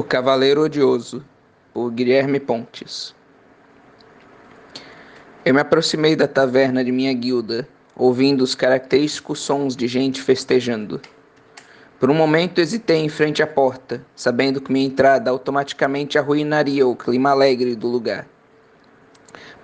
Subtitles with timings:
[0.00, 1.22] O Cavaleiro Odioso,
[1.74, 3.14] por Guilherme Pontes.
[5.44, 11.02] Eu me aproximei da taverna de minha guilda, ouvindo os característicos sons de gente festejando.
[11.98, 16.96] Por um momento hesitei em frente à porta, sabendo que minha entrada automaticamente arruinaria o
[16.96, 18.26] clima alegre do lugar.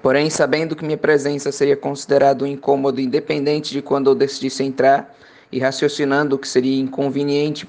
[0.02, 5.16] Porém, sabendo que minha presença seria considerado um incômodo independente de quando eu decidisse entrar,
[5.50, 7.66] e raciocinando que seria inconveniente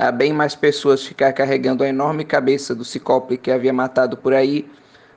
[0.00, 4.32] a bem mais pessoas ficar carregando a enorme cabeça do ciclope que havia matado por
[4.32, 4.66] aí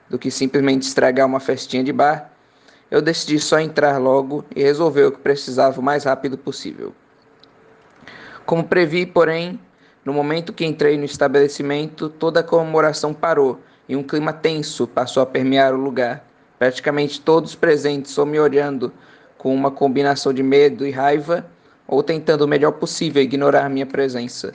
[0.10, 2.30] do que simplesmente estragar uma festinha de bar,
[2.92, 6.94] eu decidi só entrar logo e resolver o que precisava o mais rápido possível.
[8.46, 9.58] Como previ, porém,
[10.04, 15.24] no momento que entrei no estabelecimento, toda a comemoração parou e um clima tenso passou
[15.24, 16.28] a permear o lugar.
[16.60, 18.92] Praticamente todos os presentes só me olhando
[19.38, 21.50] com uma combinação de medo e raiva
[21.88, 24.54] ou tentando o melhor possível ignorar minha presença.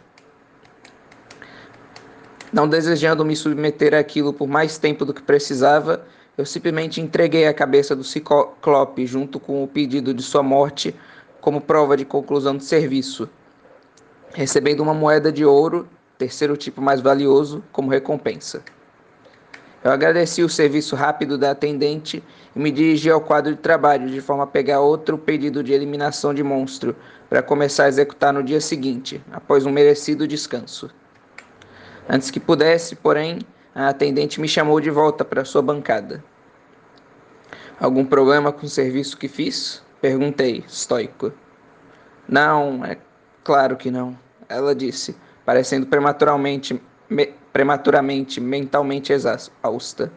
[2.53, 6.05] Não desejando me submeter àquilo por mais tempo do que precisava,
[6.37, 10.95] eu simplesmente entreguei a cabeça do Ciclope junto com o pedido de sua morte
[11.41, 13.29] como prova de conclusão do serviço,
[14.33, 18.63] recebendo uma moeda de ouro, terceiro tipo mais valioso, como recompensa.
[19.85, 22.23] Eu agradeci o serviço rápido da atendente
[22.55, 26.35] e me dirigi ao quadro de trabalho de forma a pegar outro pedido de eliminação
[26.35, 26.97] de monstro
[27.29, 30.91] para começar a executar no dia seguinte, após um merecido descanso.
[32.09, 33.41] Antes que pudesse, porém,
[33.75, 36.25] a atendente me chamou de volta para sua bancada.
[37.79, 39.83] Algum problema com o serviço que fiz?
[40.01, 41.31] Perguntei, estoico.
[42.27, 42.97] Não, é
[43.45, 50.11] claro que não, ela disse, parecendo prematuramente, me, prematuramente mentalmente exausta.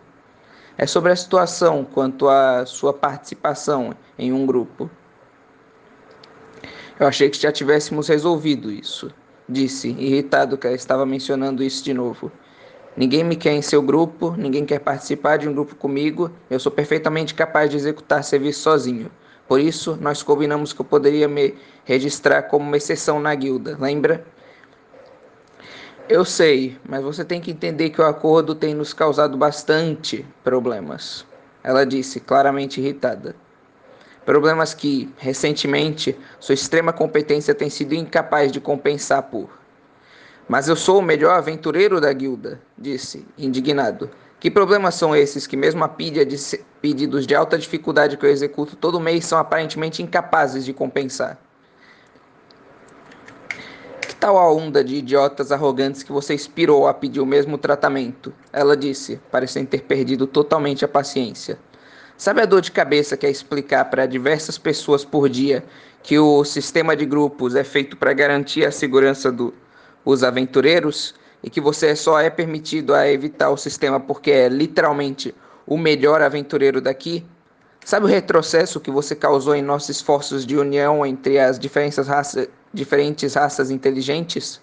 [0.77, 4.89] É sobre a situação quanto à sua participação em um grupo.
[6.97, 9.13] Eu achei que já tivéssemos resolvido isso
[9.51, 12.31] disse, irritado que estava mencionando isso de novo.
[12.95, 16.71] Ninguém me quer em seu grupo, ninguém quer participar de um grupo comigo, eu sou
[16.71, 19.09] perfeitamente capaz de executar serviço sozinho.
[19.47, 24.25] Por isso, nós combinamos que eu poderia me registrar como uma exceção na guilda, lembra?
[26.07, 31.25] Eu sei, mas você tem que entender que o acordo tem nos causado bastante problemas.
[31.63, 33.35] Ela disse, claramente irritada.
[34.25, 39.49] Problemas que, recentemente, sua extrema competência tem sido incapaz de compensar por.
[40.47, 44.11] Mas eu sou o melhor aventureiro da guilda, disse, indignado.
[44.39, 46.35] Que problemas são esses que, mesmo a pilha de
[46.81, 51.39] pedidos de alta dificuldade que eu executo todo mês, são aparentemente incapazes de compensar?
[54.01, 58.33] Que tal a onda de idiotas arrogantes que você inspirou a pedir o mesmo tratamento?
[58.51, 61.57] Ela disse, parecendo ter perdido totalmente a paciência.
[62.21, 65.65] Sabe a dor de cabeça que é explicar para diversas pessoas por dia
[66.03, 71.59] que o sistema de grupos é feito para garantir a segurança dos aventureiros e que
[71.59, 75.33] você só é permitido a evitar o sistema porque é literalmente
[75.65, 77.25] o melhor aventureiro daqui?
[77.83, 81.57] Sabe o retrocesso que você causou em nossos esforços de união entre as
[82.07, 84.61] raça, diferentes raças inteligentes?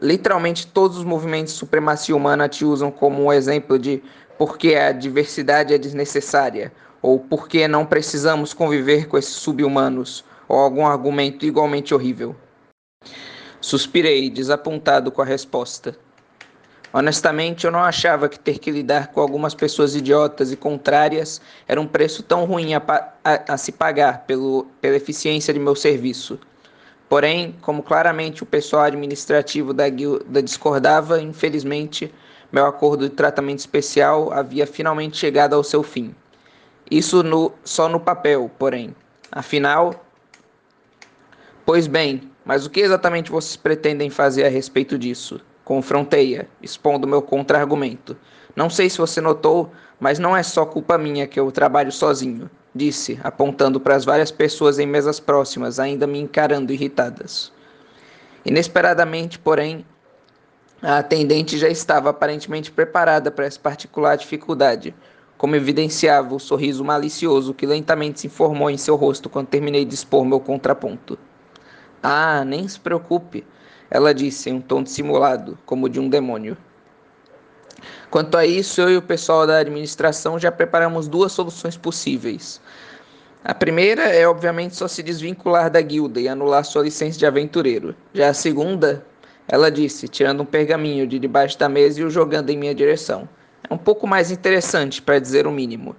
[0.00, 4.00] Literalmente todos os movimentos de supremacia humana te usam como um exemplo de
[4.38, 10.86] porque a diversidade é desnecessária, ou porque não precisamos conviver com esses subhumanos, ou algum
[10.86, 12.34] argumento igualmente horrível.
[13.60, 15.96] Suspirei, desapontado com a resposta.
[16.92, 21.80] Honestamente, eu não achava que ter que lidar com algumas pessoas idiotas e contrárias era
[21.80, 22.82] um preço tão ruim a,
[23.24, 26.38] a, a se pagar pelo, pela eficiência de meu serviço.
[27.08, 32.12] Porém, como claramente o pessoal administrativo da guilda discordava, infelizmente,
[32.52, 36.14] meu acordo de tratamento especial havia finalmente chegado ao seu fim.
[36.90, 38.94] Isso no, só no papel, porém.
[39.30, 40.04] Afinal.
[41.64, 45.40] Pois bem, mas o que exatamente vocês pretendem fazer a respeito disso?
[45.64, 48.16] Confrontei-a, expondo meu contra-argumento.
[48.54, 52.48] Não sei se você notou, mas não é só culpa minha que eu trabalho sozinho,
[52.72, 57.52] disse, apontando para as várias pessoas em mesas próximas, ainda me encarando irritadas.
[58.44, 59.84] Inesperadamente, porém,
[60.82, 64.94] a atendente já estava aparentemente preparada para essa particular dificuldade,
[65.38, 69.94] como evidenciava o sorriso malicioso que lentamente se formou em seu rosto quando terminei de
[69.94, 71.18] expor meu contraponto.
[72.02, 73.44] Ah, nem se preocupe,
[73.90, 76.56] ela disse em um tom dissimulado, como de um demônio.
[78.10, 82.60] Quanto a isso, eu e o pessoal da administração já preparamos duas soluções possíveis.
[83.44, 87.94] A primeira é, obviamente, só se desvincular da guilda e anular sua licença de aventureiro.
[88.12, 89.04] Já a segunda
[89.48, 93.28] ela disse, tirando um pergaminho de debaixo da mesa e o jogando em minha direção.
[93.68, 95.94] É um pouco mais interessante, para dizer o mínimo.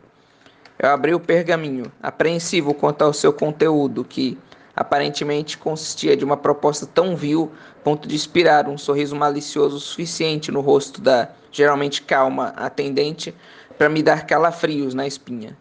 [0.79, 4.37] Eu abri o pergaminho, apreensivo quanto ao seu conteúdo, que,
[4.75, 7.51] aparentemente consistia de uma proposta tão vil,
[7.83, 13.33] ponto de inspirar um sorriso malicioso suficiente no rosto da geralmente calma atendente
[13.77, 15.57] para me dar calafrios na espinha.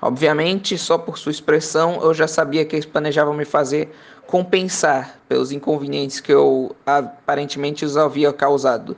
[0.00, 3.94] Obviamente, só por sua expressão, eu já sabia que eles planejavam me fazer
[4.26, 8.96] compensar pelos inconvenientes que eu aparentemente os havia causado.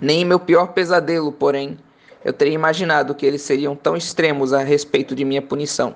[0.00, 1.78] Nem em meu pior pesadelo, porém,
[2.24, 5.94] eu teria imaginado que eles seriam tão extremos a respeito de minha punição.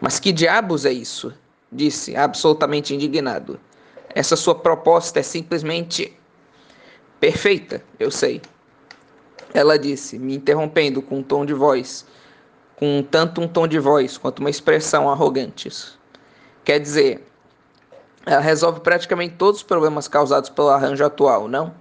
[0.00, 1.32] Mas que diabos é isso?
[1.70, 3.58] Disse, absolutamente indignado.
[4.14, 6.16] Essa sua proposta é simplesmente
[7.20, 8.42] perfeita, eu sei.
[9.54, 12.04] Ela disse, me interrompendo com um tom de voz,
[12.76, 15.99] com tanto um tom de voz quanto uma expressão arrogantes.
[16.70, 17.26] Quer dizer,
[18.24, 21.74] ela resolve praticamente todos os problemas causados pelo arranjo atual, não?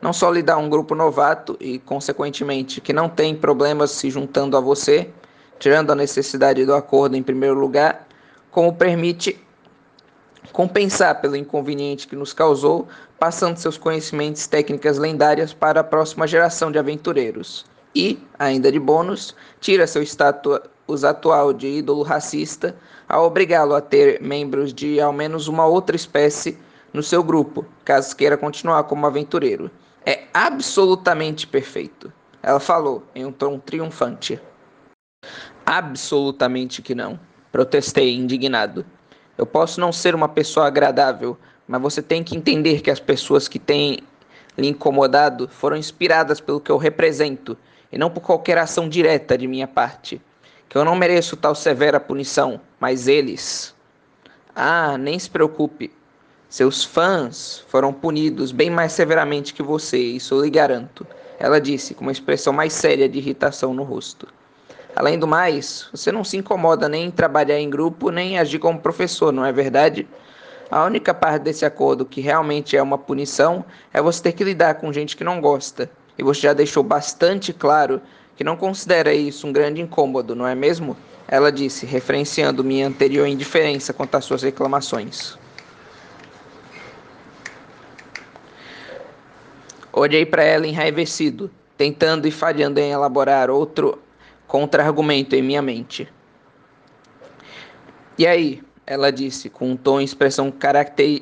[0.00, 4.56] Não só lhe dá um grupo novato e, consequentemente, que não tem problemas se juntando
[4.56, 5.10] a você,
[5.58, 8.06] tirando a necessidade do acordo em primeiro lugar,
[8.52, 9.36] como permite
[10.52, 12.86] compensar pelo inconveniente que nos causou,
[13.18, 17.66] passando seus conhecimentos técnicas lendárias para a próxima geração de aventureiros.
[17.96, 22.76] E, ainda de bônus, tira seu status atual de ídolo racista
[23.10, 26.56] ao obrigá-lo a ter membros de ao menos uma outra espécie
[26.92, 29.68] no seu grupo, caso queira continuar como aventureiro.
[30.06, 32.12] É absolutamente perfeito.
[32.40, 34.40] Ela falou em um tom triunfante.
[35.66, 37.18] Absolutamente que não.
[37.50, 38.86] Protestei, indignado.
[39.36, 41.36] Eu posso não ser uma pessoa agradável,
[41.66, 43.98] mas você tem que entender que as pessoas que têm
[44.56, 47.58] lhe incomodado foram inspiradas pelo que eu represento
[47.90, 50.20] e não por qualquer ação direta de minha parte.
[50.68, 53.74] Que eu não mereço tal severa punição, mas eles.
[54.56, 55.92] Ah, nem se preocupe.
[56.48, 61.06] Seus fãs foram punidos bem mais severamente que você, isso eu lhe garanto.
[61.38, 64.26] Ela disse, com uma expressão mais séria de irritação no rosto.
[64.96, 68.58] Além do mais, você não se incomoda nem em trabalhar em grupo, nem em agir
[68.58, 70.08] como professor, não é verdade?
[70.68, 74.74] A única parte desse acordo que realmente é uma punição é você ter que lidar
[74.74, 75.90] com gente que não gosta.
[76.18, 78.00] E você já deixou bastante claro
[78.36, 80.96] que não considera isso um grande incômodo, não é mesmo?
[81.32, 85.38] Ela disse, referenciando minha anterior indiferença quanto às suas reclamações.
[89.92, 94.02] Olhei para ela enraivecido, tentando e falhando em elaborar outro
[94.48, 96.12] contra-argumento em minha mente.
[98.18, 98.60] E aí?
[98.84, 100.52] Ela disse, com um tom e expressão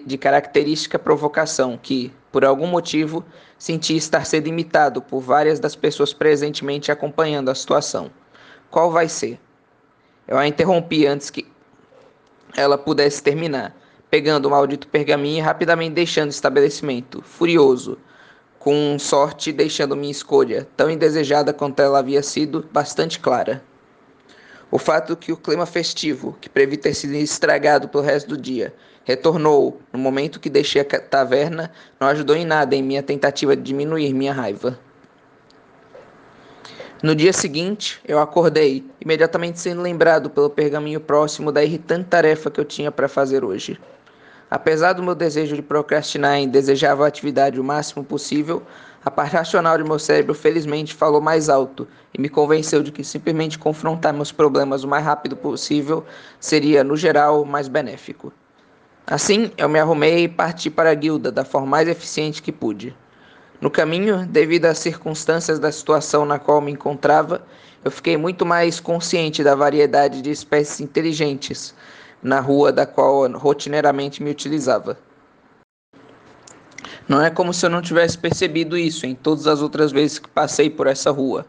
[0.07, 3.23] de característica provocação, que, por algum motivo,
[3.59, 8.11] senti estar sendo imitado por várias das pessoas presentemente acompanhando a situação.
[8.71, 9.39] Qual vai ser?
[10.29, 11.47] Eu a interrompi antes que
[12.55, 13.75] ela pudesse terminar,
[14.11, 17.97] pegando o maldito pergaminho e rapidamente deixando o estabelecimento, furioso,
[18.59, 23.63] com sorte deixando minha escolha, tão indesejada quanto ela havia sido, bastante clara.
[24.71, 28.75] O fato que o clima festivo, que previ ter sido estragado pelo resto do dia,
[29.05, 33.63] retornou no momento que deixei a taverna, não ajudou em nada em minha tentativa de
[33.63, 34.79] diminuir minha raiva.
[37.00, 42.59] No dia seguinte, eu acordei, imediatamente sendo lembrado pelo pergaminho próximo da irritante tarefa que
[42.59, 43.79] eu tinha para fazer hoje.
[44.50, 48.65] Apesar do meu desejo de procrastinar e desejava a atividade o máximo possível,
[49.05, 53.05] a parte racional de meu cérebro felizmente falou mais alto e me convenceu de que
[53.05, 56.05] simplesmente confrontar meus problemas o mais rápido possível
[56.41, 58.33] seria, no geral, mais benéfico.
[59.06, 62.93] Assim, eu me arrumei e parti para a guilda da forma mais eficiente que pude.
[63.61, 67.43] No caminho, devido às circunstâncias da situação na qual me encontrava,
[67.85, 71.75] eu fiquei muito mais consciente da variedade de espécies inteligentes
[72.23, 74.99] na rua da qual rotineiramente me utilizava.
[77.09, 80.29] Não é como se eu não tivesse percebido isso em todas as outras vezes que
[80.29, 81.47] passei por essa rua.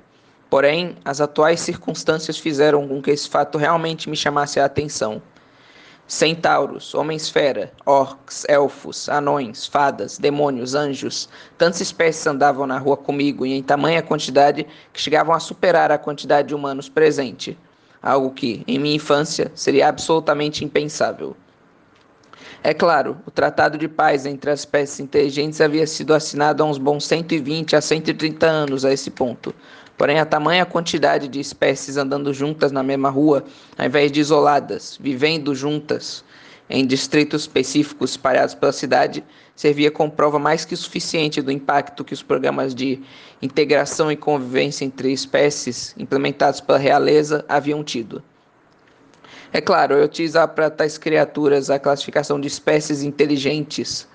[0.50, 5.22] Porém, as atuais circunstâncias fizeram com que esse fato realmente me chamasse a atenção.
[6.10, 13.54] Centauros, homens-fera, orcs, elfos, anões, fadas, demônios, anjos, tantas espécies andavam na rua comigo e
[13.54, 17.56] em tamanha quantidade que chegavam a superar a quantidade de humanos presente
[18.02, 21.36] algo que, em minha infância, seria absolutamente impensável.
[22.62, 26.78] É claro, o Tratado de Paz entre as espécies inteligentes havia sido assinado há uns
[26.78, 29.54] bons 120 a 130 anos a esse ponto.
[30.00, 33.44] Porém, a tamanha quantidade de espécies andando juntas na mesma rua,
[33.78, 36.24] ao invés de isoladas, vivendo juntas,
[36.70, 39.22] em distritos específicos espalhados pela cidade,
[39.54, 43.02] servia como prova mais que suficiente do impacto que os programas de
[43.42, 48.24] integração e convivência entre espécies implementados pela realeza haviam tido.
[49.52, 54.08] É claro, eu utilizava para tais criaturas a classificação de espécies inteligentes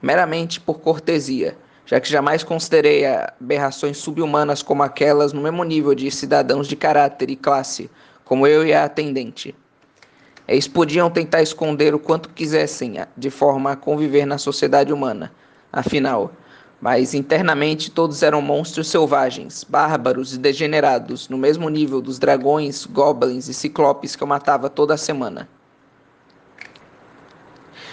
[0.00, 6.10] meramente por cortesia, já que jamais considerei aberrações subhumanas como aquelas no mesmo nível de
[6.10, 7.90] cidadãos de caráter e classe,
[8.24, 9.54] como eu e a atendente.
[10.46, 15.32] Eles podiam tentar esconder o quanto quisessem, de forma a conviver na sociedade humana.
[15.72, 16.32] Afinal,
[16.80, 23.48] mas internamente todos eram monstros selvagens, bárbaros e degenerados, no mesmo nível dos dragões, goblins
[23.48, 25.48] e ciclopes que eu matava toda semana.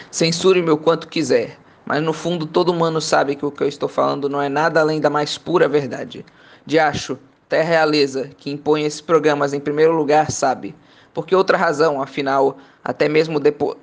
[0.10, 3.89] Censure-me o quanto quiser, mas no fundo todo humano sabe que o que eu estou
[3.89, 6.24] falando não é nada além da mais pura verdade.
[6.63, 7.17] De acho,
[7.48, 10.75] até a realeza, que impõe esses programas em primeiro lugar, sabe.
[11.15, 13.75] Porque outra razão, afinal, até mesmo depois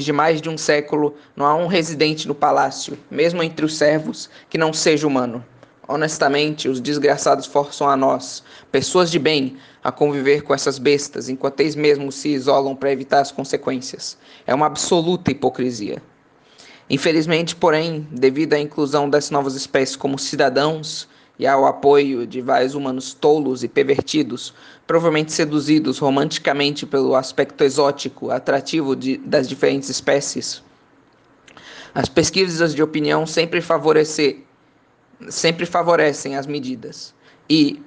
[0.00, 4.28] de mais de um século, não há um residente no palácio, mesmo entre os servos,
[4.50, 5.42] que não seja humano.
[5.88, 11.60] Honestamente, os desgraçados forçam a nós, pessoas de bem, a conviver com essas bestas, enquanto
[11.60, 14.18] eles mesmos se isolam para evitar as consequências.
[14.46, 16.02] É uma absoluta hipocrisia.
[16.90, 22.74] Infelizmente, porém, devido à inclusão dessas novas espécies como cidadãos, e ao apoio de vários
[22.74, 24.52] humanos tolos e pervertidos,
[24.86, 30.62] provavelmente seduzidos romanticamente pelo aspecto exótico, atrativo de, das diferentes espécies.
[31.94, 33.62] As pesquisas de opinião sempre,
[35.28, 37.14] sempre favorecem as medidas.
[37.48, 37.80] E,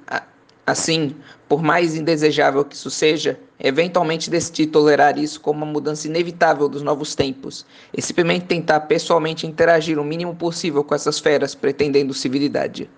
[0.65, 1.15] assim,
[1.51, 6.81] por mais indesejável que isso seja, eventualmente decidi tolerar isso como uma mudança inevitável dos
[6.81, 12.89] novos tempos e simplesmente tentar pessoalmente interagir o mínimo possível com essas feras pretendendo civilidade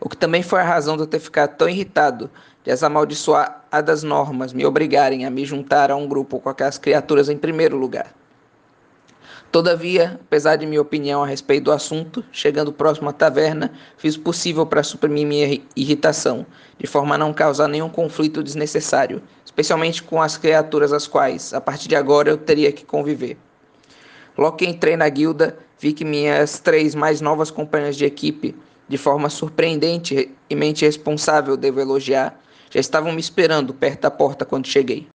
[0.00, 2.28] o que também foi a razão de eu ter ficado tão irritado
[2.64, 7.28] de as amaldiçoadas normas me obrigarem a me juntar a um grupo com aquelas criaturas
[7.28, 8.12] em primeiro lugar.
[9.50, 14.20] Todavia, apesar de minha opinião a respeito do assunto, chegando próximo à taverna, fiz o
[14.20, 16.44] possível para suprimir minha irritação,
[16.78, 21.60] de forma a não causar nenhum conflito desnecessário, especialmente com as criaturas às quais, a
[21.62, 23.38] partir de agora, eu teria que conviver.
[24.36, 28.54] Logo que entrei na guilda, vi que minhas três mais novas companhias de equipe
[28.86, 32.38] de forma surpreendente e mente responsável, devo elogiar,
[32.70, 35.08] já estavam me esperando perto da porta quando cheguei.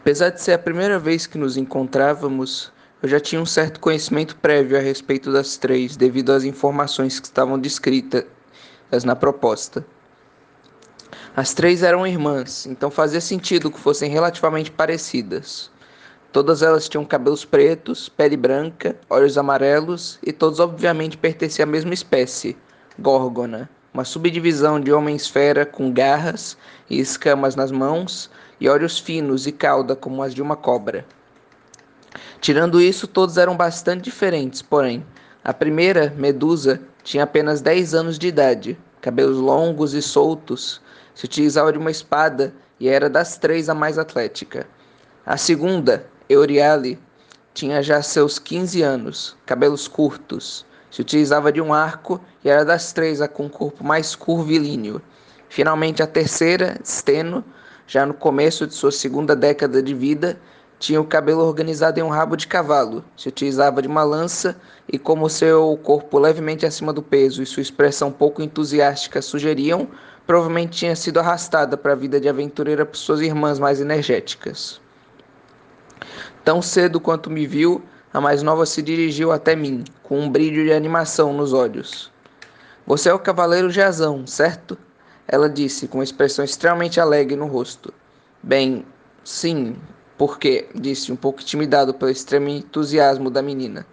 [0.00, 4.36] Apesar de ser a primeira vez que nos encontrávamos, eu já tinha um certo conhecimento
[4.36, 8.24] prévio a respeito das três, devido às informações que estavam descritas
[9.04, 9.84] na proposta.
[11.36, 15.70] As três eram irmãs, então fazia sentido que fossem relativamente parecidas.
[16.32, 21.92] Todas elas tinham cabelos pretos, pele branca, olhos amarelos e todos obviamente pertenciam à mesma
[21.92, 22.56] espécie,
[22.98, 26.56] Górgona, uma subdivisão de homem-esfera com garras
[26.88, 31.04] e escamas nas mãos e olhos finos e cauda como as de uma cobra.
[32.40, 35.04] Tirando isso, todos eram bastante diferentes, porém,
[35.42, 40.80] a primeira, Medusa, tinha apenas 10 anos de idade, cabelos longos e soltos,
[41.14, 44.66] se utilizava de uma espada e era das três a mais atlética.
[45.24, 46.98] A segunda, Euriale
[47.54, 52.92] tinha já seus 15 anos, cabelos curtos, se utilizava de um arco e era das
[52.92, 55.00] três a com corpo mais curvilíneo.
[55.48, 57.44] Finalmente, a terceira, Steno,
[57.86, 60.38] já no começo de sua segunda década de vida,
[60.78, 64.56] tinha o cabelo organizado em um rabo de cavalo, se utilizava de uma lança
[64.90, 69.88] e, como seu corpo levemente acima do peso e sua expressão pouco entusiástica sugeriam,
[70.26, 74.80] provavelmente tinha sido arrastada para a vida de aventureira por suas irmãs mais energéticas.
[76.44, 80.64] Tão cedo quanto me viu, a mais nova se dirigiu até mim, com um brilho
[80.64, 82.12] de animação nos olhos.
[82.86, 84.78] Você é o cavaleiro Jazão, certo?
[85.26, 87.92] Ela disse, com uma expressão extremamente alegre no rosto.
[88.42, 88.86] Bem,
[89.24, 89.76] sim,
[90.18, 93.86] porque, disse, um pouco intimidado pelo extremo entusiasmo da menina.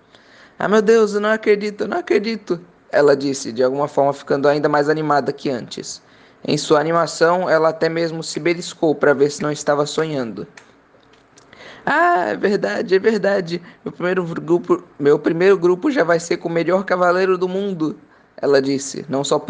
[0.58, 2.60] Ah, meu Deus, eu não acredito, eu não acredito,
[2.92, 6.02] ela disse, de alguma forma ficando ainda mais animada que antes.
[6.46, 10.46] Em sua animação, ela até mesmo se beliscou para ver se não estava sonhando.
[11.86, 13.62] Ah, é verdade, é verdade.
[13.84, 17.98] Meu primeiro grupo, meu primeiro grupo já vai ser com o melhor cavaleiro do mundo,
[18.38, 19.44] ela disse, não só,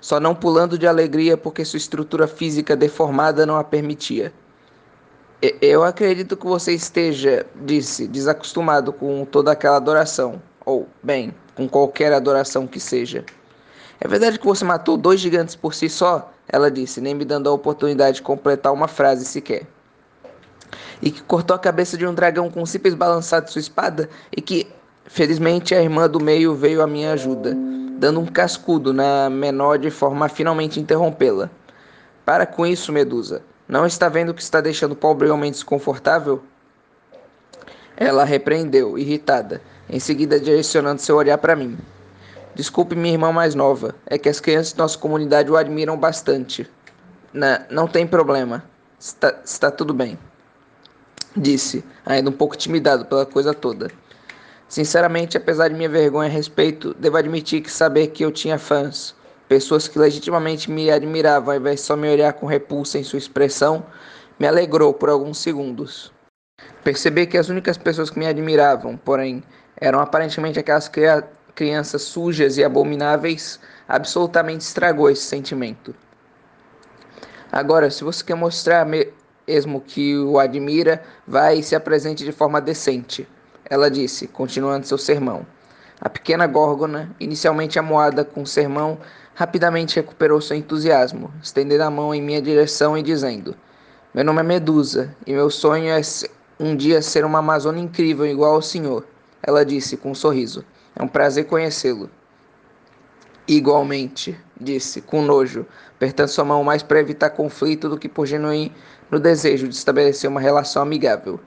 [0.00, 4.32] só não pulando de alegria porque sua estrutura física deformada não a permitia.
[5.60, 12.12] Eu acredito que você esteja, disse, desacostumado com toda aquela adoração, ou, bem, com qualquer
[12.12, 13.24] adoração que seja.
[14.00, 16.32] É verdade que você matou dois gigantes por si só?
[16.48, 19.66] Ela disse, nem me dando a oportunidade de completar uma frase sequer
[21.02, 24.08] e que cortou a cabeça de um dragão com um simples balançar de sua espada
[24.34, 24.66] e que,
[25.04, 27.54] felizmente, a irmã do meio veio à minha ajuda,
[27.98, 31.50] dando um cascudo na menor de forma a finalmente interrompê-la.
[32.24, 33.42] Para com isso, Medusa.
[33.68, 36.42] Não está vendo que está deixando o pobre homem desconfortável?
[37.96, 41.78] Ela repreendeu, irritada, em seguida direcionando seu olhar para mim.
[42.54, 46.70] Desculpe minha irmã mais nova, é que as crianças de nossa comunidade o admiram bastante.
[47.32, 48.64] Na, não tem problema,
[48.98, 50.18] está, está tudo bem
[51.36, 53.90] disse, ainda um pouco intimidado pela coisa toda.
[54.68, 59.14] Sinceramente, apesar de minha vergonha a respeito, devo admitir que saber que eu tinha fãs,
[59.48, 63.18] pessoas que legitimamente me admiravam ao invés de só me olhar com repulsa em sua
[63.18, 63.84] expressão,
[64.38, 66.12] me alegrou por alguns segundos.
[66.82, 69.42] Percebi que as únicas pessoas que me admiravam, porém,
[69.80, 70.90] eram aparentemente aquelas
[71.54, 75.94] crianças sujas e abomináveis, absolutamente estragou esse sentimento.
[77.50, 78.86] Agora, se você quer mostrar
[79.46, 83.28] mesmo que o admira, vai e se apresente de forma decente.
[83.64, 85.46] Ela disse, continuando seu sermão.
[86.00, 88.98] A pequena górgona, inicialmente amoada com o sermão,
[89.34, 93.54] rapidamente recuperou seu entusiasmo, estendendo a mão em minha direção e dizendo:
[94.14, 96.00] Meu nome é Medusa e meu sonho é
[96.58, 99.04] um dia ser uma amazona incrível igual ao senhor.
[99.42, 100.64] Ela disse com um sorriso.
[100.96, 102.08] É um prazer conhecê-lo.
[103.46, 108.72] Igualmente, disse, com nojo, apertando sua mão mais para evitar conflito do que por genuíno
[109.20, 111.38] desejo de estabelecer uma relação amigável.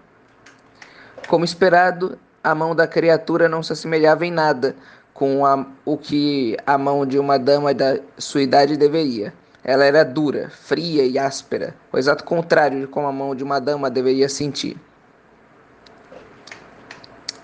[1.28, 4.76] Como esperado, a mão da criatura não se assemelhava em nada
[5.18, 9.34] com a, o que a mão de uma dama da sua idade deveria.
[9.64, 13.60] Ela era dura, fria e áspera, o exato contrário de como a mão de uma
[13.60, 14.78] dama deveria sentir.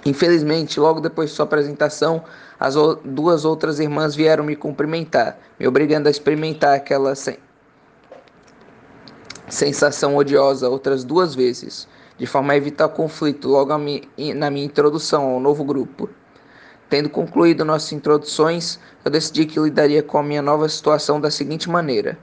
[0.05, 2.23] Infelizmente, logo depois de sua apresentação,
[2.59, 7.37] as duas outras irmãs vieram me cumprimentar, me obrigando a experimentar aquela sen
[9.49, 11.87] sensação odiosa outras duas vezes,
[12.19, 16.07] de forma a evitar o conflito logo mi na minha introdução ao novo grupo.
[16.93, 21.67] Tendo concluído nossas introduções, eu decidi que lidaria com a minha nova situação da seguinte
[21.67, 22.19] maneira.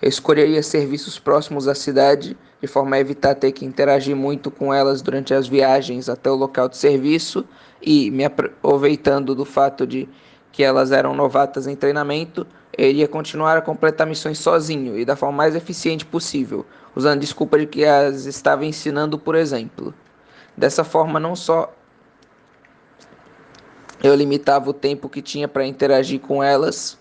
[0.00, 4.72] Eu escolheria serviços próximos à cidade, de forma a evitar ter que interagir muito com
[4.72, 7.44] elas durante as viagens até o local de serviço
[7.82, 10.08] e, me aproveitando do fato de
[10.52, 12.46] que elas eram novatas em treinamento,
[12.78, 16.64] eu iria continuar a completar missões sozinho e da forma mais eficiente possível,
[16.94, 19.92] usando desculpa de que as estava ensinando, por exemplo.
[20.56, 21.74] Dessa forma, não só
[24.02, 26.98] eu limitava o tempo que tinha para interagir com elas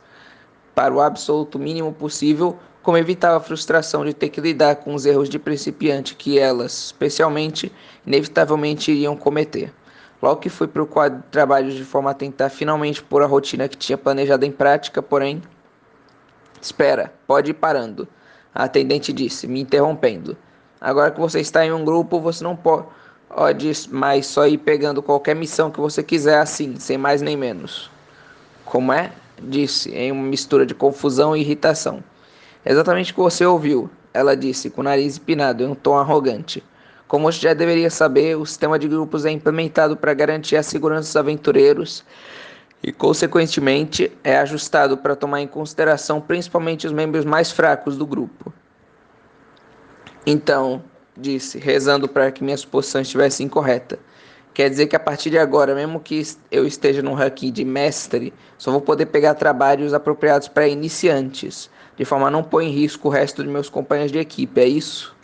[0.75, 5.05] para o absoluto mínimo possível, como evitava a frustração de ter que lidar com os
[5.05, 7.72] erros de principiante que elas, especialmente,
[8.05, 9.74] inevitavelmente iriam cometer.
[10.22, 13.25] Logo que fui para o quadro de trabalho de forma a tentar finalmente pôr a
[13.25, 15.41] rotina que tinha planejado em prática, porém.
[16.62, 18.08] Espera, pode ir parando.
[18.54, 20.38] A atendente disse, me interrompendo.
[20.80, 22.86] Agora que você está em um grupo, você não pode
[23.34, 27.89] Pode mais só ir pegando qualquer missão que você quiser assim, sem mais nem menos.
[28.65, 29.13] Como é?
[29.41, 32.04] Disse, em uma mistura de confusão e irritação.
[32.65, 36.62] Exatamente o que você ouviu, ela disse, com o nariz empinado em um tom arrogante.
[37.08, 41.08] Como você já deveria saber, o sistema de grupos é implementado para garantir a segurança
[41.08, 42.04] dos aventureiros
[42.84, 48.54] e, consequentemente, é ajustado para tomar em consideração principalmente os membros mais fracos do grupo.
[50.26, 50.84] Então,
[51.15, 54.00] disse, rezando para que minha suposição estivesse incorreta.
[54.54, 56.21] Quer dizer que a partir de agora, mesmo que
[56.52, 62.04] eu esteja no ranking de mestre, só vou poder pegar trabalhos apropriados para iniciantes, de
[62.04, 65.15] forma a não pôr em risco o resto de meus companheiros de equipe, é isso?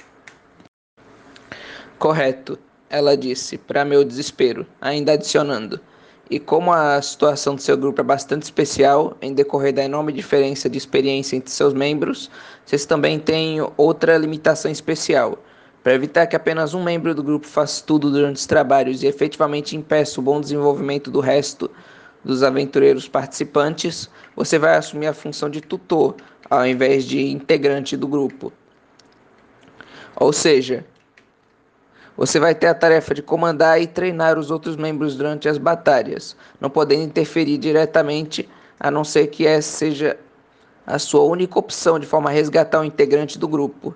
[1.99, 2.57] Correto,
[2.89, 5.79] ela disse, para meu desespero, ainda adicionando.
[6.29, 10.69] E como a situação do seu grupo é bastante especial, em decorrer da enorme diferença
[10.69, 12.29] de experiência entre seus membros,
[12.65, 15.37] vocês também têm outra limitação especial
[15.87, 19.73] para evitar que apenas um membro do grupo faça tudo durante os trabalhos e efetivamente
[19.73, 21.71] impeça o bom desenvolvimento do resto
[22.25, 26.17] dos aventureiros participantes, você vai assumir a função de tutor
[26.49, 28.51] ao invés de integrante do grupo.
[30.17, 30.83] Ou seja,
[32.17, 36.35] você vai ter a tarefa de comandar e treinar os outros membros durante as batalhas,
[36.59, 40.19] não podendo interferir diretamente, a não ser que essa seja
[40.85, 43.95] a sua única opção de forma a resgatar um integrante do grupo.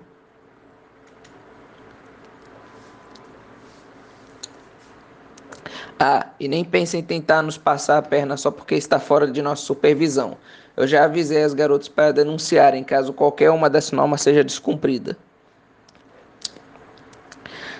[6.04, 9.40] Ah, e nem pense em tentar nos passar a perna só porque está fora de
[9.40, 10.36] nossa supervisão.
[10.76, 15.16] Eu já avisei as garotas para denunciarem caso qualquer uma dessas normas seja descumprida.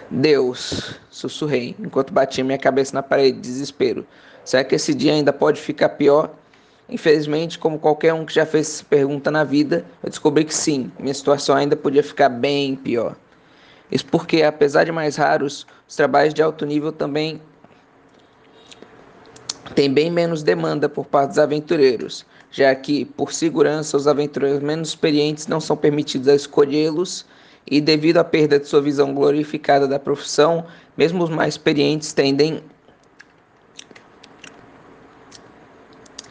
[0.08, 4.06] Deus, sussurrei, enquanto batia minha cabeça na parede de desespero.
[4.44, 6.30] Será que esse dia ainda pode ficar pior?
[6.88, 10.92] Infelizmente, como qualquer um que já fez essa pergunta na vida, eu descobri que sim,
[10.96, 13.16] minha situação ainda podia ficar bem pior.
[13.90, 17.40] Isso porque, apesar de mais raros, os trabalhos de alto nível também
[19.72, 24.90] tem bem menos demanda por parte dos aventureiros, já que, por segurança, os aventureiros menos
[24.90, 27.26] experientes não são permitidos a escolhê-los
[27.66, 32.62] e, devido à perda de sua visão glorificada da profissão, mesmo os mais experientes tendem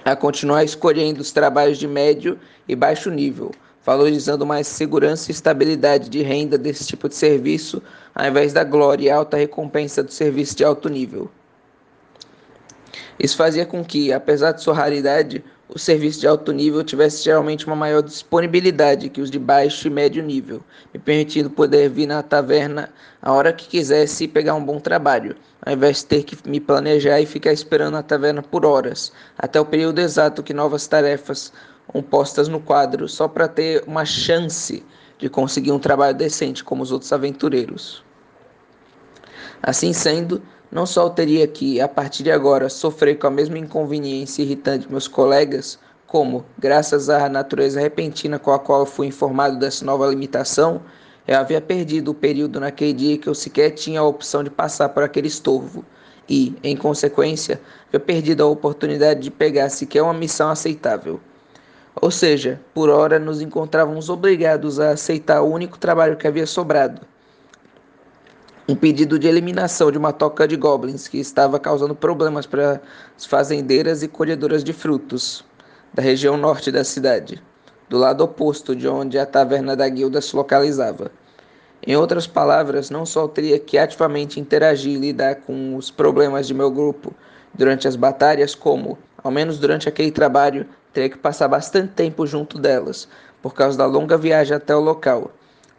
[0.04, 3.52] a continuar escolhendo os trabalhos de médio e baixo nível,
[3.86, 7.82] valorizando mais segurança e estabilidade de renda desse tipo de serviço,
[8.14, 11.30] ao invés da glória e alta recompensa do serviço de alto nível.
[13.22, 17.68] Isso fazia com que, apesar de sua raridade, o serviço de alto nível tivesse geralmente
[17.68, 22.24] uma maior disponibilidade que os de baixo e médio nível, me permitindo poder vir na
[22.24, 22.90] taverna
[23.22, 26.60] a hora que quisesse e pegar um bom trabalho, ao invés de ter que me
[26.60, 31.54] planejar e ficar esperando na taverna por horas, até o período exato que novas tarefas
[31.92, 34.84] são postas no quadro, só para ter uma chance
[35.20, 38.04] de conseguir um trabalho decente como os outros aventureiros.
[39.62, 43.58] Assim sendo, não só eu teria que, a partir de agora, sofrer com a mesma
[43.58, 49.60] inconveniência irritante meus colegas, como, graças à natureza repentina com a qual eu fui informado
[49.60, 50.82] dessa nova limitação,
[51.28, 54.90] eu havia perdido o período naquele dia que eu sequer tinha a opção de passar
[54.90, 55.86] por aquele estorvo
[56.28, 61.20] e, em consequência, havia perdido a oportunidade de pegar sequer uma missão aceitável.
[62.02, 67.02] Ou seja, por hora nos encontrávamos obrigados a aceitar o único trabalho que havia sobrado,
[68.68, 72.82] um pedido de eliminação de uma toca de goblins que estava causando problemas para
[73.18, 75.44] as fazendeiras e colhedoras de frutos
[75.94, 77.42] da região norte da cidade,
[77.90, 81.12] do lado oposto de onde a taverna da guilda se localizava.
[81.86, 86.54] Em outras palavras, não só teria que ativamente interagir e lidar com os problemas de
[86.54, 87.14] meu grupo
[87.54, 92.60] durante as batalhas, como, ao menos durante aquele trabalho, teria que passar bastante tempo junto
[92.60, 93.08] delas,
[93.42, 95.32] por causa da longa viagem até o local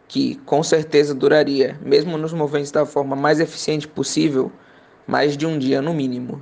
[0.07, 4.51] que com certeza duraria, mesmo nos movimentos da forma mais eficiente possível,
[5.07, 6.41] mais de um dia no mínimo.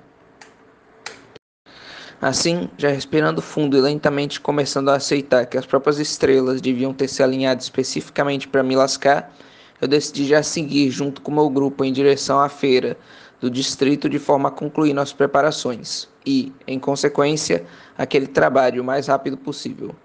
[2.21, 7.08] Assim, já respirando fundo e lentamente começando a aceitar que as próprias estrelas deviam ter
[7.08, 9.34] se alinhado especificamente para me lascar,
[9.82, 12.95] eu decidi já seguir junto com meu grupo em direção à feira
[13.39, 17.65] do distrito de forma a concluir nossas preparações e, em consequência,
[17.97, 19.95] aquele trabalho o mais rápido possível.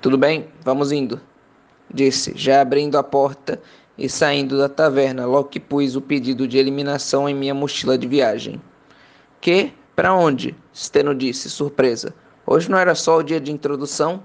[0.00, 1.20] Tudo bem, vamos indo,
[1.92, 3.60] disse, já abrindo a porta
[3.96, 8.06] e saindo da taverna, logo que pus o pedido de eliminação em minha mochila de
[8.06, 8.60] viagem.
[9.40, 9.72] Que?
[9.94, 10.54] Para onde?
[10.74, 12.14] Steno disse, surpresa.
[12.46, 14.22] Hoje não era só o dia de introdução?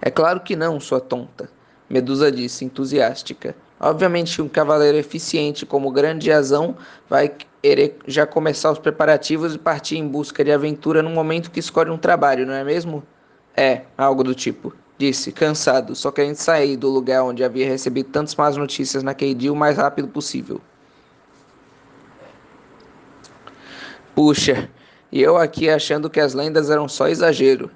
[0.00, 1.50] É claro que não, sua tonta,
[1.88, 3.54] Medusa disse, entusiástica.
[3.78, 6.74] Obviamente um cavaleiro eficiente como o grande Azão
[7.08, 11.60] vai querer já começar os preparativos e partir em busca de aventura no momento que
[11.60, 13.02] escolhe um trabalho, não é mesmo?
[13.56, 14.74] É, algo do tipo.
[14.98, 19.52] Disse, cansado, só querendo sair do lugar onde havia recebido tantas más notícias naquele dia
[19.52, 20.60] o mais rápido possível.
[24.14, 24.68] Puxa,
[25.10, 27.70] e eu aqui achando que as lendas eram só exagero.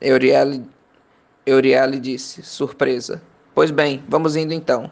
[0.00, 0.64] Euriale,
[1.46, 3.22] Euriale disse, surpresa.
[3.54, 4.90] Pois bem, vamos indo então.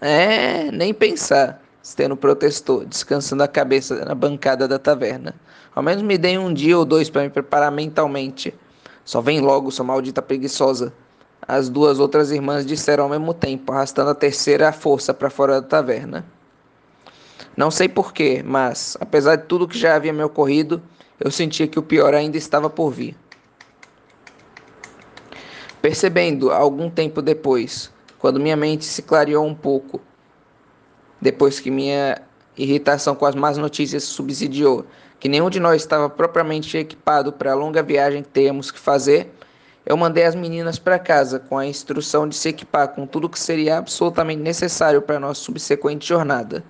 [0.00, 1.62] É, nem pensar.
[1.84, 5.34] Steno protestou, descansando a cabeça na bancada da taverna.
[5.74, 8.54] Ao menos me deem um dia ou dois para me preparar mentalmente.
[9.10, 10.92] Só vem logo, sua maldita preguiçosa.
[11.42, 15.60] As duas outras irmãs disseram ao mesmo tempo, arrastando a terceira à força para fora
[15.60, 16.24] da taverna.
[17.56, 20.80] Não sei porquê, mas, apesar de tudo que já havia me ocorrido,
[21.18, 23.16] eu sentia que o pior ainda estava por vir.
[25.82, 30.00] Percebendo, algum tempo depois, quando minha mente se clareou um pouco,
[31.20, 32.22] depois que minha
[32.56, 34.86] irritação com as más notícias subsidiou,
[35.20, 39.30] que nenhum de nós estava propriamente equipado para a longa viagem que temos que fazer,
[39.84, 43.38] eu mandei as meninas para casa com a instrução de se equipar com tudo que
[43.38, 46.64] seria absolutamente necessário para a nossa subsequente jornada.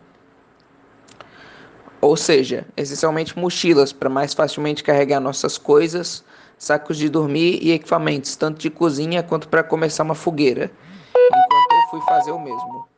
[2.01, 6.25] Ou seja, essencialmente mochilas para mais facilmente carregar nossas coisas,
[6.59, 10.73] sacos de dormir e equipamentos, tanto de cozinha quanto para começar uma fogueira,
[11.15, 12.89] enquanto eu fui fazer o mesmo.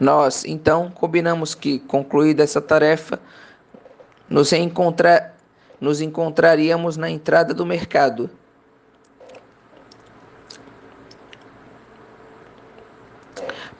[0.00, 3.18] Nós, então, combinamos que, concluída essa tarefa,
[4.28, 5.34] nos, encontrar,
[5.80, 8.30] nos encontraríamos na entrada do mercado.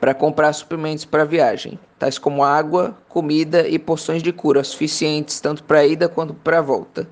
[0.00, 5.40] Para comprar suprimentos para a viagem, tais como água, comida e poções de cura suficientes
[5.40, 7.06] tanto para a ida quanto para a volta.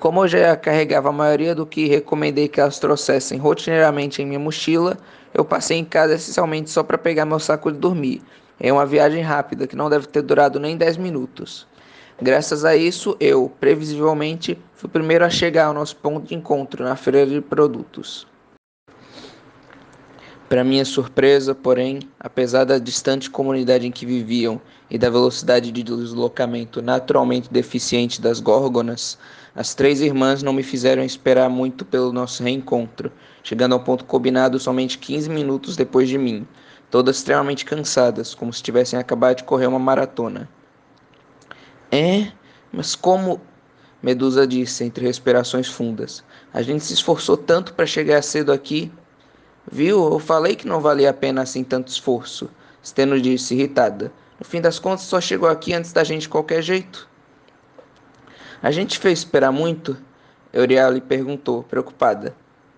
[0.00, 4.38] Como eu já carregava a maioria do que recomendei que elas trouxessem rotineiramente em minha
[4.38, 4.96] mochila,
[5.34, 8.22] eu passei em casa essencialmente só para pegar meu saco de dormir.
[8.60, 11.66] É uma viagem rápida que não deve ter durado nem 10 minutos.
[12.20, 16.82] Graças a isso, eu, previsivelmente, fui o primeiro a chegar ao nosso ponto de encontro
[16.82, 18.26] na feira de produtos.
[20.48, 24.60] Para minha surpresa, porém, apesar da distante comunidade em que viviam
[24.90, 29.18] e da velocidade de deslocamento naturalmente deficiente das górgonas,
[29.54, 33.12] as três irmãs não me fizeram esperar muito pelo nosso reencontro,
[33.48, 36.46] chegando ao ponto combinado somente 15 minutos depois de mim,
[36.90, 40.46] todas extremamente cansadas, como se tivessem acabado de correr uma maratona.
[41.90, 42.30] É,
[42.70, 43.40] mas como.
[44.02, 46.22] Medusa disse entre respirações fundas.
[46.52, 48.92] A gente se esforçou tanto para chegar cedo aqui.
[49.72, 50.12] Viu?
[50.12, 52.50] Eu falei que não valia a pena assim tanto esforço.
[52.84, 54.12] Steno disse, irritada.
[54.38, 57.08] No fim das contas, só chegou aqui antes da gente de qualquer jeito.
[58.62, 59.96] A gente fez esperar muito?
[60.52, 62.36] Eurial lhe perguntou, preocupada.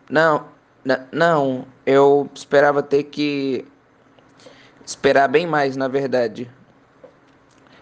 [0.08, 0.46] Não,
[1.12, 3.64] não, eu esperava ter que
[4.84, 6.50] esperar bem mais, na verdade.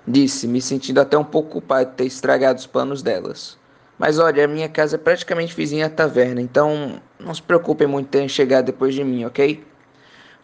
[0.06, 3.58] Disse, me sentindo até um pouco culpado de ter estragado os planos delas.
[3.98, 8.14] Mas olha, a minha casa é praticamente vizinha à taverna, então não se preocupem muito
[8.14, 9.64] em chegado depois de mim, ok?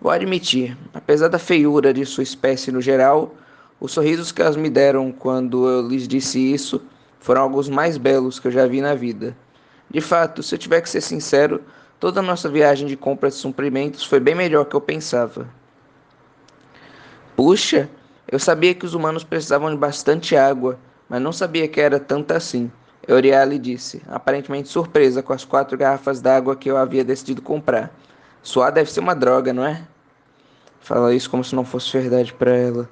[0.01, 3.35] Vou admitir, apesar da feiura de sua espécie no geral,
[3.81, 6.83] os sorrisos que elas me deram quando eu lhes disse isso
[7.21, 9.37] foram alguns mais belos que eu já vi na vida.
[9.89, 11.63] De fato, se eu tiver que ser sincero,
[11.99, 15.49] toda a nossa viagem de compras de suprimentos foi bem melhor que eu pensava.
[17.37, 17.89] Puxa,
[18.31, 20.79] eu sabia que os humanos precisavam de bastante água,
[21.09, 22.71] mas não sabia que era tanta assim.
[23.07, 27.93] Euriale disse, aparentemente surpresa com as quatro garrafas d'água que eu havia decidido comprar.
[28.43, 29.83] Suar deve ser uma droga, não é?
[30.81, 32.89] Fala isso como se não fosse verdade para ela.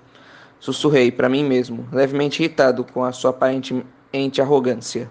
[0.58, 3.84] Sussurrei para mim mesmo, levemente irritado com a sua aparente
[4.40, 5.10] arrogância.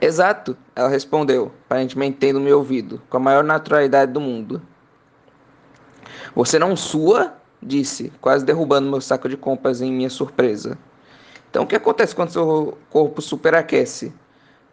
[0.00, 4.62] Exato, ela respondeu, aparentemente tendo me ouvido, com a maior naturalidade do mundo.
[6.34, 7.34] Você não sua?
[7.62, 10.78] Disse, quase derrubando meu saco de compras em minha surpresa.
[11.50, 14.14] Então o que acontece quando seu corpo superaquece?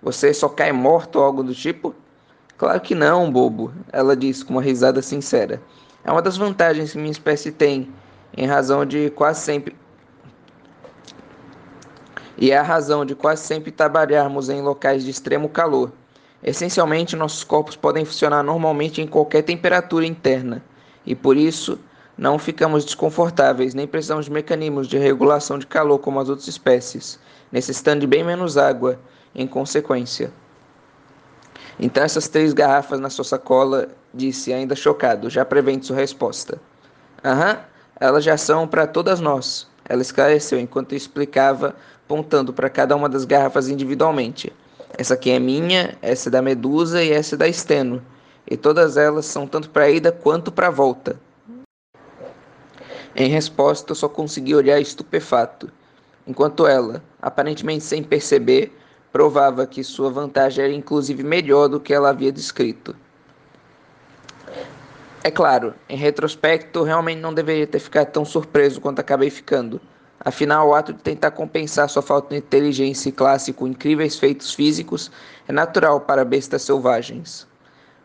[0.01, 1.93] Você só cai morto ou algo do tipo?
[2.57, 5.61] Claro que não, bobo, ela disse com uma risada sincera.
[6.05, 7.91] É uma das vantagens que minha espécie tem,
[8.35, 9.75] em razão de quase sempre
[12.37, 15.91] e é a razão de quase sempre trabalharmos em locais de extremo calor.
[16.43, 20.63] Essencialmente, nossos corpos podem funcionar normalmente em qualquer temperatura interna,
[21.05, 21.79] e por isso
[22.17, 27.19] não ficamos desconfortáveis, nem precisamos de mecanismos de regulação de calor como as outras espécies,
[27.51, 28.99] necessitando de bem menos água,
[29.33, 30.31] em consequência.
[31.79, 36.59] Então, essas três garrafas na sua sacola, disse, ainda chocado, já prevendo sua resposta.
[37.23, 37.59] Aham,
[37.99, 41.75] elas já são para todas nós, ela esclareceu enquanto explicava
[42.07, 44.53] apontando para cada uma das garrafas individualmente.
[44.97, 48.01] Essa aqui é minha, essa é da Medusa e essa é da Steno.
[48.49, 51.19] E todas elas são tanto para a ida quanto para a volta.
[53.13, 55.69] Em resposta, eu só consegui olhar estupefato,
[56.25, 58.71] enquanto ela, aparentemente sem perceber,
[59.11, 62.95] provava que sua vantagem era inclusive melhor do que ela havia descrito.
[65.23, 69.81] É claro, em retrospecto, realmente não deveria ter ficado tão surpreso quanto acabei ficando.
[70.19, 74.53] Afinal, o ato de tentar compensar sua falta de inteligência e classe com incríveis feitos
[74.53, 75.11] físicos
[75.47, 77.47] é natural para bestas selvagens.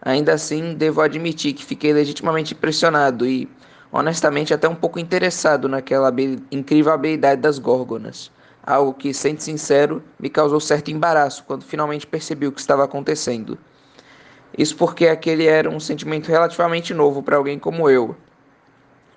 [0.01, 3.49] Ainda assim, devo admitir que fiquei legitimamente impressionado e,
[3.91, 6.13] honestamente, até um pouco interessado naquela
[6.51, 8.31] incrível habilidade das górgonas.
[8.65, 13.59] Algo que, sendo sincero, me causou certo embaraço quando finalmente percebi o que estava acontecendo.
[14.57, 18.15] Isso porque aquele era um sentimento relativamente novo para alguém como eu.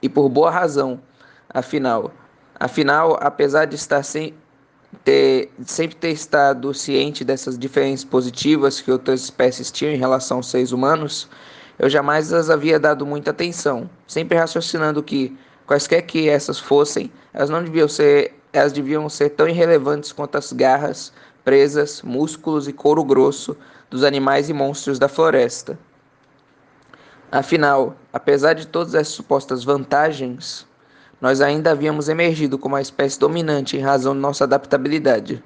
[0.02, 1.02] E por boa razão,
[1.50, 2.12] afinal.
[2.60, 4.34] Afinal, apesar de estar sem
[5.04, 10.50] ter, sempre ter estado ciente dessas diferenças positivas que outras espécies tinham em relação aos
[10.50, 11.30] seres humanos,
[11.78, 15.38] eu jamais as havia dado muita atenção, sempre raciocinando que,
[15.68, 20.54] quaisquer que essas fossem, elas não deviam ser, elas deviam ser tão irrelevantes quanto as
[20.54, 21.12] garras,
[21.44, 23.58] presas, músculos e couro grosso
[23.90, 25.78] dos animais e monstros da floresta.
[27.30, 30.66] Afinal, apesar de todas essas supostas vantagens,
[31.26, 35.44] nós ainda havíamos emergido como a espécie dominante em razão de nossa adaptabilidade.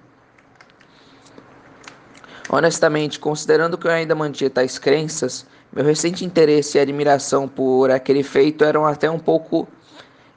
[2.49, 8.23] Honestamente, considerando que eu ainda mantinha tais crenças, meu recente interesse e admiração por aquele
[8.23, 9.69] feito eram até um pouco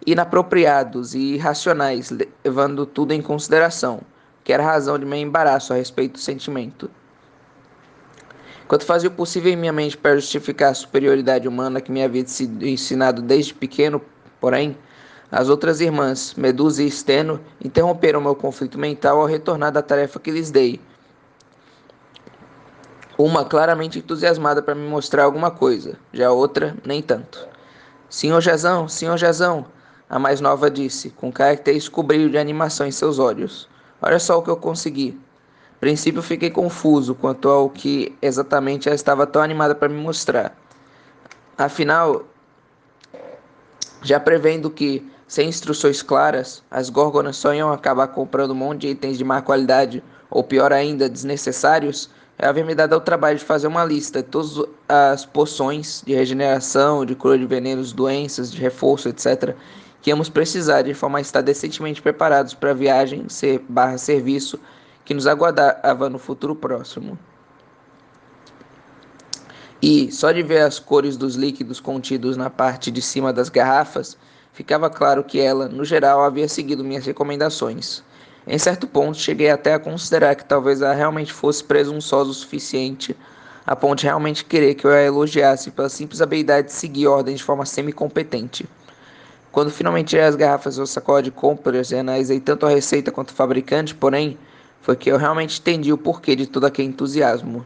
[0.07, 4.01] inapropriados e irracionais, levando tudo em consideração,
[4.45, 6.89] que era a razão de meu embaraço a respeito do sentimento.
[8.65, 12.25] Enquanto fazia o possível em minha mente para justificar a superioridade humana que me havia
[12.29, 14.01] sido ensinado desde pequeno,
[14.41, 14.77] porém,
[15.33, 20.31] as outras irmãs, Medusa e Steno, interromperam meu conflito mental ao retornar da tarefa que
[20.31, 20.79] lhes dei.
[23.17, 27.49] Uma claramente entusiasmada para me mostrar alguma coisa, já a outra nem tanto.
[28.11, 29.65] Senhor Jazão, senhor Jazão,
[30.09, 33.67] a mais nova disse, com característico brilho de animação em seus olhos.
[34.03, 35.19] Olha só o que eu consegui.
[35.77, 40.55] A princípio fiquei confuso quanto ao que exatamente ela estava tão animada para me mostrar.
[41.57, 42.25] Afinal,
[44.03, 48.89] já prevendo que sem instruções claras, as górgonas só iam acabar comprando um monte de
[48.89, 53.45] itens de má qualidade, ou pior ainda, desnecessários, ela havia me dado o trabalho de
[53.47, 58.61] fazer uma lista de todas as poções de regeneração, de cura de venenos, doenças, de
[58.61, 59.57] reforço, etc.,
[60.03, 64.61] que íamos precisar de forma a estar decentemente preparados para a viagem ser, barra serviço
[65.03, 67.19] que nos aguardava no futuro próximo.
[69.81, 74.19] E, só de ver as cores dos líquidos contidos na parte de cima das garrafas,
[74.53, 78.03] ficava claro que ela, no geral, havia seguido minhas recomendações.
[78.47, 83.17] Em certo ponto, cheguei até a considerar que talvez ela realmente fosse presunçosa o suficiente
[83.67, 87.39] a ponto de realmente querer que eu a elogiasse pela simples habilidade de seguir ordens
[87.39, 88.69] de forma semi-competente.
[89.53, 93.31] Quando finalmente tirei as garrafas do sacola de compras e analisei tanto a receita quanto
[93.31, 94.39] o fabricante, porém,
[94.81, 97.65] foi que eu realmente entendi o porquê de todo aquele entusiasmo.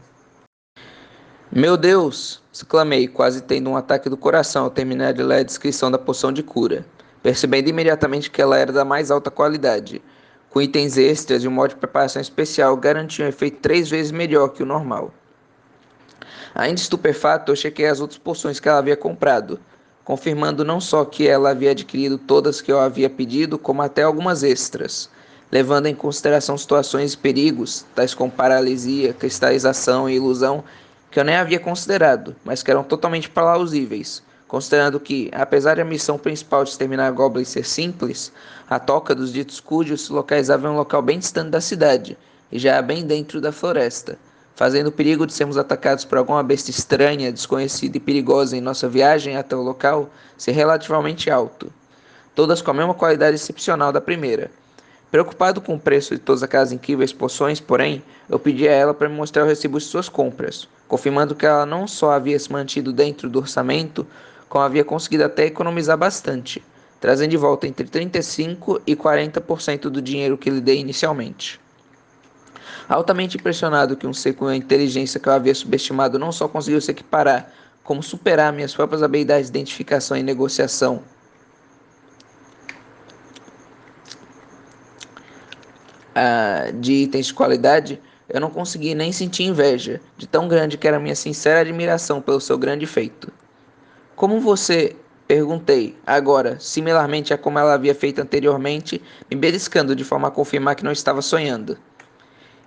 [1.51, 2.41] Meu Deus!
[2.63, 6.31] Exclamei, quase tendo um ataque do coração ao terminar de ler a descrição da poção
[6.31, 6.85] de cura,
[7.21, 10.01] percebendo imediatamente que ela era da mais alta qualidade,
[10.49, 14.49] com itens extras e um modo de preparação especial garantiam um efeito três vezes melhor
[14.49, 15.13] que o normal.
[16.55, 19.59] Ainda estupefato, eu chequei as outras poções que ela havia comprado,
[20.03, 24.41] confirmando não só que ela havia adquirido todas que eu havia pedido, como até algumas
[24.41, 25.09] extras,
[25.51, 30.63] levando em consideração situações e perigos, tais como paralisia, cristalização e ilusão,
[31.17, 35.83] que eu nem havia considerado, mas que eram totalmente plausíveis, considerando que, apesar de a
[35.83, 38.31] missão principal de exterminar goblins ser simples,
[38.69, 42.15] a toca dos ditos cujos se localizava em um local bem distante da cidade,
[42.51, 44.15] e já bem dentro da floresta,
[44.55, 48.87] fazendo o perigo de sermos atacados por alguma besta estranha, desconhecida e perigosa em nossa
[48.87, 51.73] viagem até o local ser relativamente alto.
[52.35, 54.51] Todas com a mesma qualidade excepcional da primeira.
[55.17, 59.09] Preocupado com o preço de todas aquelas incríveis poções, porém, eu pedi a ela para
[59.09, 62.93] me mostrar o recibo de suas compras, confirmando que ela não só havia se mantido
[62.93, 64.05] dentro do orçamento,
[64.47, 66.63] como havia conseguido até economizar bastante,
[67.01, 71.59] trazendo de volta entre 35% e 40% do dinheiro que lhe dei inicialmente.
[72.87, 76.79] Altamente impressionado que um ser com a inteligência que eu havia subestimado não só conseguiu
[76.79, 77.51] se equiparar,
[77.83, 81.01] como superar minhas próprias habilidades de identificação e negociação.
[86.19, 90.87] Ah, de itens de qualidade, eu não consegui nem sentir inveja, de tão grande que
[90.87, 93.31] era minha sincera admiração pelo seu grande feito.
[94.15, 94.95] Como você?
[95.27, 98.99] Perguntei, agora, similarmente a como ela havia feito anteriormente,
[99.29, 101.77] me beliscando de forma a confirmar que não estava sonhando.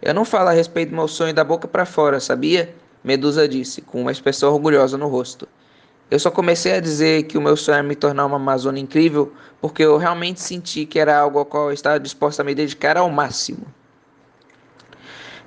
[0.01, 2.73] Eu não falo a respeito do meu sonho da boca para fora, sabia?
[3.03, 5.49] Medusa disse, com uma expressão orgulhosa no rosto.
[6.11, 9.33] Eu só comecei a dizer que o meu sonho era me tornar uma Amazônia incrível
[9.61, 12.97] porque eu realmente senti que era algo ao qual eu estava disposta a me dedicar
[12.97, 13.65] ao máximo.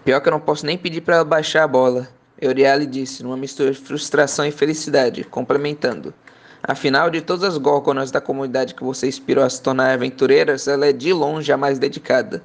[0.06, 2.08] Pior que eu não posso nem pedir para ela baixar a bola,
[2.42, 6.14] Euriale disse, numa mistura de frustração e felicidade, complementando.
[6.62, 10.86] Afinal, de todas as górgonas da comunidade que você inspirou a se tornar aventureiras, ela
[10.86, 12.42] é de longe a mais dedicada.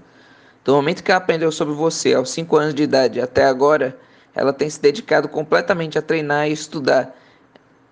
[0.65, 3.97] Do momento que ela aprendeu sobre você aos 5 anos de idade até agora,
[4.35, 7.15] ela tem se dedicado completamente a treinar e estudar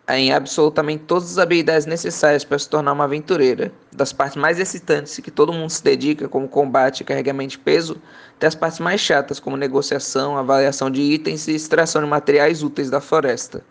[0.09, 5.19] em absolutamente todas as habilidades necessárias para se tornar uma aventureira, das partes mais excitantes
[5.19, 8.01] que todo mundo se dedica, como combate e carregamento de peso,
[8.37, 12.89] até as partes mais chatas, como negociação, avaliação de itens e extração de materiais úteis
[12.89, 13.65] da floresta.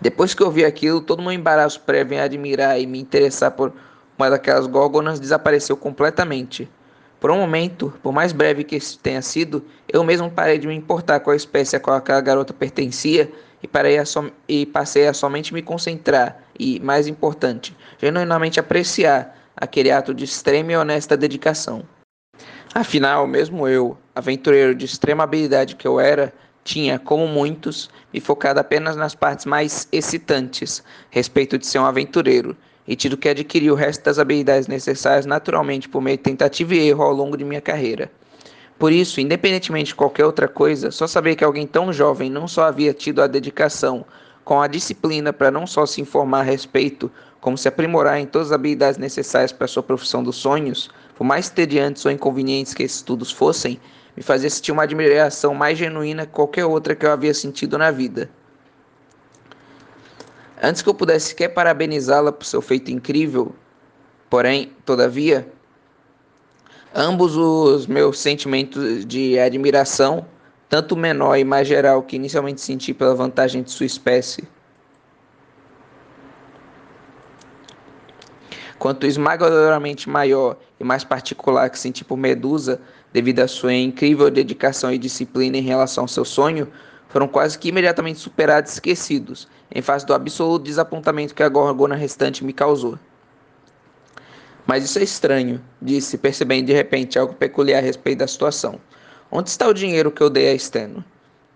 [0.00, 3.72] Depois que eu vi aquilo, todo meu embaraço prévio em admirar e me interessar por
[4.18, 6.68] uma daquelas górgonas desapareceu completamente.
[7.20, 10.74] Por um momento, por mais breve que isso tenha sido, eu mesmo parei de me
[10.74, 13.30] importar com a espécie a qual aquela garota pertencia
[13.62, 19.36] e, parei a som e passei a somente me concentrar e, mais importante, genuinamente apreciar
[19.56, 21.82] aquele ato de extrema e honesta dedicação.
[22.74, 28.60] Afinal, mesmo eu, aventureiro de extrema habilidade que eu era, tinha, como muitos, me focado
[28.60, 33.74] apenas nas partes mais excitantes, respeito de ser um aventureiro, e tido que adquirir o
[33.74, 37.60] resto das habilidades necessárias naturalmente por meio de tentativa e erro ao longo de minha
[37.60, 38.10] carreira.
[38.80, 42.62] Por isso, independentemente de qualquer outra coisa, só saber que alguém tão jovem não só
[42.62, 44.06] havia tido a dedicação,
[44.42, 47.12] com a disciplina para não só se informar a respeito,
[47.42, 51.50] como se aprimorar em todas as habilidades necessárias para sua profissão dos sonhos, por mais
[51.50, 53.78] tediantes ou inconvenientes que esses estudos fossem,
[54.16, 57.90] me fazia sentir uma admiração mais genuína que qualquer outra que eu havia sentido na
[57.90, 58.30] vida.
[60.62, 63.54] Antes que eu pudesse sequer parabenizá-la por seu feito incrível,
[64.30, 65.46] porém, todavia,
[66.94, 70.26] ambos os meus sentimentos de admiração,
[70.68, 74.46] tanto menor e mais geral que inicialmente senti pela vantagem de sua espécie,
[78.78, 82.80] quanto esmagadoramente maior e mais particular que senti por Medusa,
[83.12, 86.66] devido à sua incrível dedicação e disciplina em relação ao seu sonho,
[87.08, 91.96] foram quase que imediatamente superados e esquecidos, em face do absoluto desapontamento que a gorgona
[91.96, 92.98] restante me causou.
[94.70, 98.78] Mas isso é estranho, disse, percebendo de repente algo peculiar a respeito da situação.
[99.28, 101.04] Onde está o dinheiro que eu dei a Steno?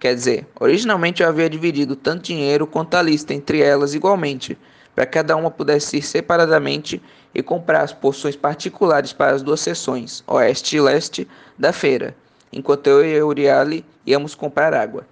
[0.01, 4.59] Quer dizer, originalmente eu havia dividido tanto dinheiro quanto a lista entre elas igualmente,
[4.97, 7.01] para cada uma pudesse ir separadamente
[7.33, 12.17] e comprar as porções particulares para as duas seções, oeste e leste, da feira,
[12.53, 15.07] enquanto eu e Euriale íamos comprar água.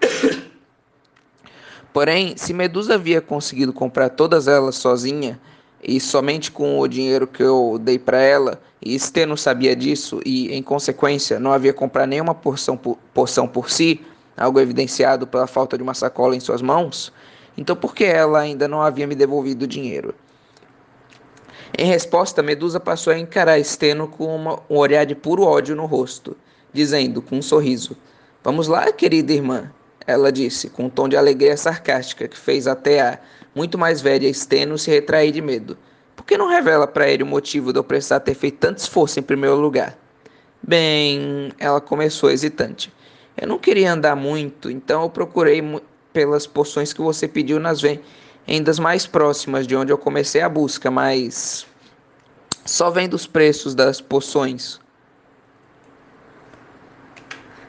[1.92, 5.38] Porém, se Medusa havia conseguido comprar todas elas sozinha,
[5.82, 10.52] e somente com o dinheiro que eu dei para ela, e Steno sabia disso e,
[10.54, 14.00] em consequência, não havia comprado nenhuma porção por, porção por si,
[14.36, 17.12] algo evidenciado pela falta de uma sacola em suas mãos,
[17.56, 20.14] então por que ela ainda não havia me devolvido o dinheiro?
[21.76, 25.84] Em resposta, Medusa passou a encarar Steno com uma, um olhar de puro ódio no
[25.84, 26.36] rosto,
[26.72, 27.96] dizendo com um sorriso:
[28.42, 29.70] Vamos lá, querida irmã.
[30.06, 33.18] Ela disse, com um tom de alegria sarcástica que fez até a
[33.56, 35.78] muito mais velha Steno se retrair de medo.
[36.14, 39.18] Por que não revela para ele o motivo de eu precisar ter feito tanto esforço
[39.18, 39.96] em primeiro lugar?
[40.62, 42.92] Bem, ela começou hesitante.
[43.34, 45.62] Eu não queria andar muito, então eu procurei
[46.12, 50.90] pelas poções que você pediu nas vendas mais próximas de onde eu comecei a busca,
[50.90, 51.66] mas
[52.66, 54.80] só vendo os preços das poções.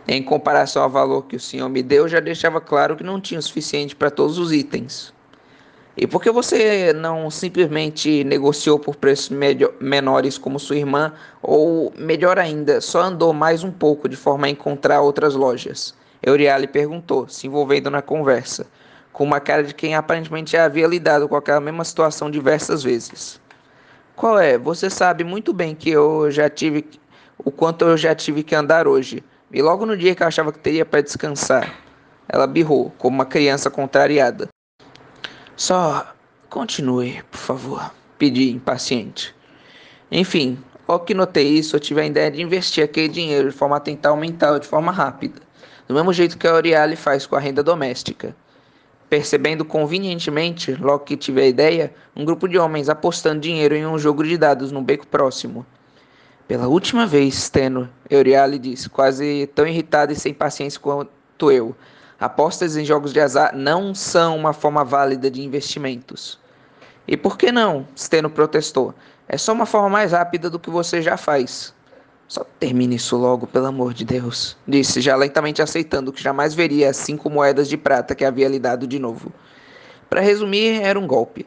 [0.05, 3.39] Em comparação ao valor que o senhor me deu, já deixava claro que não tinha
[3.39, 5.15] o suficiente para todos os itens.
[5.99, 9.35] E por que você não simplesmente negociou por preços
[9.81, 14.49] menores como sua irmã, ou melhor ainda, só andou mais um pouco de forma a
[14.51, 15.95] encontrar outras lojas?
[16.21, 18.67] Euriale perguntou, se envolvendo na conversa,
[19.11, 23.41] com uma cara de quem aparentemente já havia lidado com aquela mesma situação diversas vezes.
[24.15, 24.55] Qual é?
[24.55, 26.85] Você sabe muito bem que eu já tive
[27.39, 29.23] o quanto eu já tive que andar hoje.
[29.51, 31.73] E logo no dia que eu achava que teria para descansar,
[32.29, 34.47] ela birrou, como uma criança contrariada.
[35.57, 36.13] Só
[36.49, 39.35] continue, por favor, pedi impaciente.
[40.09, 43.75] Enfim, logo que notei isso, eu tive a ideia de investir aquele dinheiro de forma
[43.75, 45.47] a tentar aumentá-lo de forma rápida
[45.87, 48.35] do mesmo jeito que a Oriale faz com a renda doméstica.
[49.09, 53.97] Percebendo convenientemente, logo que tive a ideia, um grupo de homens apostando dinheiro em um
[53.97, 55.65] jogo de dados no beco próximo.
[56.45, 61.73] Pela última vez, Steno, Euriale disse, quase tão irritada e sem paciência quanto eu.
[62.19, 66.39] Apostas em jogos de azar não são uma forma válida de investimentos.
[67.07, 67.87] E por que não?
[67.95, 68.93] Steno protestou.
[69.27, 71.73] É só uma forma mais rápida do que você já faz.
[72.27, 76.89] Só termine isso logo, pelo amor de Deus, disse, já lentamente aceitando que jamais veria
[76.89, 79.31] as cinco moedas de prata que havia lhe dado de novo.
[80.09, 81.45] Para resumir, era um golpe.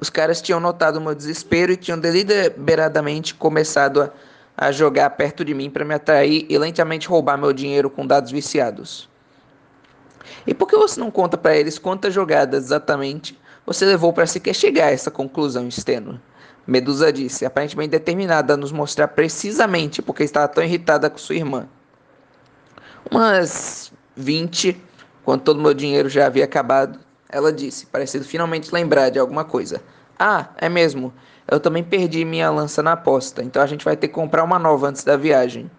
[0.00, 4.10] Os caras tinham notado meu desespero e tinham deliberadamente começado a,
[4.56, 8.30] a jogar perto de mim para me atrair e lentamente roubar meu dinheiro com dados
[8.30, 9.08] viciados.
[10.46, 14.54] E por que você não conta para eles quantas jogadas exatamente você levou para sequer
[14.54, 16.20] chegar a essa conclusão, Steno?
[16.66, 21.68] Medusa disse, aparentemente determinada a nos mostrar precisamente porque estava tão irritada com sua irmã.
[23.10, 24.80] Umas 20,
[25.24, 26.98] quando todo o meu dinheiro já havia acabado,
[27.28, 29.82] ela disse, parecendo finalmente lembrar de alguma coisa.
[30.18, 31.12] Ah, é mesmo.
[31.48, 34.58] Eu também perdi minha lança na aposta, então a gente vai ter que comprar uma
[34.58, 35.70] nova antes da viagem.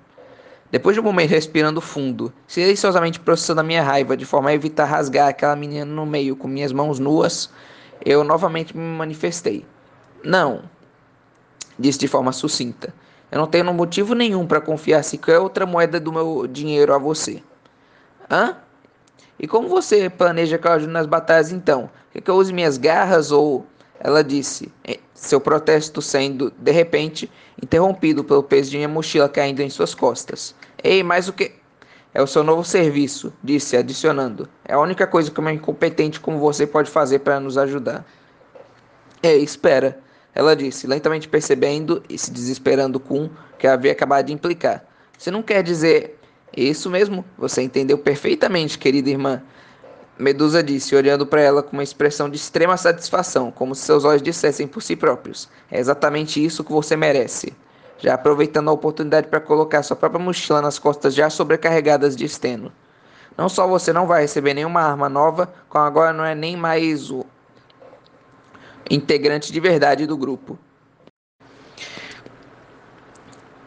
[0.71, 4.85] Depois de um momento respirando fundo, silenciosamente processando a minha raiva de forma a evitar
[4.85, 7.49] rasgar aquela menina no meio com minhas mãos nuas,
[8.05, 9.65] eu novamente me manifestei.
[10.23, 10.63] Não,
[11.77, 12.93] disse de forma sucinta.
[13.29, 17.43] Eu não tenho motivo nenhum para confiar sequer outra moeda do meu dinheiro a você.
[18.29, 18.57] Hã?
[19.39, 21.89] E como você planeja que eu ajude nas batalhas então?
[22.11, 23.65] Quer que eu use minhas garras ou.
[24.03, 24.71] Ela disse,
[25.13, 27.31] seu protesto sendo, de repente,
[27.61, 30.55] interrompido pelo peso de minha mochila caindo em suas costas.
[30.83, 31.51] Ei, mais o que.
[32.13, 34.49] É o seu novo serviço, disse, adicionando.
[34.65, 38.03] É a única coisa que uma incompetente como você pode fazer para nos ajudar.
[39.21, 39.99] Ei, espera.
[40.33, 44.83] Ela disse, lentamente percebendo e se desesperando com o que havia acabado de implicar.
[45.17, 46.17] Você não quer dizer.
[46.57, 49.41] Isso mesmo, você entendeu perfeitamente, querida irmã.
[50.21, 54.21] Medusa disse, olhando para ela com uma expressão de extrema satisfação, como se seus olhos
[54.21, 57.55] dissessem por si próprios: É exatamente isso que você merece.
[57.97, 62.71] Já aproveitando a oportunidade para colocar sua própria mochila nas costas já sobrecarregadas de esteno.
[63.35, 67.09] Não só você não vai receber nenhuma arma nova, como agora não é nem mais
[67.09, 67.25] o
[68.91, 70.57] integrante de verdade do grupo.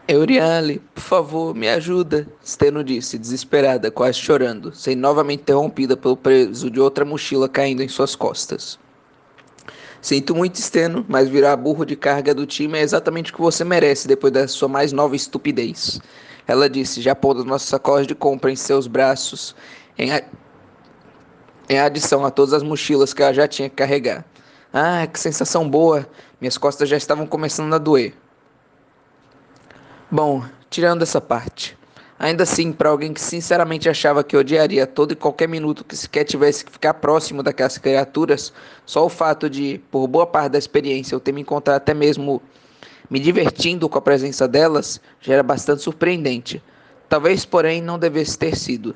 [0.07, 6.69] Euriale, por favor, me ajuda, Steno disse, desesperada, quase chorando, sendo novamente interrompida pelo peso
[6.69, 8.77] de outra mochila caindo em suas costas.
[9.99, 13.63] Sinto muito, Steno, mas virar burro de carga do time é exatamente o que você
[13.63, 15.99] merece depois da sua mais nova estupidez.
[16.45, 19.55] Ela disse, já pondo as nossas sacolas de compra em seus braços,
[19.97, 20.21] em, a...
[21.67, 24.23] em adição a todas as mochilas que ela já tinha que carregar.
[24.71, 26.07] Ah, que sensação boa!
[26.39, 28.13] Minhas costas já estavam começando a doer.
[30.15, 31.77] Bom, tirando essa parte.
[32.17, 36.23] Ainda assim, para alguém que sinceramente achava que odiaria todo e qualquer minuto que sequer
[36.23, 38.53] tivesse que ficar próximo daquelas criaturas,
[38.85, 42.41] só o fato de, por boa parte da experiência, eu ter me encontrado até mesmo
[43.09, 46.63] me divertindo com a presença delas, já era bastante surpreendente.
[47.09, 48.95] Talvez, porém, não devesse ter sido.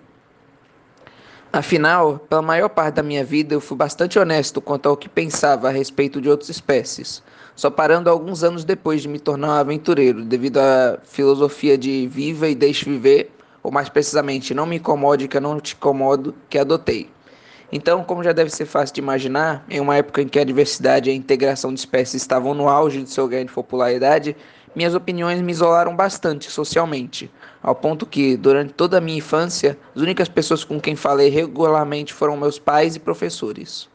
[1.52, 5.68] Afinal, pela maior parte da minha vida, eu fui bastante honesto quanto ao que pensava
[5.68, 7.24] a respeito de outras espécies,
[7.56, 12.48] só parando alguns anos depois de me tornar um aventureiro, devido à filosofia de viva
[12.48, 13.32] e deixe viver,
[13.64, 17.10] ou mais precisamente, não me incomode que eu não te incomodo, que adotei.
[17.72, 21.10] Então, como já deve ser fácil de imaginar, em uma época em que a diversidade
[21.10, 24.36] e a integração de espécies estavam no auge de ganho de popularidade,
[24.76, 30.02] minhas opiniões me isolaram bastante socialmente, ao ponto que, durante toda a minha infância, as
[30.02, 33.90] únicas pessoas com quem falei regularmente foram meus pais e professores.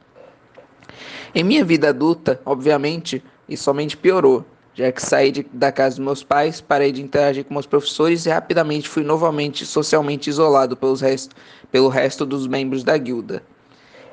[1.35, 4.45] Em minha vida adulta, obviamente, isso somente piorou,
[4.75, 8.27] já que saí de, da casa dos meus pais, parei de interagir com meus professores
[8.27, 11.31] e rapidamente fui novamente socialmente isolado pelos rest,
[11.71, 13.43] pelo resto dos membros da guilda.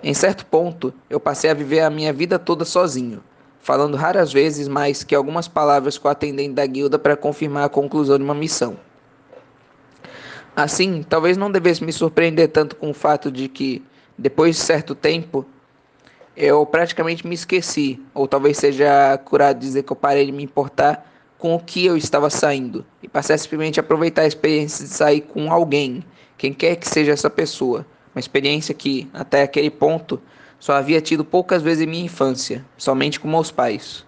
[0.03, 3.23] Em certo ponto, eu passei a viver a minha vida toda sozinho,
[3.61, 7.69] falando raras vezes mais que algumas palavras com a atendente da guilda para confirmar a
[7.69, 8.77] conclusão de uma missão.
[10.55, 13.83] Assim, talvez não devesse me surpreender tanto com o fato de que,
[14.17, 15.45] depois de certo tempo,
[16.35, 21.07] eu praticamente me esqueci, ou talvez seja curado dizer que eu parei de me importar
[21.37, 25.21] com o que eu estava saindo e passei a simplesmente aproveitar a experiência de sair
[25.21, 26.03] com alguém,
[26.37, 30.21] quem quer que seja essa pessoa, uma experiência que, até aquele ponto,
[30.61, 34.05] só havia tido poucas vezes em minha infância, somente com meus pais.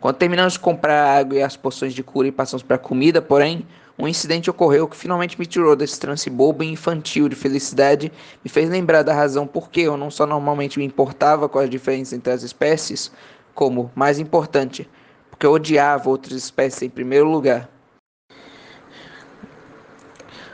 [0.00, 2.78] Quando terminamos de comprar a água e as poções de cura e passamos para a
[2.78, 3.66] comida, porém,
[3.98, 8.10] um incidente ocorreu que finalmente me tirou desse trance bobo e infantil de felicidade,
[8.42, 11.68] me fez lembrar da razão por que eu não só normalmente me importava com as
[11.68, 13.12] diferenças entre as espécies,
[13.54, 14.88] como, mais importante,
[15.28, 17.68] porque eu odiava outras espécies em primeiro lugar.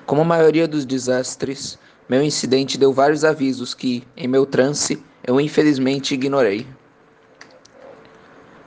[0.04, 1.78] Como a maioria dos desastres,
[2.08, 6.66] meu incidente deu vários avisos que, em meu trance, eu infelizmente ignorei.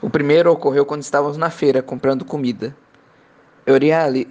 [0.02, 2.76] O primeiro ocorreu quando estávamos na feira comprando comida.
[3.66, 4.28] Euriale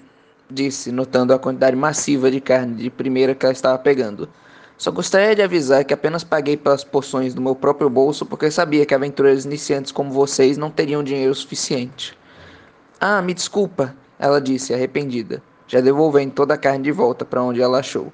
[0.49, 4.29] disse, notando a quantidade massiva de carne de primeira que ela estava pegando.
[4.77, 8.85] Só gostaria de avisar que apenas paguei pelas porções do meu próprio bolso porque sabia
[8.85, 12.17] que aventureiros iniciantes como vocês não teriam dinheiro suficiente.
[12.99, 17.61] Ah, me desculpa, ela disse, arrependida, já devolvendo toda a carne de volta para onde
[17.61, 18.11] ela achou.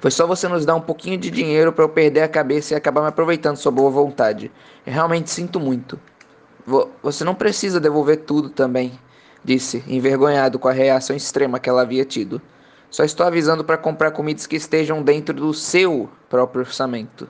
[0.00, 2.76] Foi só você nos dar um pouquinho de dinheiro para eu perder a cabeça e
[2.76, 4.50] acabar me aproveitando sua boa vontade.
[4.86, 5.98] Eu realmente sinto muito.
[7.02, 8.98] Você não precisa devolver tudo também,
[9.42, 12.40] disse, envergonhado com a reação extrema que ela havia tido.
[12.90, 17.28] Só estou avisando para comprar comidas que estejam dentro do seu próprio orçamento.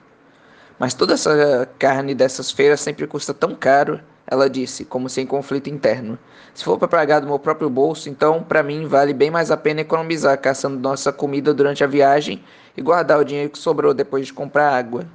[0.77, 3.99] Mas toda essa carne dessas feiras sempre custa tão caro
[4.31, 6.17] ela disse, como sem conflito interno.
[6.53, 9.57] Se for para pagar do meu próprio bolso, então para mim vale bem mais a
[9.57, 12.43] pena economizar caçando nossa comida durante a viagem
[12.77, 15.07] e guardar o dinheiro que sobrou depois de comprar água.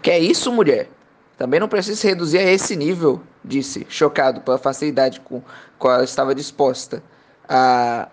[0.00, 0.88] Que é isso, mulher?
[1.36, 5.42] Também não precisa reduzir a esse nível, disse, chocado pela facilidade com
[5.78, 7.02] qual ela estava disposta
[7.46, 8.08] a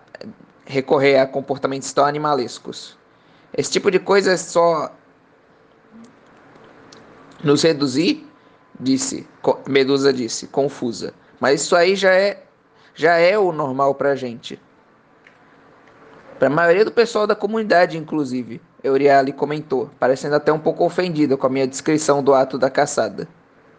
[0.66, 2.98] recorrer a comportamentos tão animalescos.
[3.56, 4.94] Esse tipo de coisa é só
[7.42, 8.29] nos reduzir
[8.80, 9.26] disse,
[9.66, 11.14] Medusa disse, confusa.
[11.38, 12.42] Mas isso aí já é
[12.94, 14.60] já é o normal pra gente.
[16.38, 21.36] Para a maioria do pessoal da comunidade, inclusive, Euriale comentou, parecendo até um pouco ofendida
[21.36, 23.28] com a minha descrição do ato da caçada.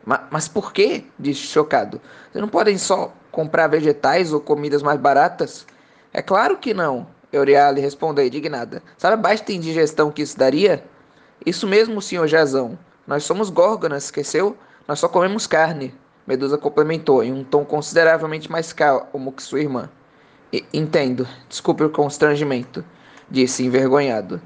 [0.06, 1.06] Ma mas por quê?
[1.20, 2.02] disse chocado.
[2.32, 5.66] Vocês não podem só comprar vegetais ou comidas mais baratas?
[6.14, 8.82] É claro que não, Euriale respondeu indignada.
[8.98, 10.84] Sabe a baixa indigestão que isso daria?
[11.46, 12.78] Isso mesmo, senhor Jazão.
[13.08, 14.58] Nós somos górgonas, esqueceu?
[14.88, 15.94] Nós só comemos carne,
[16.26, 19.90] Medusa complementou, em um tom consideravelmente mais calmo que sua irmã.
[20.74, 22.86] Entendo, desculpe o constrangimento,
[23.30, 24.42] disse envergonhado.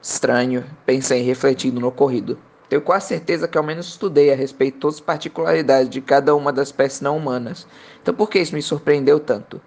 [0.00, 2.38] Estranho, pensei refletindo no ocorrido.
[2.68, 6.52] Tenho quase certeza que ao menos estudei a respeito todas as particularidades de cada uma
[6.52, 7.66] das espécies não humanas.
[8.02, 9.60] Então por que isso me surpreendeu tanto?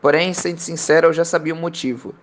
[0.00, 2.14] Porém, sendo sincero, eu já sabia o motivo.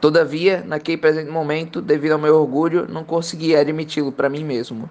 [0.00, 4.88] Todavia, naquele presente momento, devido ao meu orgulho, não conseguia admiti-lo para mim mesmo.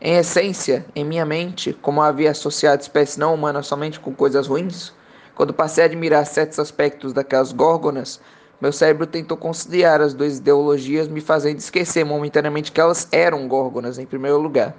[0.00, 4.92] Em essência, em minha mente, como havia associado espécie não humana somente com coisas ruins,
[5.34, 8.20] quando passei a admirar certos aspectos daquelas górgonas,
[8.60, 13.98] meu cérebro tentou conciliar as duas ideologias, me fazendo esquecer momentaneamente que elas eram górgonas
[13.98, 14.74] em primeiro lugar.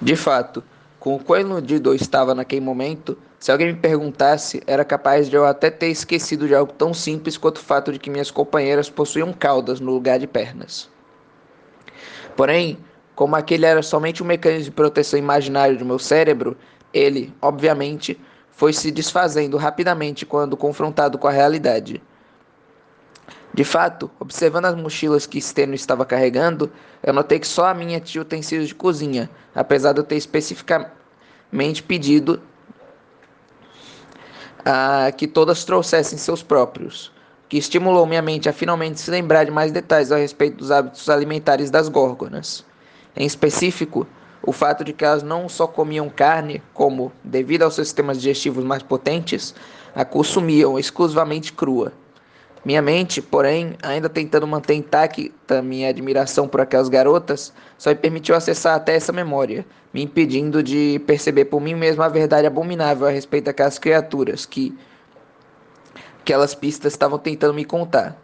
[0.00, 0.62] De fato,
[0.98, 5.36] com o quão iludido eu estava naquele momento, se alguém me perguntasse, era capaz de
[5.36, 8.90] eu até ter esquecido de algo tão simples quanto o fato de que minhas companheiras
[8.90, 10.90] possuíam caudas no lugar de pernas.
[12.34, 12.78] Porém,
[13.16, 16.56] como aquele era somente um mecanismo de proteção imaginário do meu cérebro,
[16.92, 22.02] ele, obviamente, foi se desfazendo rapidamente quando confrontado com a realidade.
[23.54, 26.70] De fato, observando as mochilas que Steno estava carregando,
[27.02, 31.82] eu notei que só a minha tinha utensílios de cozinha, apesar de eu ter especificamente
[31.86, 32.38] pedido
[34.62, 37.10] a que todas trouxessem seus próprios.
[37.48, 41.08] que estimulou minha mente a finalmente se lembrar de mais detalhes a respeito dos hábitos
[41.08, 42.64] alimentares das górgonas.
[43.16, 44.06] Em específico,
[44.42, 48.62] o fato de que elas não só comiam carne, como, devido aos seus sistemas digestivos
[48.62, 49.54] mais potentes,
[49.94, 51.92] a consumiam exclusivamente crua.
[52.64, 58.34] Minha mente, porém, ainda tentando manter intacta minha admiração por aquelas garotas, só me permitiu
[58.34, 59.64] acessar até essa memória,
[59.94, 64.76] me impedindo de perceber por mim mesmo a verdade abominável a respeito daquelas criaturas que
[66.20, 68.20] aquelas pistas estavam tentando me contar.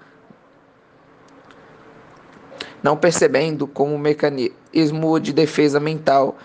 [2.83, 6.37] Não percebendo como mecanismo de defesa mental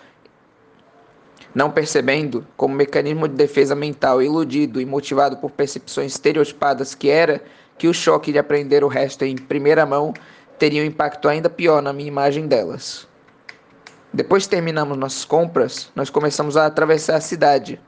[1.57, 7.43] não percebendo como mecanismo de defesa mental iludido e motivado por percepções estereotipadas que era
[7.79, 10.13] que o choque de aprender o resto em primeira mão
[10.59, 13.07] teria um impacto ainda pior na minha imagem delas.
[14.13, 17.81] Depois que terminamos nossas compras, nós começamos a atravessar a cidade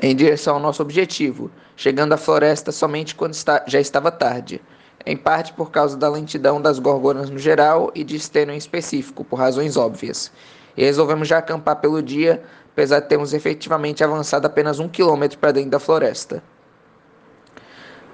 [0.00, 3.34] em direção ao nosso objetivo, chegando à floresta somente quando
[3.66, 4.60] já estava tarde,
[5.06, 9.24] em parte por causa da lentidão das gorgonas no geral e de Steno em específico,
[9.24, 10.32] por razões óbvias.
[10.76, 12.42] E resolvemos já acampar pelo dia,
[12.72, 16.42] apesar de termos efetivamente avançado apenas um quilômetro para dentro da floresta.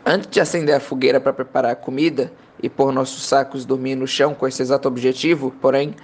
[0.04, 2.30] Antes de acender a fogueira para preparar a comida
[2.62, 5.94] e pôr nossos sacos dormir no chão com esse exato objetivo, porém,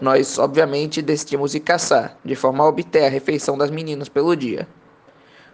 [0.00, 4.66] nós obviamente decidimos ir caçar, de forma a obter a refeição das meninas pelo dia.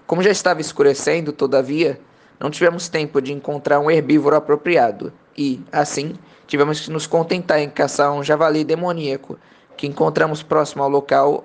[0.07, 1.99] Como já estava escurecendo, todavia,
[2.39, 6.15] não tivemos tempo de encontrar um herbívoro apropriado e, assim,
[6.47, 9.39] tivemos que nos contentar em caçar um javali demoníaco
[9.77, 11.45] que encontramos próximo ao local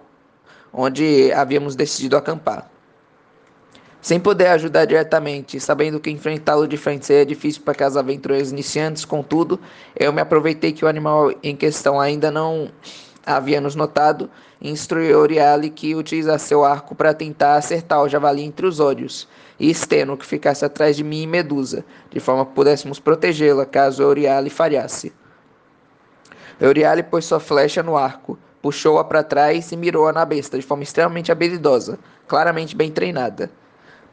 [0.74, 2.70] onde havíamos decidido acampar.
[4.02, 9.04] Sem poder ajudar diretamente, sabendo que enfrentá-lo de frente seria difícil para aquelas aventureiros iniciantes,
[9.04, 9.60] contudo,
[9.96, 12.72] eu me aproveitei que o animal em questão ainda não
[13.26, 14.30] havia nos notado
[14.62, 19.28] e instruí Oriale que utilizasse seu arco para tentar acertar o javali entre os olhos,
[19.60, 24.03] e Steno que ficasse atrás de mim e Medusa, de forma que pudéssemos protegê-la caso
[24.03, 25.12] Oriale falhasse.
[26.60, 30.84] Euriale pôs sua flecha no arco, puxou-a para trás e mirou-a na besta de forma
[30.84, 31.97] extremamente habilidosa,
[32.28, 33.49] claramente bem treinada.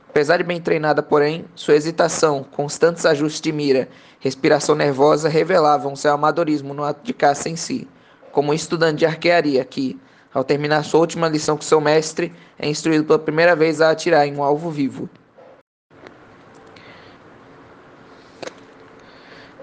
[0.08, 3.88] Apesar de bem treinada, porém, sua hesitação, constantes ajustes de mira,
[4.18, 7.86] respiração nervosa revelavam seu amadorismo no ato de caça em si,
[8.32, 9.98] como um estudante de arquearia que,
[10.32, 14.26] ao terminar sua última lição com seu mestre, é instruído pela primeira vez a atirar
[14.26, 15.10] em um alvo vivo.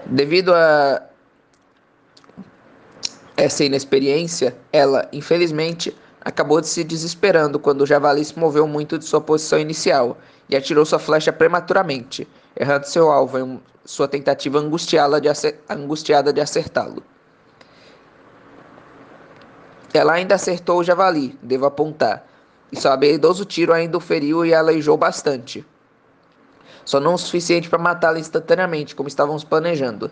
[0.06, 1.02] Devido a
[3.36, 9.04] essa inexperiência, ela, infelizmente, acabou de se desesperando quando o javali se moveu muito de
[9.04, 10.16] sua posição inicial
[10.48, 15.20] e atirou sua flecha prematuramente, errando seu alvo em sua tentativa angustiada
[16.32, 17.02] de acertá-lo.
[19.92, 22.26] Ela ainda acertou o javali, devo apontar,
[22.70, 25.64] e seu habilidoso tiro ainda o feriu e aleijou bastante.
[26.84, 30.10] Só não o suficiente para matá-la instantaneamente, como estávamos planejando.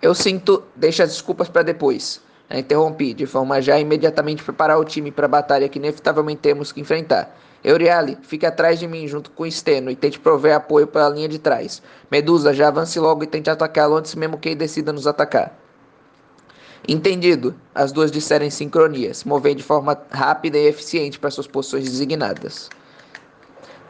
[0.00, 0.62] Eu sinto.
[0.74, 2.20] Deixa as desculpas para depois.
[2.48, 6.72] A interrompi, de forma já imediatamente preparar o time para a batalha que inevitavelmente temos
[6.72, 7.36] que enfrentar.
[7.62, 11.28] Euriale, fique atrás de mim junto com Steno e tente prover apoio para a linha
[11.28, 11.82] de trás.
[12.10, 15.58] Medusa, já avance logo e tente atacá-lo antes mesmo que ele decida nos atacar.
[16.86, 21.46] Entendido, as duas disseram em sincronia, se movendo de forma rápida e eficiente para suas
[21.46, 22.70] posições designadas.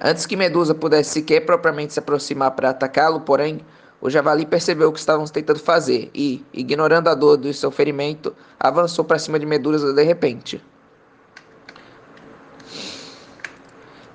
[0.00, 3.60] Antes que Medusa pudesse sequer propriamente se aproximar para atacá-lo, porém,
[4.00, 8.34] o javali percebeu o que estávamos tentando fazer e, ignorando a dor do seu ferimento,
[8.60, 10.62] avançou para cima de Medusa de repente.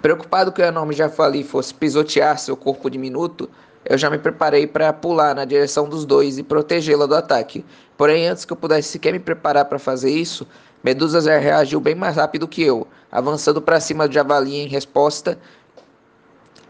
[0.02, 3.50] Preocupado que o enorme javali fosse pisotear seu corpo diminuto,
[3.86, 7.66] eu já me preparei para pular na direção dos dois e protegê-la do ataque.
[7.98, 10.48] Porém, antes que eu pudesse sequer me preparar para fazer isso,
[10.82, 15.38] Medusa já reagiu bem mais rápido que eu, avançando para cima do javali em resposta,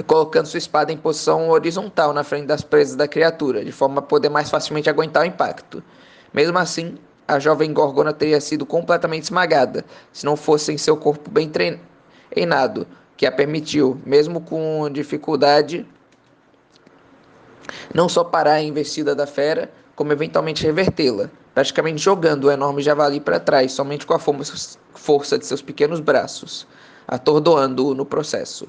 [0.07, 4.01] colocando sua espada em posição horizontal na frente das presas da criatura, de forma a
[4.01, 5.83] poder mais facilmente aguentar o impacto.
[6.33, 11.29] Mesmo assim, a jovem Gorgona teria sido completamente esmagada, se não fosse em seu corpo
[11.29, 15.85] bem treinado que a permitiu, mesmo com dificuldade,
[17.93, 23.19] não só parar a investida da fera, como eventualmente revertê-la, praticamente jogando o enorme javali
[23.19, 26.67] para trás somente com a força de seus pequenos braços,
[27.07, 28.67] atordoando-o no processo.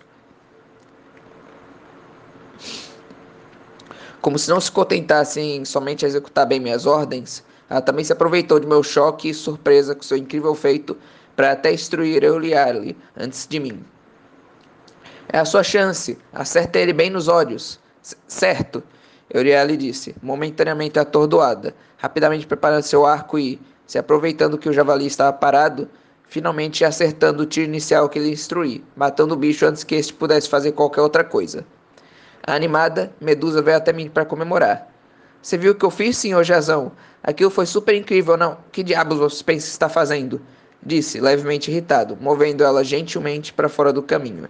[4.24, 8.58] Como se não se contentasse em somente executar bem minhas ordens, ela também se aproveitou
[8.58, 10.96] de meu choque e surpresa com seu incrível feito
[11.36, 13.84] para até instruir Euliarle antes de mim.
[15.28, 16.16] É a sua chance.
[16.32, 17.78] Acerta ele bem nos olhos.
[18.00, 18.82] C certo.
[19.28, 25.34] Euriale disse, momentaneamente atordoada, rapidamente preparando seu arco e, se aproveitando que o javali estava
[25.34, 25.86] parado,
[26.26, 30.48] finalmente acertando o tiro inicial que lhe instruí, matando o bicho antes que este pudesse
[30.48, 31.62] fazer qualquer outra coisa.
[32.46, 34.88] Animada, Medusa veio até mim para comemorar.
[35.40, 36.92] Você viu o que eu fiz, senhor Jazão?
[37.22, 38.58] Aquilo foi super incrível, não?
[38.70, 40.40] Que diabos você pensa está fazendo?
[40.82, 44.46] Disse, levemente irritado, movendo ela gentilmente para fora do caminho.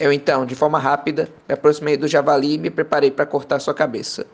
[0.00, 3.74] Eu então, de forma rápida, me aproximei do javali e me preparei para cortar sua
[3.74, 4.26] cabeça.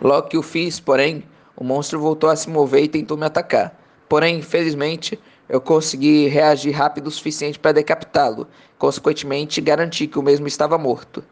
[0.00, 1.24] Logo que o fiz, porém,
[1.56, 3.74] o monstro voltou a se mover e tentou me atacar.
[4.08, 5.18] Porém, infelizmente,
[5.48, 8.46] eu consegui reagir rápido o suficiente para decapitá-lo.
[8.78, 11.24] Consequentemente, garanti que o mesmo estava morto.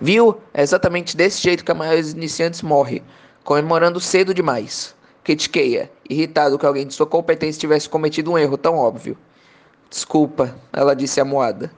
[0.00, 0.40] Viu?
[0.52, 3.02] É exatamente desse jeito que a maioria dos iniciantes morre,
[3.44, 4.94] comemorando cedo demais.
[5.22, 9.16] Critiquei-a, irritado que alguém de sua competência tivesse cometido um erro tão óbvio.
[9.88, 11.70] Desculpa, ela disse amuada.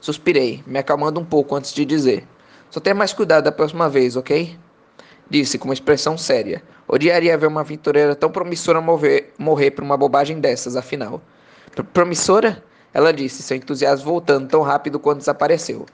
[0.00, 2.26] Suspirei, me acalmando um pouco antes de dizer.
[2.70, 4.58] Só tenha mais cuidado da próxima vez, ok?
[5.28, 6.62] Disse com uma expressão séria.
[6.88, 11.20] Odiaria ver uma aventureira tão promissora morrer, morrer por uma bobagem dessas, afinal.
[11.92, 12.64] Promissora?
[12.92, 15.86] Ela disse, seu entusiasmo voltando tão rápido quanto desapareceu.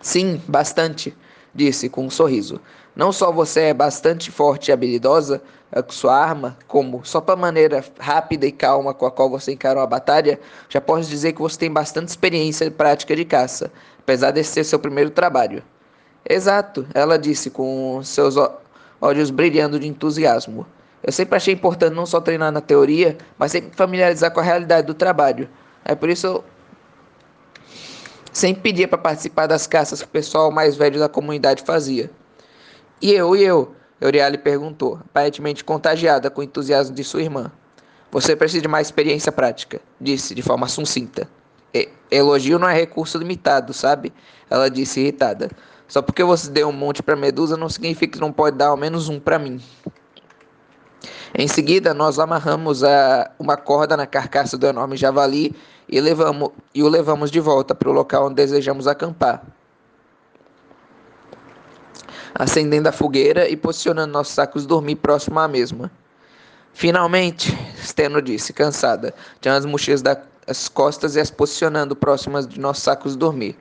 [0.00, 1.16] Sim, bastante,
[1.54, 2.60] disse com um sorriso.
[2.94, 7.84] Não só você é bastante forte e habilidosa com sua arma, como só pela maneira
[7.98, 11.58] rápida e calma com a qual você encarou a batalha, já posso dizer que você
[11.58, 15.62] tem bastante experiência e prática de caça, apesar desse ser seu primeiro trabalho.
[16.28, 18.36] Exato, ela disse com seus
[19.00, 20.66] olhos brilhando de entusiasmo.
[21.02, 24.86] Eu sempre achei importante não só treinar na teoria, mas sempre familiarizar com a realidade
[24.86, 25.48] do trabalho.
[25.86, 26.44] É por isso eu
[28.36, 32.10] Sempre pedia para participar das caças que o pessoal mais velho da comunidade fazia.
[33.00, 33.74] E eu, e eu?
[33.98, 37.50] Euriale perguntou, aparentemente contagiada com o entusiasmo de sua irmã.
[38.12, 41.26] Você precisa de mais experiência prática, disse de forma sucinta.
[41.72, 44.12] E, elogio não é recurso limitado, sabe?
[44.50, 45.50] Ela disse irritada.
[45.88, 48.76] Só porque você deu um monte para Medusa não significa que não pode dar ao
[48.76, 49.62] menos um para mim.
[51.34, 55.56] Em seguida, nós amarramos a, uma corda na carcaça do enorme javali
[55.88, 59.42] e, levamos, e o levamos de volta para o local onde desejamos acampar.
[62.34, 65.90] Acendendo a fogueira e posicionando nossos sacos dormir próximo à mesma.
[66.74, 72.82] Finalmente, Steno disse, cansada, tirando as mochilas das costas e as posicionando próximas de nossos
[72.82, 73.56] sacos dormir.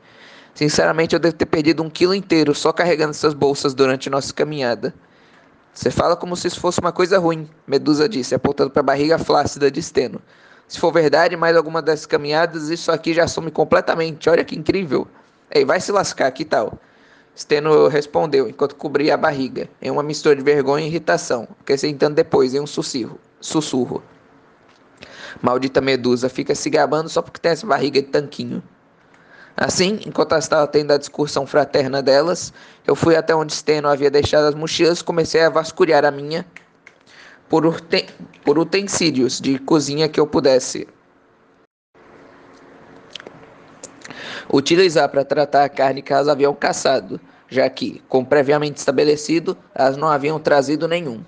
[0.54, 4.94] Sinceramente, eu devo ter perdido um quilo inteiro só carregando essas bolsas durante nossa caminhada.
[5.74, 9.20] Você fala como se isso fosse uma coisa ruim, Medusa disse, apontando para a barriga
[9.20, 10.22] flácida de Steno.
[10.68, 14.30] Se for verdade, mais alguma dessas caminhadas, isso aqui já some completamente.
[14.30, 15.08] Olha que incrível.
[15.52, 16.80] Ei, vai se lascar, que tal?
[17.38, 22.54] Steno respondeu, enquanto cobria a barriga, em uma mistura de vergonha e irritação, acrescentando depois
[22.54, 23.20] em um sussurro.
[23.42, 24.02] sussurro.
[25.42, 28.64] Maldita Medusa, fica se gabando só porque tem essa barriga de tanquinho.
[29.56, 32.54] Assim, enquanto ela estava tendo a discussão fraterna delas,
[32.88, 36.46] eu fui até onde Steno havia deixado as mochilas e comecei a vasculhar a minha
[37.50, 37.66] por,
[38.58, 40.88] utensílios de cozinha que eu pudesse
[44.52, 47.20] utilizar para tratar a carne elas haviam caçado,
[47.50, 51.24] já que, como previamente estabelecido, elas não haviam trazido nenhum.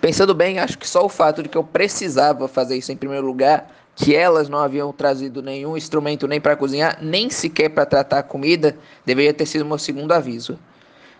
[0.00, 3.26] Pensando bem, acho que só o fato de que eu precisava fazer isso em primeiro
[3.26, 8.20] lugar que elas não haviam trazido nenhum instrumento nem para cozinhar, nem sequer para tratar
[8.20, 10.56] a comida, deveria ter sido meu segundo aviso.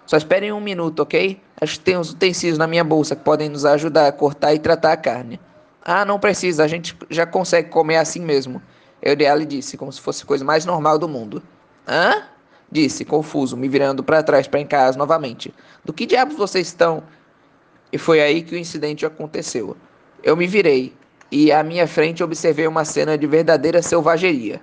[0.08, 1.38] Só esperem um minuto, ok?
[1.60, 4.58] Acho que tem uns utensílios na minha bolsa que podem nos ajudar a cortar e
[4.58, 5.38] tratar a carne.
[5.84, 8.62] Ah, não precisa, a gente já consegue comer assim mesmo.
[9.02, 11.42] Eureale disse, como se fosse a coisa mais normal do mundo.
[11.86, 12.22] Hã?
[12.72, 15.52] Disse, confuso, me virando para trás para encarar novamente.
[15.84, 17.02] Do que diabos vocês estão?
[17.92, 19.76] E foi aí que o incidente aconteceu.
[20.22, 20.94] Eu me virei,
[21.30, 24.58] e à minha frente observei uma cena de verdadeira selvageria.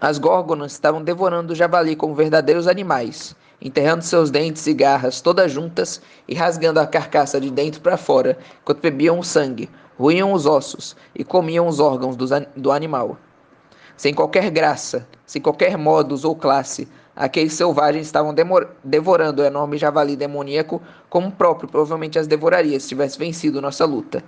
[0.00, 5.52] As górgonas estavam devorando o javali como verdadeiros animais, enterrando seus dentes e garras todas
[5.52, 10.46] juntas e rasgando a carcaça de dentro para fora, enquanto bebiam o sangue, ruíam os
[10.46, 13.16] ossos e comiam os órgãos do, do animal.
[13.96, 18.34] Sem qualquer graça, sem qualquer modus ou classe, aqueles selvagens estavam
[18.82, 23.84] devorando o enorme javali demoníaco como o próprio provavelmente as devoraria se tivesse vencido nossa
[23.84, 24.24] luta.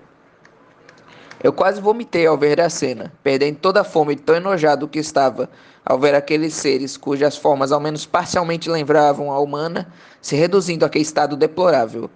[1.45, 4.99] Eu quase vomitei ao ver a cena, perdendo toda a fome de tão enojado que
[4.99, 5.51] estava
[5.85, 9.93] ao ver aqueles seres cujas formas ao menos parcialmente lembravam a humana
[10.23, 12.09] se reduzindo àquele estado deplorável.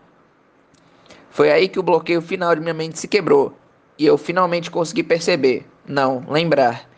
[1.29, 3.55] Foi aí que o bloqueio final de minha mente se quebrou
[3.99, 6.89] e eu finalmente consegui perceber, não, lembrar,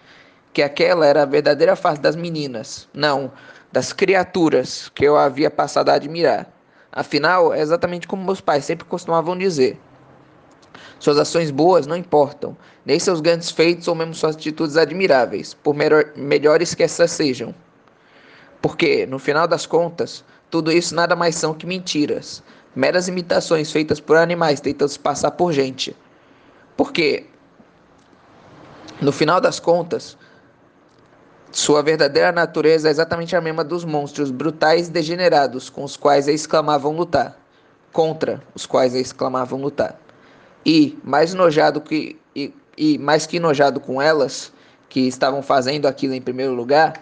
[0.52, 3.32] que aquela era a verdadeira face das meninas, não,
[3.72, 6.48] das criaturas que eu havia passado a admirar.
[6.92, 9.80] Afinal, é exatamente como meus pais sempre costumavam dizer.
[11.00, 15.74] Suas ações boas não importam, nem seus grandes feitos ou mesmo suas atitudes admiráveis, por
[15.74, 17.52] melhor, melhores que essas sejam.
[18.62, 22.42] Porque, no final das contas, tudo isso nada mais são que mentiras,
[22.76, 25.96] meras imitações feitas por animais tentando se passar por gente.
[26.76, 27.26] Porque
[29.00, 30.14] No final das contas,
[31.50, 36.28] sua verdadeira natureza é exatamente a mesma dos monstros brutais e degenerados com os quais
[36.28, 37.38] eles clamavam lutar,
[37.94, 39.98] contra os quais eles clamavam lutar.
[40.64, 44.52] E, mais nojado que e, e mais que enojado com elas,
[44.88, 46.94] que estavam fazendo aquilo em primeiro lugar,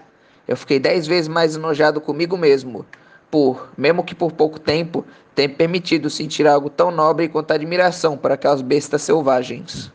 [0.46, 2.86] eu fiquei dez vezes mais enojado comigo mesmo,
[3.30, 5.04] por, mesmo que por pouco tempo,
[5.34, 9.92] ter permitido sentir algo tão nobre quanto admiração para aquelas bestas selvagens.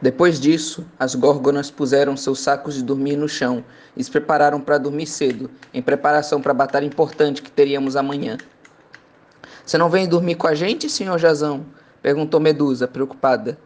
[0.00, 3.64] Depois disso, as górgonas puseram seus sacos de dormir no chão
[3.96, 8.36] e se prepararam para dormir cedo, em preparação para a batalha importante que teríamos amanhã.
[9.66, 11.66] Você não vem dormir com a gente, senhor Jazão?
[12.00, 13.58] perguntou Medusa, preocupada.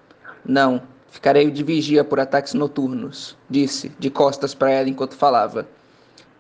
[0.43, 0.81] Não,
[1.11, 5.69] ficarei de vigia por ataques noturnos, disse, de costas para ela enquanto falava.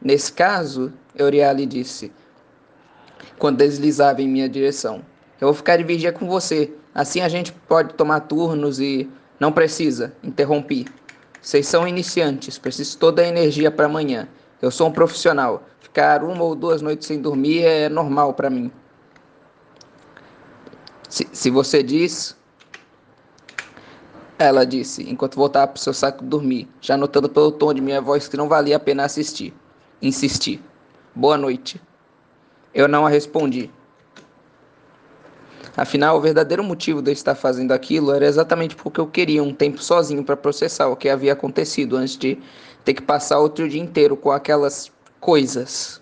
[0.01, 2.11] Nesse caso, Euryale disse,
[3.39, 5.03] quando deslizava em minha direção.
[5.39, 6.73] Eu vou ficar de vigia com você.
[6.95, 10.87] Assim a gente pode tomar turnos e não precisa, interrompi.
[11.43, 14.27] Vocês são iniciantes, preciso toda a energia para amanhã.
[14.63, 15.65] Eu sou um profissional.
[15.81, 18.73] Ficar uma ou duas noites sem dormir é normal para mim.
[21.11, 22.39] Se, se você diz.
[24.39, 28.01] Ela disse, enquanto voltava para o seu saco dormir, já notando pelo tom de minha
[28.01, 29.53] voz que não valia a pena assistir.
[30.01, 30.63] Insisti.
[31.15, 31.79] Boa noite.
[32.73, 33.71] Eu não a respondi.
[35.77, 39.53] Afinal, o verdadeiro motivo de eu estar fazendo aquilo era exatamente porque eu queria um
[39.53, 42.39] tempo sozinho para processar o que havia acontecido antes de
[42.83, 44.91] ter que passar outro dia inteiro com aquelas
[45.21, 46.01] coisas.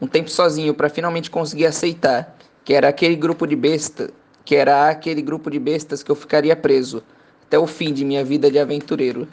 [0.00, 4.12] Um tempo sozinho para finalmente conseguir aceitar que era aquele grupo de besta,
[4.50, 7.04] que era aquele grupo de bestas que eu ficaria preso
[7.46, 9.28] até o fim de minha vida de aventureiro.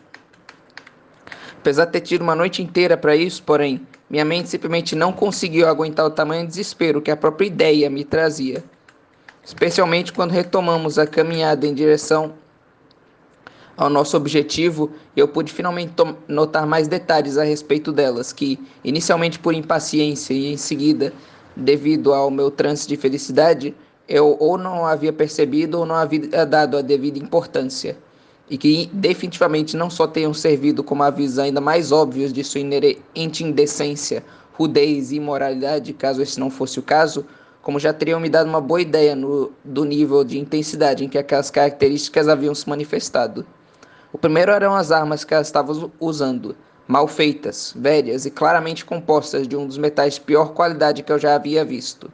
[1.58, 5.68] Apesar de ter tido uma noite inteira para isso, porém, minha mente simplesmente não conseguiu
[5.68, 8.64] aguentar o tamanho desespero que a própria ideia me trazia
[9.44, 12.36] especialmente quando retomamos a caminhada em direção
[13.76, 15.94] ao nosso objetivo, eu pude finalmente
[16.28, 21.12] notar mais detalhes a respeito delas, que, inicialmente por impaciência e em seguida,
[21.56, 23.74] devido ao meu trance de felicidade,
[24.08, 27.98] eu ou não havia percebido ou não havia dado a devida importância,
[28.50, 33.44] e que definitivamente não só tenham servido como avisos ainda mais óbvios de sua inerente
[33.44, 37.26] indecência, rudez e imoralidade, caso esse não fosse o caso,
[37.62, 41.18] como já teriam me dado uma boa ideia no, do nível de intensidade em que
[41.18, 43.46] aquelas características haviam se manifestado.
[44.14, 46.56] O primeiro eram as armas que elas estavam usando,
[46.88, 51.20] mal feitas, velhas e claramente compostas de um dos metais de pior qualidade que eu
[51.20, 52.10] já havia visto.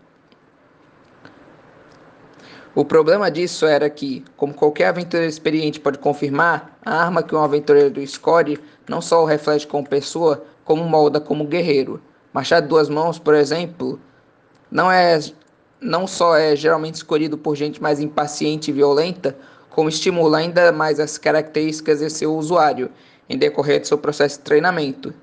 [2.76, 7.43] O problema disso era que, como qualquer aventureiro experiente pode confirmar, a arma que um
[7.43, 8.59] aventureiro escolhe
[8.89, 12.01] não só o reflete como pessoa, como molda como guerreiro.
[12.34, 13.99] Machado de duas mãos, por exemplo,
[14.71, 15.19] não é
[15.80, 19.38] não só é geralmente escolhido por gente mais impaciente e violenta,
[19.69, 22.89] como estimula ainda mais as características de seu usuário
[23.30, 25.13] em decorrer de seu processo de treinamento,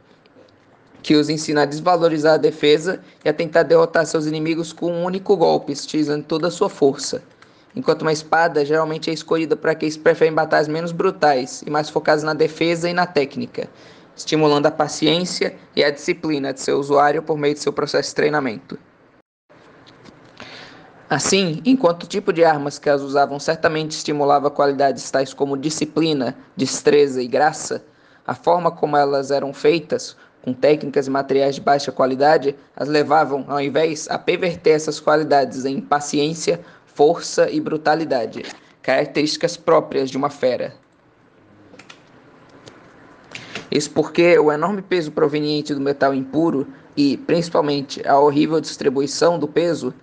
[1.03, 5.05] que os ensina a desvalorizar a defesa e a tentar derrotar seus inimigos com um
[5.05, 7.23] único golpe, utilizando toda a sua força.
[7.75, 11.89] Enquanto uma espada geralmente é escolhida para aqueles que preferem batalhas menos brutais e mais
[11.89, 13.69] focadas na defesa e na técnica,
[14.17, 18.15] estimulando a paciência e a disciplina de seu usuário por meio de seu processo de
[18.15, 18.79] treinamento.
[21.09, 26.37] Assim, enquanto o tipo de armas que elas usavam certamente estimulava qualidades tais como disciplina,
[26.57, 27.85] destreza e graça,
[28.25, 33.45] a forma como elas eram feitas, com técnicas e materiais de baixa qualidade, as levavam,
[33.49, 36.61] ao invés, a perverter essas qualidades em paciência,
[37.01, 38.43] força e brutalidade,
[38.83, 40.75] características próprias de uma fera.
[43.71, 49.49] Isso porque o enorme peso proveniente do metal impuro e, principalmente, a horrível distribuição do
[49.49, 49.95] peso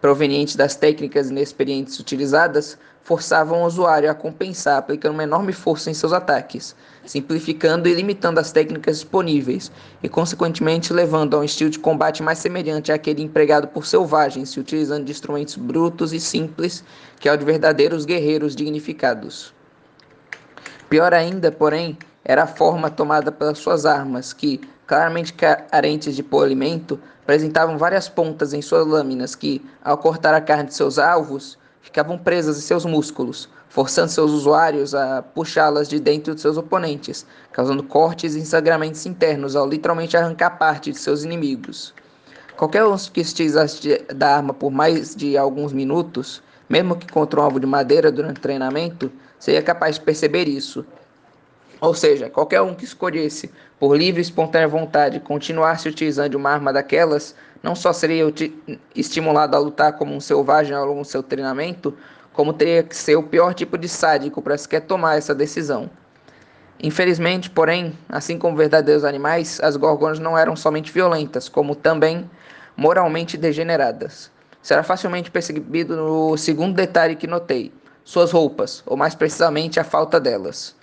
[0.00, 5.94] provenientes das técnicas inexperientes utilizadas forçavam o usuário a compensar aplicando uma enorme força em
[5.94, 9.70] seus ataques, simplificando e limitando as técnicas disponíveis
[10.02, 14.58] e, consequentemente, levando a um estilo de combate mais semelhante àquele empregado por selvagens, se
[14.58, 16.82] utilizando de instrumentos brutos e simples
[17.20, 19.54] que ao de verdadeiros guerreiros dignificados.
[20.88, 26.98] Pior ainda, porém, era a forma tomada pelas suas armas, que, claramente carentes de polimento,
[27.22, 32.18] apresentavam várias pontas em suas lâminas que, ao cortar a carne de seus alvos, ficavam
[32.18, 37.82] presas em seus músculos, forçando seus usuários a puxá-las de dentro de seus oponentes, causando
[37.84, 41.94] cortes e ensangramentos internos ao literalmente arrancar parte de seus inimigos.
[42.56, 47.44] Qualquer um que utilizasse da arma por mais de alguns minutos, mesmo que contra um
[47.44, 50.84] alvo de madeira durante o treinamento, seria capaz de perceber isso
[51.80, 56.36] ou seja, qualquer um que escolhesse, por livre e espontânea vontade, continuar se utilizando de
[56.36, 57.34] uma arma daquelas,
[57.66, 58.32] não só seria
[58.94, 61.92] estimulado a lutar como um selvagem ao longo do seu treinamento,
[62.32, 65.90] como teria que ser o pior tipo de sádico para sequer tomar essa decisão.
[66.80, 72.30] Infelizmente, porém, assim como verdadeiros animais, as gorgonas não eram somente violentas, como também
[72.76, 74.30] moralmente degeneradas.
[74.62, 77.72] Será facilmente percebido no segundo detalhe que notei:
[78.04, 80.76] suas roupas, ou mais precisamente a falta delas.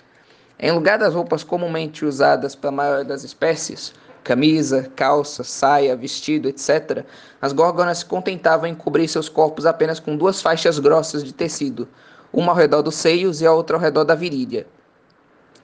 [0.58, 3.94] Em lugar das roupas comumente usadas pela maioria das espécies,
[4.24, 7.04] camisa, calça, saia, vestido, etc.,
[7.40, 11.86] as gorgonas se contentavam em cobrir seus corpos apenas com duas faixas grossas de tecido,
[12.32, 14.66] uma ao redor dos seios e a outra ao redor da virilha.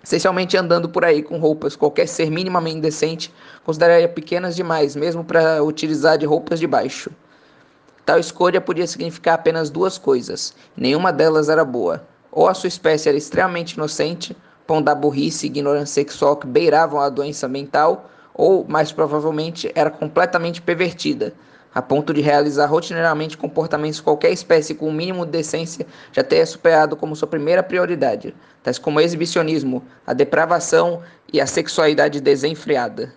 [0.02, 3.32] Essencialmente andando por aí com roupas, qualquer ser minimamente decente
[3.64, 7.10] consideraria pequenas demais, mesmo para utilizar de roupas de baixo.
[8.04, 12.02] Tal escolha podia significar apenas duas coisas, nenhuma delas era boa.
[12.32, 14.36] Ou a sua espécie era extremamente inocente,
[14.66, 19.90] pão da burrice e ignorância sexual que beiravam a doença mental, ou, mais provavelmente, era
[19.90, 21.34] completamente pervertida,
[21.74, 25.86] a ponto de realizar rotineiramente comportamentos que qualquer espécie com o um mínimo de decência
[26.12, 31.02] já tenha superado como sua primeira prioridade, tais como o exibicionismo, a depravação
[31.32, 33.12] e a sexualidade desenfreada.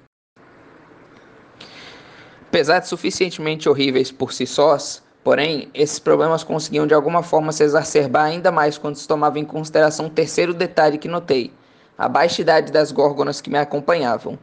[2.48, 7.64] Apesar de suficientemente horríveis por si sós, porém, esses problemas conseguiam de alguma forma se
[7.64, 11.52] exacerbar ainda mais quando se tomava em consideração o terceiro detalhe que notei,
[11.98, 14.38] a baixa idade das górgonas que me acompanhavam.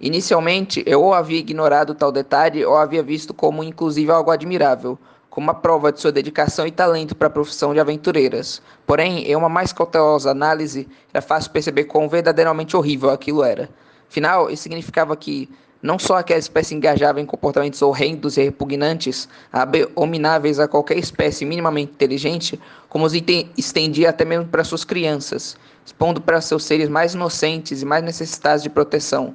[0.00, 4.98] Inicialmente, eu ou havia ignorado tal detalhe ou havia visto como inclusive algo admirável,
[5.30, 8.60] como uma prova de sua dedicação e talento para a profissão de aventureiras.
[8.86, 13.70] Porém, em uma mais cautelosa análise, era fácil perceber quão verdadeiramente horrível aquilo era.
[14.08, 15.48] Afinal, isso significava que
[15.82, 21.92] não só aquela espécie engajava em comportamentos horrendos e repugnantes, abomináveis a qualquer espécie minimamente
[21.92, 23.12] inteligente, como os
[23.56, 28.62] estendia até mesmo para suas crianças, expondo para seus seres mais inocentes e mais necessitados
[28.62, 29.34] de proteção,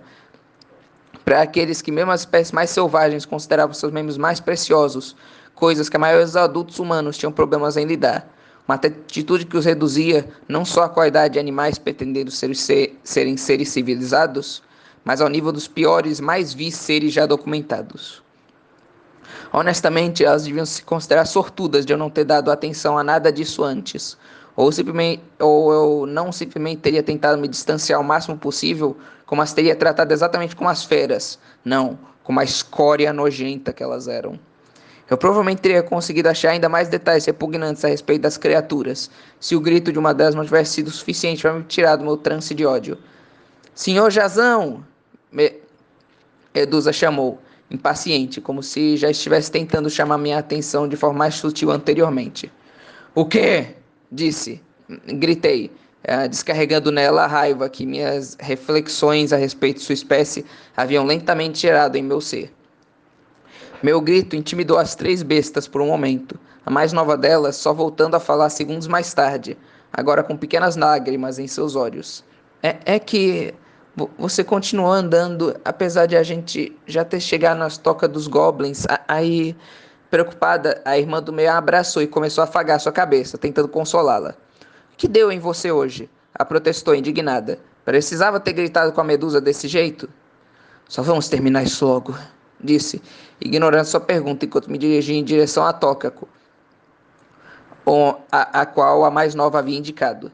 [1.23, 5.15] para aqueles que, mesmo as espécies mais selvagens, consideravam seus membros mais preciosos,
[5.53, 8.27] coisas que a maioria dos adultos humanos tinham problemas em lidar.
[8.67, 13.37] Uma atitude que os reduzia não só à qualidade de animais pretendendo ser, ser, serem
[13.37, 14.63] seres civilizados,
[15.03, 18.21] mas ao nível dos piores, mais vis seres já documentados.
[19.51, 23.63] Honestamente, elas deviam se considerar sortudas de eu não ter dado atenção a nada disso
[23.63, 24.17] antes,
[24.61, 28.95] ou, simplesmente, ou eu não simplesmente teria tentado me distanciar o máximo possível,
[29.25, 34.07] como as teria tratado exatamente como as feras, não, como a escória nojenta que elas
[34.07, 34.39] eram.
[35.09, 39.09] Eu provavelmente teria conseguido achar ainda mais detalhes repugnantes a respeito das criaturas,
[39.39, 42.15] se o grito de uma delas não tivesse sido suficiente para me tirar do meu
[42.15, 42.99] trance de ódio.
[43.73, 44.85] Senhor Jazão!
[45.31, 45.59] Me...
[46.93, 47.39] Chamou,
[47.71, 52.51] impaciente, como se já estivesse tentando chamar minha atenção de forma mais sutil anteriormente.
[53.15, 53.80] O quê?
[54.11, 54.61] Disse.
[55.05, 55.71] Gritei,
[56.03, 60.45] uh, descarregando nela a raiva que minhas reflexões a respeito de sua espécie
[60.75, 62.53] haviam lentamente gerado em meu ser.
[63.81, 68.15] Meu grito intimidou as três bestas por um momento, a mais nova delas só voltando
[68.15, 69.57] a falar segundos mais tarde,
[69.91, 72.23] agora com pequenas lágrimas em seus olhos.
[72.61, 73.53] É, é que
[74.17, 78.85] você continuou andando, apesar de a gente já ter chegado nas tocas dos goblins.
[79.07, 79.55] Aí,
[80.11, 84.35] preocupada, a irmã do meio a abraçou e começou a afagar sua cabeça, tentando consolá-la.
[84.93, 86.09] O que deu em você hoje?
[86.35, 87.57] A protestou, indignada.
[87.85, 90.09] Precisava ter gritado com a medusa desse jeito?
[90.87, 92.13] Só vamos terminar isso logo,
[92.59, 93.01] disse,
[93.39, 96.13] ignorando sua pergunta enquanto me dirigia em direção à toca,
[98.29, 100.29] a, a qual a mais nova havia indicado.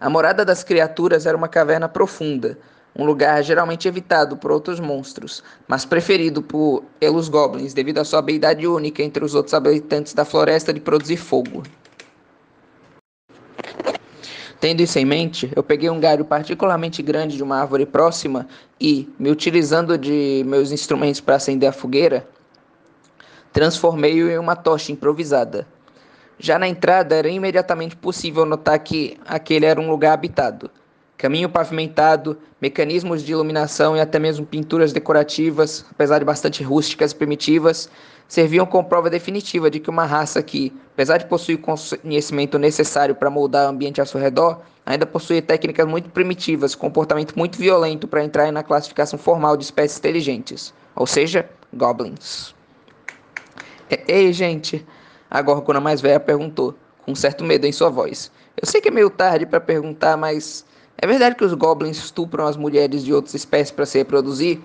[0.00, 2.58] A morada das criaturas era uma caverna profunda,
[2.96, 8.18] um lugar geralmente evitado por outros monstros, mas preferido por pelos goblins devido à sua
[8.18, 11.62] habilidade única entre os outros habitantes da floresta de produzir fogo.
[14.60, 18.46] Tendo isso em mente, eu peguei um galho particularmente grande de uma árvore próxima
[18.80, 22.28] e, me utilizando de meus instrumentos para acender a fogueira,
[23.52, 25.66] transformei-o em uma tocha improvisada.
[26.38, 30.70] Já na entrada era imediatamente possível notar que aquele era um lugar habitado
[31.22, 37.14] caminho pavimentado, mecanismos de iluminação e até mesmo pinturas decorativas, apesar de bastante rústicas e
[37.14, 37.88] primitivas,
[38.26, 43.30] serviam como prova definitiva de que uma raça que, apesar de possuir conhecimento necessário para
[43.30, 48.24] moldar o ambiente ao seu redor, ainda possuía técnicas muito primitivas, comportamento muito violento para
[48.24, 52.52] entrar na classificação formal de espécies inteligentes, ou seja, goblins.
[54.08, 54.84] Ei, gente,
[55.30, 56.74] a gorgona mais velha perguntou,
[57.06, 58.28] com certo medo em sua voz.
[58.60, 60.64] Eu sei que é meio tarde para perguntar, mas
[60.98, 64.60] é verdade que os goblins estupram as mulheres de outras espécies para se reproduzir?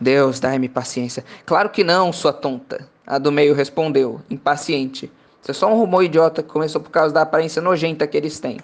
[0.00, 1.24] Deus, dai-me paciência.
[1.44, 2.88] Claro que não, sua tonta.
[3.06, 5.10] A do meio respondeu, impaciente.
[5.40, 8.38] Isso é só um rumor idiota que começou por causa da aparência nojenta que eles
[8.38, 8.58] têm.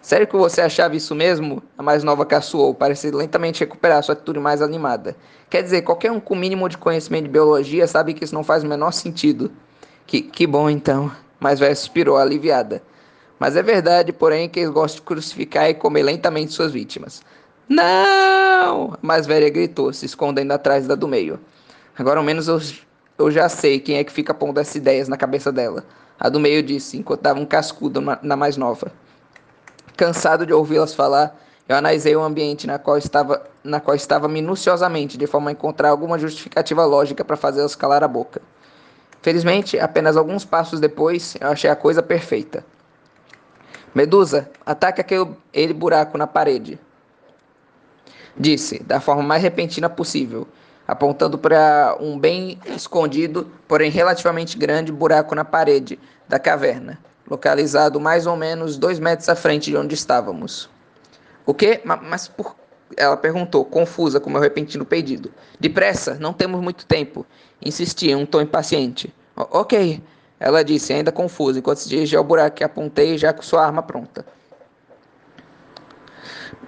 [0.00, 1.62] Sério que você achava isso mesmo?
[1.78, 5.16] A mais nova caçoou, parecendo lentamente recuperar sua atitude mais animada.
[5.48, 8.64] Quer dizer, qualquer um com mínimo de conhecimento de biologia sabe que isso não faz
[8.64, 9.50] o menor sentido.
[10.06, 11.10] Que, que bom então.
[11.40, 12.82] mas velha suspirou aliviada.
[13.44, 17.20] Mas é verdade, porém, que eles gostam de crucificar e comer lentamente suas vítimas.
[17.68, 18.94] Não!
[18.94, 21.38] A mais velha gritou, se escondendo atrás da do meio.
[21.94, 22.58] Agora ao menos eu,
[23.18, 25.84] eu já sei quem é que fica pondo essas ideias na cabeça dela.
[26.18, 28.90] A do meio disse, enquanto dava um cascudo na, mais nova.
[29.94, 31.38] Cansado de ouvi-las falar,
[31.68, 35.90] eu analisei o ambiente na qual estava, na qual estava minuciosamente, de forma a encontrar
[35.90, 38.40] alguma justificativa lógica para fazê-las calar a boca.
[39.20, 42.64] Felizmente, apenas alguns passos depois, eu achei a coisa perfeita.
[43.94, 46.78] Medusa, ataque aquele buraco na parede.
[48.36, 50.48] Disse, da forma mais repentina possível,
[50.86, 56.98] apontando para um bem escondido, porém relativamente grande buraco na parede da caverna,
[57.30, 60.68] localizado mais ou menos dois metros à frente de onde estávamos.
[61.46, 61.80] O quê?
[61.84, 62.56] Mas por.
[62.96, 65.32] Ela perguntou, confusa com meu repentino pedido.
[65.58, 67.26] Depressa, não temos muito tempo.
[67.64, 69.12] Insisti em um tom impaciente.
[69.34, 70.00] Ok,
[70.38, 73.82] ela disse, ainda confusa, enquanto se dirigia ao buraco que apontei já com sua arma
[73.82, 74.24] pronta.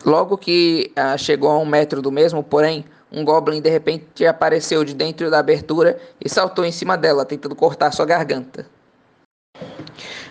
[0.04, 4.84] Logo que ah, chegou a um metro do mesmo, porém, um goblin de repente apareceu
[4.84, 8.66] de dentro da abertura e saltou em cima dela, tentando cortar sua garganta.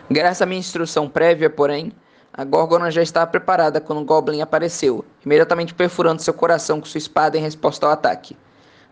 [0.09, 1.91] Graças à minha instrução prévia, porém,
[2.31, 6.97] a Gorgona já estava preparada quando o Goblin apareceu, imediatamente perfurando seu coração com sua
[6.97, 8.37] espada em resposta ao ataque.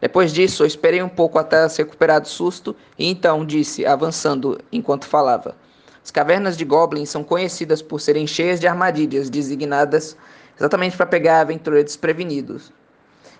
[0.03, 4.59] Depois disso, eu esperei um pouco até se recuperar do susto e então disse, avançando
[4.69, 5.55] enquanto falava:
[6.03, 10.17] As cavernas de Goblin são conhecidas por serem cheias de armadilhas designadas
[10.57, 12.69] exatamente para pegar aventureiros desprevenidos.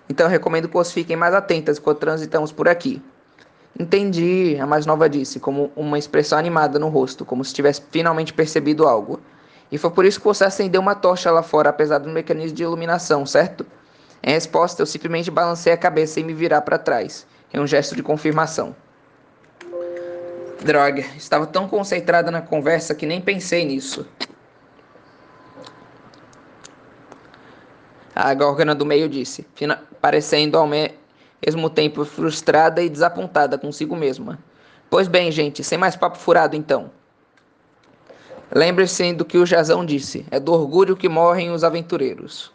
[0.08, 3.02] Então recomendo que vocês fiquem mais atentas quando transitamos por aqui.
[3.78, 8.32] Entendi, a mais nova disse, como uma expressão animada no rosto, como se tivesse finalmente
[8.32, 9.20] percebido algo.
[9.70, 12.62] E foi por isso que você acendeu uma tocha lá fora, apesar do mecanismo de
[12.62, 13.66] iluminação, certo?
[14.26, 17.94] Em resposta, eu simplesmente balancei a cabeça e me virar para trás, em um gesto
[17.94, 18.74] de confirmação.
[20.62, 24.06] Droga, estava tão concentrada na conversa que nem pensei nisso.
[28.16, 29.46] A Górgona do meio disse,
[30.00, 34.38] parecendo ao mesmo tempo frustrada e desapontada consigo mesma.
[34.88, 36.90] Pois bem, gente, sem mais papo furado então.
[38.50, 42.53] Lembre-se do que o Jazão disse: é do orgulho que morrem os aventureiros.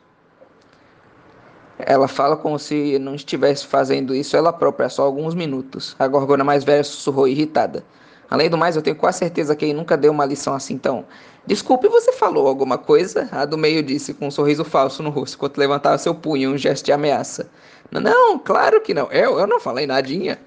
[1.79, 5.95] Ela fala como se não estivesse fazendo isso ela própria só alguns minutos.
[5.97, 7.85] A gorgona mais velha sussurrou irritada.
[8.29, 11.05] Além do mais, eu tenho quase certeza que ele nunca deu uma lição assim então.
[11.47, 13.27] Desculpe, você falou alguma coisa?
[13.31, 16.53] A do meio disse com um sorriso falso no rosto, enquanto levantava seu punho em
[16.53, 17.49] um gesto de ameaça.
[17.89, 19.11] Não, não, claro que não.
[19.11, 20.37] Eu, eu não falei nadinha.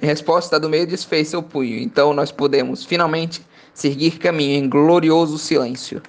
[0.00, 1.78] Em resposta, a do meio desfez seu punho.
[1.78, 3.44] Então nós podemos, finalmente,
[3.74, 6.00] seguir caminho em glorioso silêncio.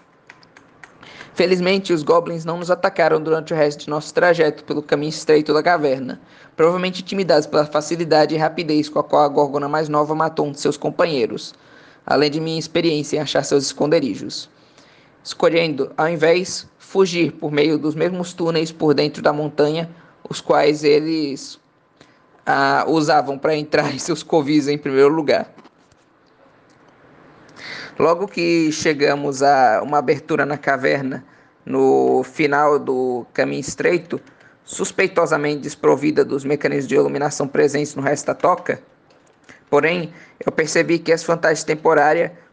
[1.34, 5.51] Felizmente, os goblins não nos atacaram durante o resto de nosso trajeto pelo caminho estreito
[5.51, 6.21] da caverna,
[6.55, 10.51] provavelmente intimidados pela facilidade e rapidez com a qual a gorgona mais nova matou um
[10.51, 11.55] de seus companheiros,
[12.05, 14.47] além de minha experiência em achar seus esconderijos.
[15.23, 19.89] Escolhendo, ao invés, fugir por meio dos mesmos túneis por dentro da montanha,
[20.29, 21.59] os quais eles
[22.45, 25.51] ah, usavam para entrar em seus covis em primeiro lugar.
[27.98, 31.24] Logo que chegamos a uma abertura na caverna,
[31.66, 34.20] no final do caminho estreito,
[34.64, 38.82] suspeitosamente desprovida dos mecanismos de iluminação presentes no resto da toca,
[39.70, 40.12] porém,
[40.44, 42.44] eu percebi que essa fantasia temporária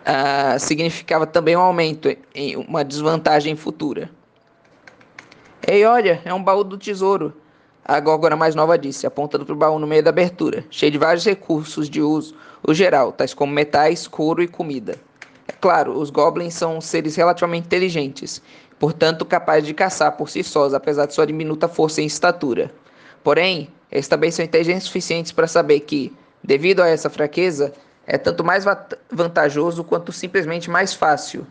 [0.00, 4.10] Uh, significava também um aumento em uma desvantagem futura.
[5.64, 7.32] Ei, olha, é um baú do tesouro.
[7.84, 10.98] A górgona mais nova disse, apontando para o baú no meio da abertura, cheio de
[10.98, 14.96] vários recursos de uso o geral, tais como metais, couro e comida.
[15.48, 18.42] É claro, os goblins são seres relativamente inteligentes,
[18.78, 22.72] portanto capazes de caçar por si sós, apesar de sua diminuta força e estatura.
[23.24, 27.72] Porém, eles também são inteligentes suficientes para saber que, devido a essa fraqueza,
[28.06, 28.64] é tanto mais
[29.10, 31.46] vantajoso quanto simplesmente mais fácil.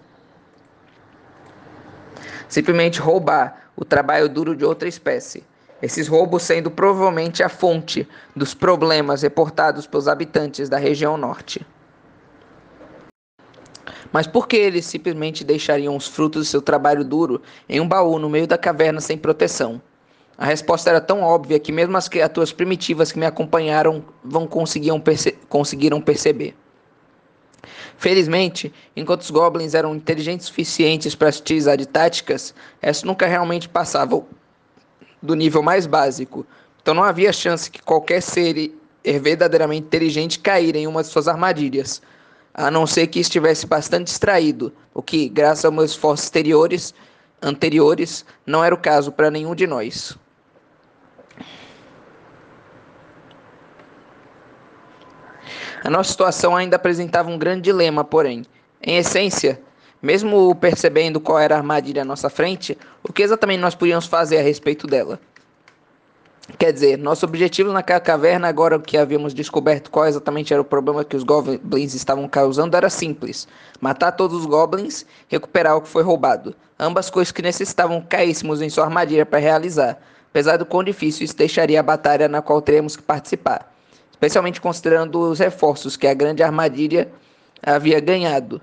[2.48, 5.44] Simplesmente roubar o trabalho duro de outra espécie.
[5.82, 11.66] Esses roubos sendo provavelmente a fonte dos problemas reportados pelos habitantes da região norte.
[14.12, 18.20] Mas por que eles simplesmente deixariam os frutos do seu trabalho duro em um baú
[18.20, 19.82] no meio da caverna sem proteção?
[20.38, 24.48] A resposta era tão óbvia que mesmo as criaturas primitivas que me acompanharam vão
[25.04, 26.56] perce conseguiram perceber.
[27.98, 34.26] Felizmente, enquanto os goblins eram inteligentes suficientes para utilizar de táticas, essas nunca realmente passavam
[35.22, 36.46] do nível mais básico.
[36.82, 38.74] Então não havia chance que qualquer ser
[39.22, 42.02] verdadeiramente inteligente cair em uma de suas armadilhas,
[42.54, 46.94] a não ser que estivesse bastante distraído, o que, graças aos meus esforços exteriores,
[47.42, 50.18] anteriores, não era o caso para nenhum de nós.
[55.84, 58.44] A nossa situação ainda apresentava um grande dilema, porém.
[58.82, 59.62] Em essência,
[60.02, 64.38] mesmo percebendo qual era a armadilha à nossa frente, o que exatamente nós podíamos fazer
[64.38, 65.20] a respeito dela?
[66.58, 71.04] Quer dizer, nosso objetivo naquela caverna, agora que havíamos descoberto qual exatamente era o problema
[71.04, 73.48] que os goblins estavam causando, era simples:
[73.80, 76.56] matar todos os goblins, recuperar o que foi roubado.
[76.80, 80.00] Ambas coisas que necessitavam caíssemos em sua armadilha para realizar,
[80.30, 83.72] apesar do quão difícil isso deixaria a batalha na qual teremos que participar,
[84.10, 87.12] especialmente considerando os reforços que a grande armadilha
[87.62, 88.60] havia ganhado.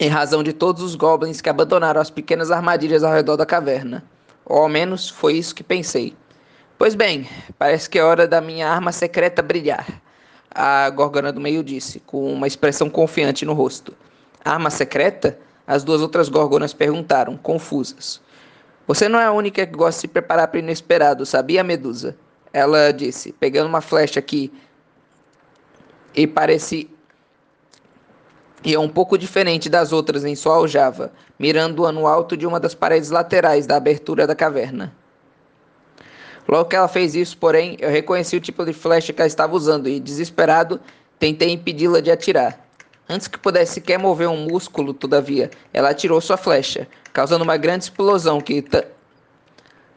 [0.00, 4.04] Em razão de todos os goblins que abandonaram as pequenas armadilhas ao redor da caverna.
[4.44, 6.14] Ou ao menos foi isso que pensei.
[6.78, 10.00] Pois bem, parece que é hora da minha arma secreta brilhar.
[10.50, 13.92] A Gorgona do Meio disse, com uma expressão confiante no rosto.
[14.44, 15.36] Arma secreta?
[15.66, 18.20] As duas outras Gorgonas perguntaram, confusas.
[18.86, 22.16] Você não é a única que gosta de se preparar para o inesperado, sabia, Medusa?
[22.52, 24.52] Ela disse, pegando uma flecha que
[26.14, 26.88] e parece
[28.64, 32.58] e é um pouco diferente das outras em sua aljava, mirando-a no alto de uma
[32.58, 34.92] das paredes laterais da abertura da caverna.
[36.48, 39.54] Logo que ela fez isso, porém, eu reconheci o tipo de flecha que ela estava
[39.54, 40.80] usando e, desesperado,
[41.18, 42.58] tentei impedi-la de atirar.
[43.08, 47.84] Antes que pudesse sequer mover um músculo, todavia, ela atirou sua flecha, causando uma grande
[47.84, 48.62] explosão que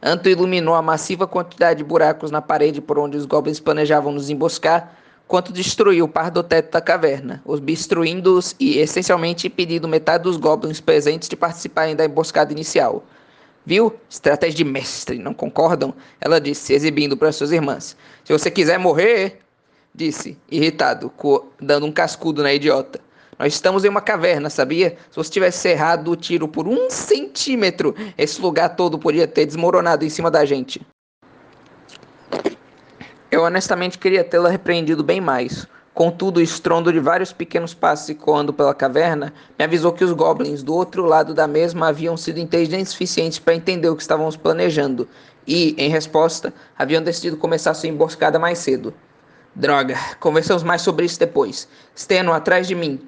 [0.00, 4.30] tanto iluminou a massiva quantidade de buracos na parede por onde os goblins planejavam nos
[4.30, 4.94] emboscar,
[5.26, 11.28] quanto destruiu par do teto da caverna, obstruindo-os e essencialmente impedindo metade dos goblins presentes
[11.28, 13.04] de participarem da emboscada inicial.
[13.64, 13.94] Viu?
[14.10, 15.94] Estratégia de mestre, não concordam?
[16.20, 17.96] Ela disse, exibindo para suas irmãs.
[18.24, 19.38] Se você quiser morrer,
[19.94, 21.12] disse, irritado,
[21.60, 23.00] dando um cascudo na idiota.
[23.38, 24.96] Nós estamos em uma caverna, sabia?
[25.10, 30.04] Se você tivesse errado o tiro por um centímetro, esse lugar todo podia ter desmoronado
[30.04, 30.80] em cima da gente.
[33.32, 35.66] Eu honestamente queria tê-la repreendido bem mais.
[35.94, 40.62] Contudo, o estrondo de vários pequenos passos ecoando pela caverna me avisou que os goblins
[40.62, 45.08] do outro lado da mesma haviam sido inteligentes suficientes para entender o que estávamos planejando
[45.46, 48.92] e, em resposta, haviam decidido começar sua emboscada mais cedo.
[49.54, 51.66] Droga, conversamos mais sobre isso depois.
[51.96, 53.00] Steno, atrás de mim.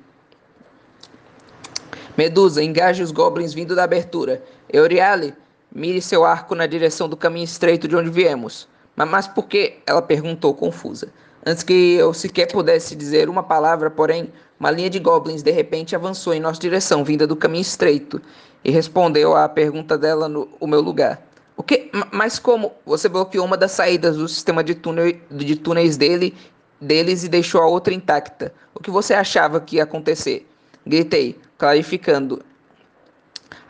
[2.17, 4.43] Medusa, engaje os goblins vindo da abertura.
[4.73, 5.35] Euryale,
[5.71, 8.73] mire seu arco na direção do caminho estreito de onde viemos.
[8.97, 9.79] Mas por que?
[9.87, 11.09] Ela perguntou, confusa.
[11.45, 15.95] Antes que eu sequer pudesse dizer uma palavra, porém, uma linha de goblins de repente
[15.95, 18.21] avançou em nossa direção, vinda do caminho estreito,
[18.65, 21.21] e respondeu à pergunta dela no o meu lugar.
[21.57, 21.91] O que?
[22.11, 22.73] Mas como?
[22.87, 26.35] Você bloqueou uma das saídas do sistema de, túnel, de túneis dele,
[26.81, 28.55] deles e deixou a outra intacta.
[28.75, 30.49] O que você achava que ia acontecer?
[30.87, 32.43] Gritei, clarificando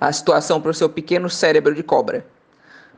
[0.01, 2.25] a situação para o seu pequeno cérebro de cobra.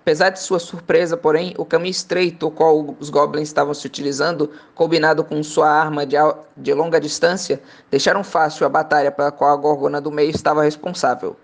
[0.06, 4.52] Apesar de sua surpresa, porém, o caminho estreito o qual os goblins estavam se utilizando,
[4.72, 6.14] combinado com sua arma de,
[6.56, 7.60] de longa distância,
[7.90, 11.36] deixaram fácil a batalha pela qual a Gorgona do meio estava responsável.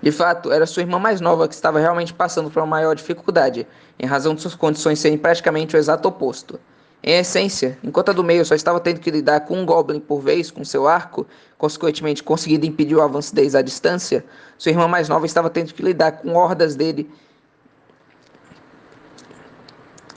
[0.00, 3.66] De fato, era sua irmã mais nova que estava realmente passando por uma maior dificuldade,
[3.98, 6.60] em razão de suas condições serem praticamente o exato oposto.
[7.02, 10.20] Em essência, enquanto a do meio só estava tendo que lidar com um goblin por
[10.20, 14.24] vez com seu arco, consequentemente conseguindo impedir o avanço deles à distância,
[14.58, 17.08] sua irmã mais nova estava tendo que lidar com hordas dele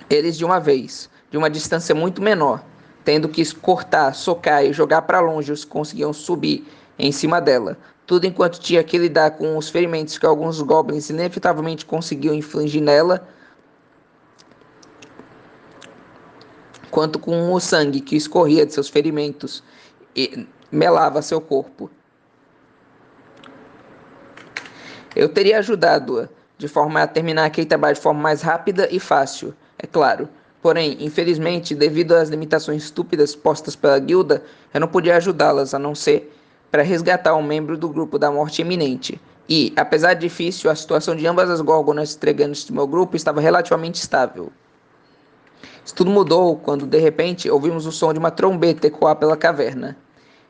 [0.10, 2.64] eles de uma vez, de uma distância muito menor,
[3.06, 7.78] tendo que cortar, socar e jogar para longe os que conseguiam subir em cima dela,
[8.08, 13.28] tudo enquanto tinha que lidar com os ferimentos que alguns goblins inevitavelmente conseguiam infligir nela
[16.90, 19.64] quanto com o sangue que escorria de seus ferimentos
[20.16, 21.90] e melava seu corpo.
[25.16, 29.54] Eu teria ajudado-a de forma a terminar aquele trabalho de forma mais rápida e fácil,
[29.78, 30.28] é claro.
[30.62, 34.44] Porém, infelizmente, devido às limitações estúpidas postas pela guilda,
[34.74, 36.36] eu não podia ajudá-las a não ser
[36.70, 39.20] para resgatar um membro do grupo da morte iminente.
[39.48, 43.42] E, apesar de difícil, a situação de ambas as górgonas entregantes do meu grupo estava
[43.42, 44.52] relativamente estável.
[45.90, 49.98] Isso tudo mudou quando, de repente, ouvimos o som de uma trombeta ecoar pela caverna.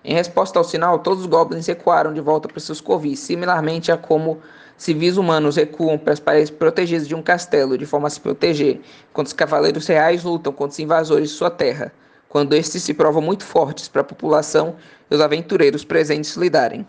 [0.04, 3.96] Em resposta ao sinal, todos os goblins recuaram de volta para seus covis, similarmente a
[3.96, 4.40] como
[4.76, 8.82] civis humanos recuam para as paredes protegidas de um castelo, de forma a se proteger,
[9.10, 11.94] enquanto os cavaleiros reais lutam contra os invasores de sua terra,
[12.28, 14.76] quando estes se provam muito fortes para a população
[15.10, 16.86] e os aventureiros presentes lidarem.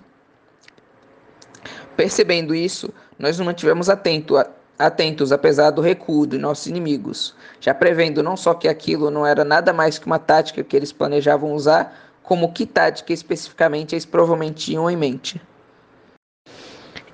[1.97, 4.51] Percebendo isso, nós nos mantivemos atento a,
[4.81, 9.45] atentos apesar do recuo de nossos inimigos, já prevendo não só que aquilo não era
[9.45, 14.65] nada mais que uma tática que eles planejavam usar, como que tática especificamente eles provavelmente
[14.65, 15.41] tinham em mente.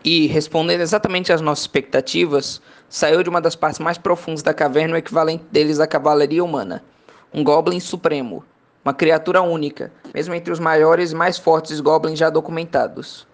[0.05, 4.95] E, respondendo exatamente às nossas expectativas, saiu de uma das partes mais profundas da caverna
[4.95, 6.85] o equivalente deles à cavalaria humana.
[7.35, 8.45] um Goblin Supremo,
[8.85, 13.27] uma criatura única, mesmo entre os maiores e mais fortes Goblins já documentados.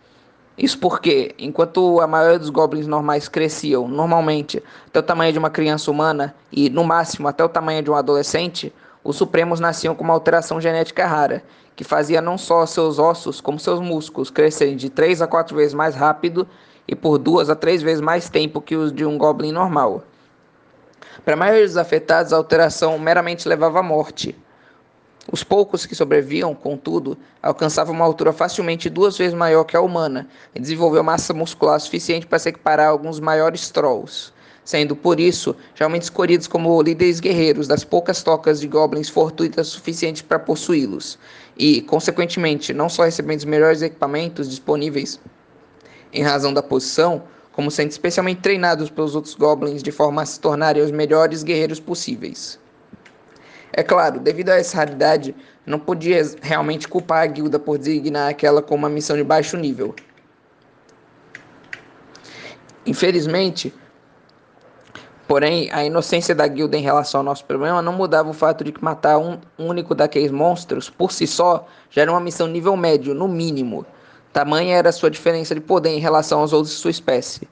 [0.62, 5.50] Isso porque, enquanto a maioria dos goblins normais cresciam, normalmente, até o tamanho de uma
[5.50, 8.72] criança humana e, no máximo, até o tamanho de um adolescente,
[9.02, 11.42] os supremos nasciam com uma alteração genética rara,
[11.74, 15.74] que fazia não só seus ossos, como seus músculos crescerem de 3 a 4 vezes
[15.74, 16.46] mais rápido
[16.86, 20.04] e por 2 a 3 vezes mais tempo que os de um goblin normal.
[21.24, 24.36] Para a maioria dos afetados, a alteração meramente levava à morte.
[25.30, 30.26] Os poucos que sobreviviam, contudo, alcançavam uma altura facilmente duas vezes maior que a humana
[30.52, 34.32] e desenvolveu massa muscular suficiente para se equiparar a alguns maiores trolls,
[34.64, 40.22] sendo por isso geralmente escolhidos como líderes guerreiros das poucas tocas de goblins fortuitas suficientes
[40.22, 41.16] para possuí-los,
[41.56, 45.20] e, consequentemente, não só recebendo os melhores equipamentos disponíveis
[46.12, 47.22] em razão da posição,
[47.52, 51.78] como sendo especialmente treinados pelos outros goblins de forma a se tornarem os melhores guerreiros
[51.78, 52.58] possíveis.
[53.72, 55.34] É claro, devido a essa raridade,
[55.64, 59.94] não podia realmente culpar a guilda por designar aquela como uma missão de baixo nível.
[62.84, 63.72] Infelizmente,
[65.26, 68.72] porém, a inocência da guilda em relação ao nosso problema não mudava o fato de
[68.72, 73.14] que matar um único daqueles monstros, por si só, já era uma missão nível médio,
[73.14, 73.86] no mínimo.
[74.32, 77.48] Tamanha era a sua diferença de poder em relação aos outros de sua espécie.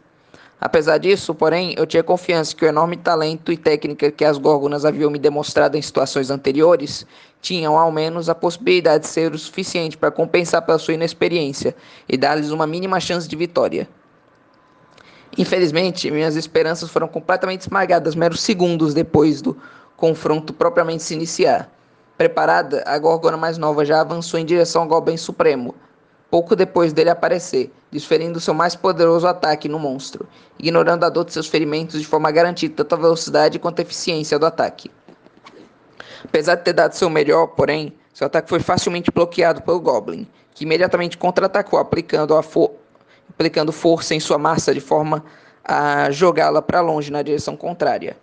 [0.61, 4.85] Apesar disso, porém, eu tinha confiança que o enorme talento e técnica que as Górgonas
[4.85, 7.07] haviam me demonstrado em situações anteriores
[7.41, 11.75] tinham, ao menos, a possibilidade de ser o suficiente para compensar pela sua inexperiência
[12.07, 13.89] e dar-lhes uma mínima chance de vitória.
[15.39, 19.57] Infelizmente, minhas esperanças foram completamente esmagadas meros segundos depois do
[19.97, 21.71] confronto propriamente se iniciar.
[22.19, 25.75] Preparada, a Gorgona mais nova já avançou em direção ao Goblin Supremo,
[26.31, 31.33] pouco depois dele aparecer, desferindo seu mais poderoso ataque no monstro, ignorando a dor de
[31.33, 34.91] seus ferimentos de forma a garantir tanto a velocidade quanto a eficiência do ataque.
[36.25, 40.65] Apesar de ter dado seu melhor, porém, seu ataque foi facilmente bloqueado pelo Goblin, que
[40.65, 42.35] imediatamente contra-atacou, aplicando,
[43.29, 45.25] aplicando força em sua massa de forma
[45.65, 48.17] a jogá-la para longe na direção contrária.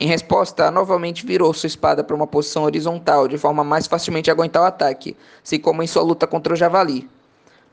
[0.00, 4.30] Em resposta, novamente virou sua espada para uma posição horizontal, de forma a mais facilmente
[4.30, 7.08] aguentar o ataque, assim como em sua luta contra o javali.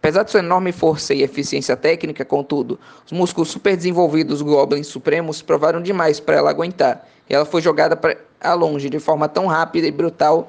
[0.05, 4.85] Apesar de sua enorme força e eficiência técnica, contudo, os músculos super desenvolvidos dos Goblins
[4.85, 7.99] Supremos provaram demais para ela aguentar, e ela foi jogada
[8.39, 10.47] a longe de forma tão rápida e brutal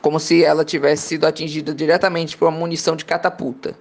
[0.00, 3.76] como se ela tivesse sido atingida diretamente por uma munição de catapulta.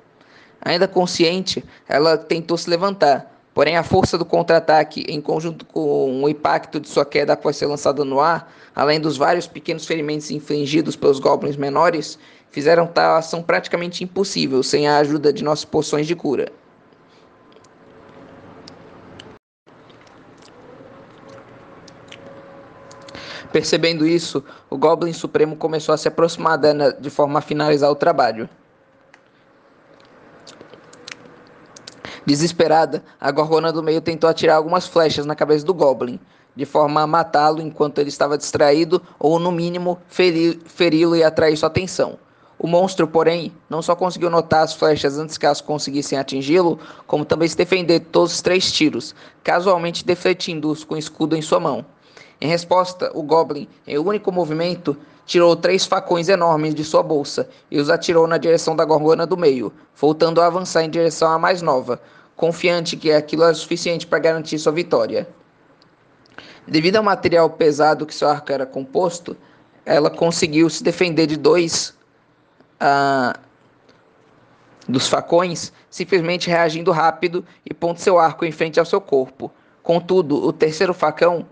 [0.62, 6.28] Ainda consciente, ela tentou se levantar, porém a força do contra-ataque, em conjunto com o
[6.28, 10.98] impacto de sua queda após ser lançada no ar, além dos vários pequenos ferimentos infligidos
[10.98, 12.20] pelos goblins menores,
[12.54, 16.52] fizeram tal ação praticamente impossível sem a ajuda de nossas poções de cura.
[23.52, 27.96] Percebendo isso, o Goblin Supremo começou a se aproximar dela de forma a finalizar o
[27.96, 28.48] trabalho.
[32.24, 36.20] Desesperada, a Gorgona do meio tentou atirar algumas flechas na cabeça do Goblin,
[36.56, 41.68] de forma a matá-lo enquanto ele estava distraído ou, no mínimo, feri-lo e atrair sua
[41.68, 42.23] atenção.
[42.64, 47.26] O monstro, porém, não só conseguiu notar as flechas antes que elas conseguissem atingi-lo, como
[47.26, 49.14] também se defender de todos os três tiros,
[49.44, 51.86] casualmente defletindo-os com o escudo em sua mão.
[52.40, 54.96] Em resposta, o Goblin, em um único movimento,
[55.26, 59.36] tirou três facões enormes de sua bolsa e os atirou na direção da gorgona do
[59.36, 62.02] meio, voltando a avançar em direção à mais nova,
[62.34, 65.28] confiante que aquilo era suficiente para garantir sua vitória.
[66.66, 69.36] Devido ao material pesado que seu arco era composto,
[69.86, 71.94] ela conseguiu se defender de dois
[74.88, 79.52] dos facões, simplesmente reagindo rápido e pondo seu arco em frente ao seu corpo.
[79.82, 81.46] Contudo, o terceiro facão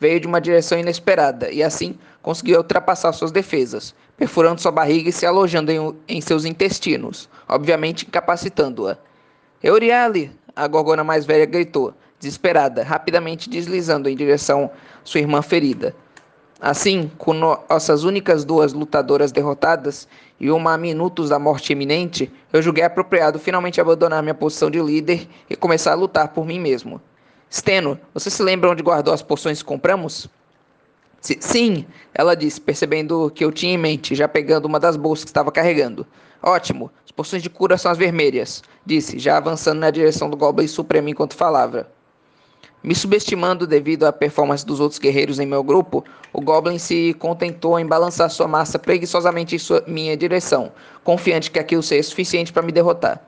[0.00, 5.12] veio de uma direção inesperada e assim conseguiu ultrapassar suas defesas, perfurando sua barriga e
[5.12, 8.98] se alojando em, em seus intestinos, obviamente incapacitando-a.
[9.62, 10.30] Euriale!
[10.54, 14.70] A gorgona mais velha gritou, desesperada, rapidamente deslizando em direção
[15.04, 15.94] sua irmã ferida.
[16.60, 20.08] Assim, com nossas únicas duas lutadoras derrotadas
[20.40, 25.28] e uma minutos da morte iminente, eu julguei apropriado finalmente abandonar minha posição de líder
[25.50, 27.00] e começar a lutar por mim mesmo.
[27.50, 30.28] Steno, você se lembra onde guardou as poções que compramos?
[31.20, 31.84] Sim,
[32.14, 35.50] ela disse, percebendo que eu tinha em mente, já pegando uma das bolsas que estava
[35.50, 36.06] carregando.
[36.40, 40.68] Ótimo, as poções de cura são as vermelhas, disse, já avançando na direção do Goblin
[40.68, 41.88] Supremo enquanto falava.
[42.82, 47.78] Me subestimando devido à performance dos outros guerreiros em meu grupo, o Goblin se contentou
[47.78, 50.72] em balançar sua massa preguiçosamente em sua, minha direção,
[51.02, 53.20] confiante que aquilo seria suficiente para me derrotar.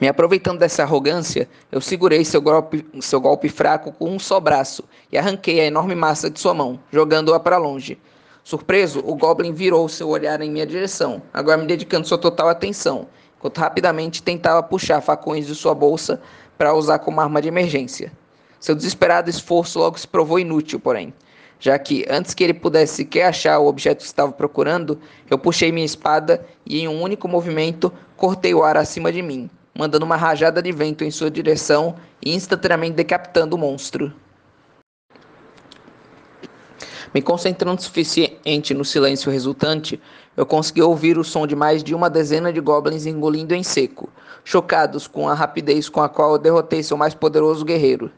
[0.00, 4.84] Me aproveitando dessa arrogância, eu segurei seu golpe, seu golpe fraco com um só braço
[5.12, 7.98] e arranquei a enorme massa de sua mão, jogando-a para longe.
[8.42, 13.08] Surpreso, o Goblin virou seu olhar em minha direção, agora me dedicando sua total atenção,
[13.36, 16.20] enquanto rapidamente tentava puxar facões de sua bolsa
[16.56, 18.12] para usar como arma de emergência.
[18.58, 21.12] Seu desesperado esforço logo se provou inútil, porém,
[21.58, 24.98] já que, antes que ele pudesse sequer achar o objeto que estava procurando,
[25.30, 29.48] eu puxei minha espada e, em um único movimento, cortei o ar acima de mim,
[29.76, 34.12] mandando uma rajada de vento em sua direção e instantaneamente decapitando o monstro.
[37.14, 40.00] Me concentrando o suficiente no silêncio resultante,
[40.36, 44.10] eu consegui ouvir o som de mais de uma dezena de goblins engolindo em seco,
[44.46, 48.12] chocados com a rapidez com a qual eu derrotei seu mais poderoso guerreiro.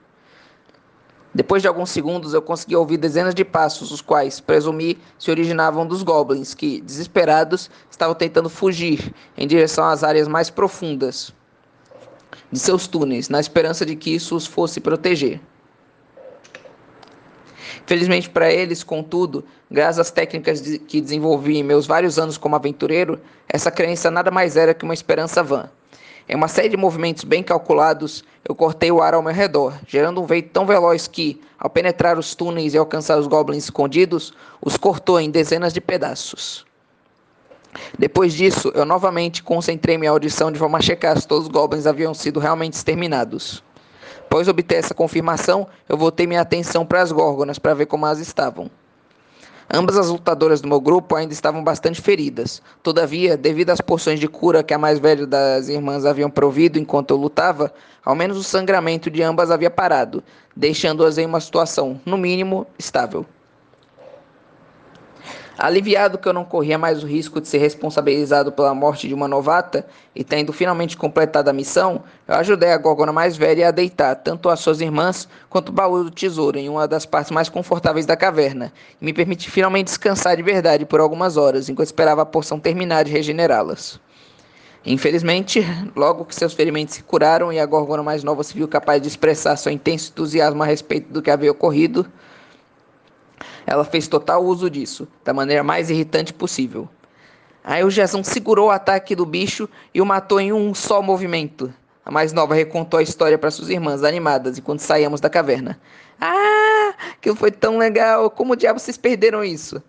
[1.35, 5.87] Depois de alguns segundos, eu consegui ouvir dezenas de passos, os quais, presumi, se originavam
[5.87, 11.33] dos goblins, que, desesperados, estavam tentando fugir em direção às áreas mais profundas
[12.53, 15.41] de seus túneis, na esperança de que isso os fosse proteger.
[17.87, 22.55] Felizmente para eles, contudo, graças às técnicas de, que desenvolvi em meus vários anos como
[22.55, 23.19] aventureiro,
[23.49, 25.71] essa crença nada mais era que uma esperança vã.
[26.29, 30.21] Em uma série de movimentos bem calculados, eu cortei o ar ao meu redor, gerando
[30.21, 34.77] um vento tão veloz que, ao penetrar os túneis e alcançar os goblins escondidos, os
[34.77, 36.67] cortou em dezenas de pedaços.
[37.99, 41.87] Depois disso, eu novamente concentrei minha audição de forma a checar se todos os goblins
[41.87, 43.63] haviam sido realmente exterminados.
[44.21, 48.19] Após obter essa confirmação, eu voltei minha atenção para as górgonas para ver como elas
[48.19, 48.71] estavam.
[49.71, 52.63] Ambas as lutadoras do meu grupo ainda estavam bastante feridas.
[52.83, 57.11] Todavia, devido às porções de cura que a mais velha das irmãs haviam provido enquanto
[57.11, 57.73] eu lutava,
[58.03, 60.25] ao menos o sangramento de ambas havia parado,
[60.57, 63.27] deixando-as em uma situação, no mínimo, estável.
[65.59, 69.27] Aliviado que eu não corria mais o risco de ser responsabilizado pela morte de uma
[69.27, 74.15] novata e tendo finalmente completado a missão, eu ajudei a Gorgona mais velha a deitar
[74.15, 78.07] tanto as suas irmãs quanto o baú do tesouro em uma das partes mais confortáveis
[78.07, 78.73] da caverna
[79.03, 83.03] e me permiti finalmente descansar de verdade por algumas horas enquanto esperava a porção terminar
[83.03, 83.99] de regenerá-las.
[84.87, 85.67] Infelizmente,
[85.97, 89.09] logo que seus ferimentos se curaram e a Gorgona mais nova se viu capaz de
[89.09, 92.07] expressar seu intenso entusiasmo a respeito do que havia ocorrido,
[93.69, 96.89] ela fez total uso disso, da maneira mais irritante possível.
[97.63, 101.73] Aí o Jason segurou o ataque do bicho e o matou em um só movimento.
[102.03, 105.79] A mais nova recontou a história para suas irmãs animadas enquanto saíamos da caverna.
[106.19, 108.31] Ah, aquilo foi tão legal!
[108.31, 109.83] Como diabo vocês perderam isso?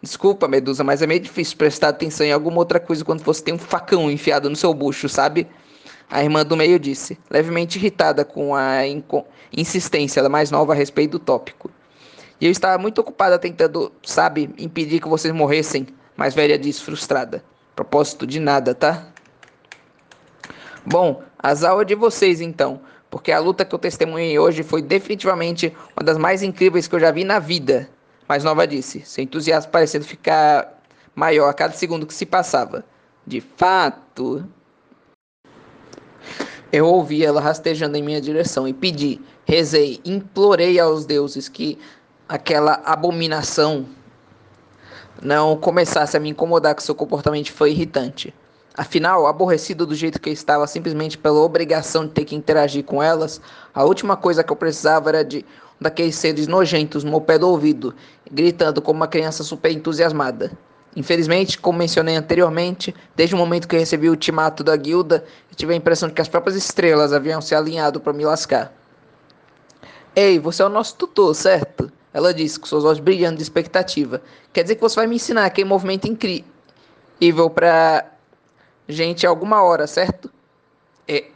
[0.00, 3.52] Desculpa, Medusa, mas é meio difícil prestar atenção em alguma outra coisa quando você tem
[3.52, 5.48] um facão enfiado no seu bucho, sabe?
[6.08, 8.82] A irmã do meio disse, levemente irritada com a
[9.52, 11.70] insistência da mais nova a respeito do tópico.
[12.40, 15.86] E eu estava muito ocupada tentando, sabe, impedir que vocês morressem.
[16.16, 17.44] Mas velha disse frustrada.
[17.76, 19.06] Propósito de nada, tá?
[20.84, 22.80] Bom, azar é de vocês então,
[23.10, 27.00] porque a luta que eu testemunhei hoje foi definitivamente uma das mais incríveis que eu
[27.00, 27.88] já vi na vida.
[28.26, 30.80] Mas Nova disse, seu entusiasmo parecendo ficar
[31.14, 32.84] maior a cada segundo que se passava.
[33.26, 34.46] De fato.
[36.72, 41.76] Eu ouvi ela rastejando em minha direção e pedi, rezei, implorei aos deuses que
[42.30, 43.86] aquela abominação
[45.20, 48.32] não começasse a me incomodar com seu comportamento foi irritante.
[48.72, 53.02] Afinal, aborrecido do jeito que eu estava, simplesmente pela obrigação de ter que interagir com
[53.02, 53.40] elas,
[53.74, 57.36] a última coisa que eu precisava era de um daqueles seres nojentos no meu pé
[57.36, 57.92] do ouvido,
[58.30, 60.52] gritando como uma criança super entusiasmada.
[60.94, 65.56] Infelizmente, como mencionei anteriormente, desde o momento que eu recebi o ultimato da guilda, eu
[65.56, 68.72] tive a impressão de que as próprias estrelas haviam se alinhado para me lascar.
[70.14, 71.90] Ei, você é o nosso tutor, certo?
[72.12, 74.20] Ela disse, com seus olhos brilhando de expectativa.
[74.52, 78.04] Quer dizer que você vai me ensinar aquele movimento incrível pra
[78.88, 80.30] gente alguma hora, certo?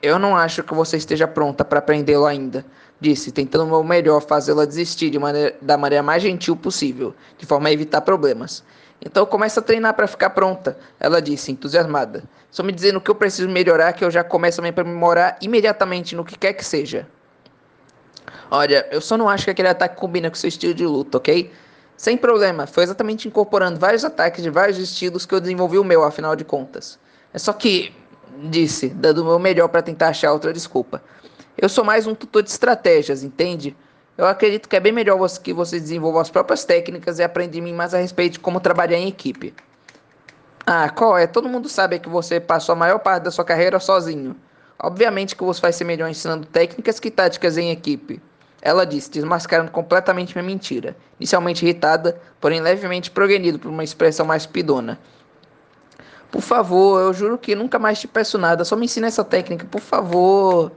[0.00, 2.64] Eu não acho que você esteja pronta para aprendê-lo ainda,
[3.00, 7.44] disse, tentando o meu melhor fazê-la desistir de maneira, da maneira mais gentil possível, de
[7.44, 8.62] forma a evitar problemas.
[9.04, 12.22] Então começa a treinar para ficar pronta, ela disse, entusiasmada.
[12.50, 15.36] Só me dizendo o que eu preciso melhorar que eu já começo a me aprimorar
[15.40, 17.06] imediatamente no que quer que seja.
[18.56, 21.50] Olha, eu só não acho que aquele ataque combina com seu estilo de luta, ok?
[21.96, 26.04] Sem problema, foi exatamente incorporando vários ataques de vários estilos que eu desenvolvi o meu,
[26.04, 26.96] afinal de contas.
[27.32, 27.92] É só que,
[28.44, 31.02] disse, dando o meu melhor para tentar achar outra desculpa.
[31.58, 33.76] Eu sou mais um tutor de estratégias, entende?
[34.16, 37.72] Eu acredito que é bem melhor que você desenvolva as próprias técnicas e aprenda mim
[37.72, 39.52] mais a respeito de como trabalhar em equipe.
[40.64, 41.26] Ah, qual é?
[41.26, 44.36] Todo mundo sabe que você passou a maior parte da sua carreira sozinho.
[44.80, 48.22] Obviamente que você vai ser melhor ensinando técnicas que táticas em equipe.
[48.64, 54.46] Ela disse, desmascarando completamente minha mentira, inicialmente irritada, porém levemente progredido por uma expressão mais
[54.46, 54.98] pidona.
[56.32, 58.64] Por favor, eu juro que nunca mais te peço nada.
[58.64, 60.72] Só me ensina essa técnica, por favor.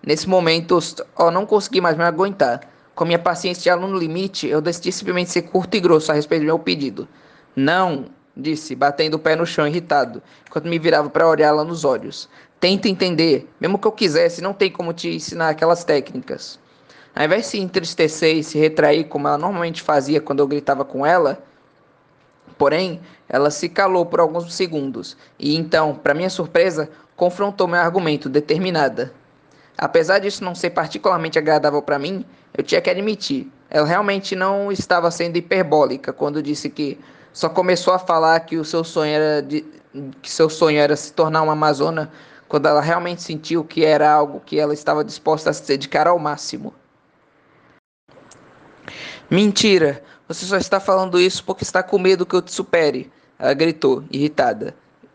[0.00, 0.78] Nesse momento,
[1.16, 2.60] ó, não consegui mais me aguentar.
[2.94, 6.42] Com minha paciência de aluno limite, eu decidi simplesmente ser curto e grosso a respeito
[6.42, 7.08] do meu pedido.
[7.56, 12.28] Não, disse, batendo o pé no chão irritado, enquanto me virava para olhá-la nos olhos.
[12.60, 13.50] Tenta entender.
[13.60, 16.60] Mesmo que eu quisesse, não tem como te ensinar aquelas técnicas.
[17.18, 20.84] Ao invés de se entristecer e se retrair como ela normalmente fazia quando eu gritava
[20.84, 21.42] com ela,
[22.56, 28.28] porém, ela se calou por alguns segundos e então, para minha surpresa, confrontou meu argumento
[28.28, 29.12] determinada.
[29.76, 32.24] Apesar disso não ser particularmente agradável para mim,
[32.56, 37.00] eu tinha que admitir, ela realmente não estava sendo hiperbólica quando disse que
[37.32, 39.64] só começou a falar que o seu sonho era de,
[40.22, 42.12] que seu sonho era se tornar uma amazona
[42.46, 46.16] quando ela realmente sentiu que era algo que ela estava disposta a se dedicar ao
[46.16, 46.72] máximo.
[49.30, 50.02] Mentira!
[50.28, 54.04] Você só está falando isso porque está com medo que eu te supere, ela gritou,
[54.10, 54.74] irritada.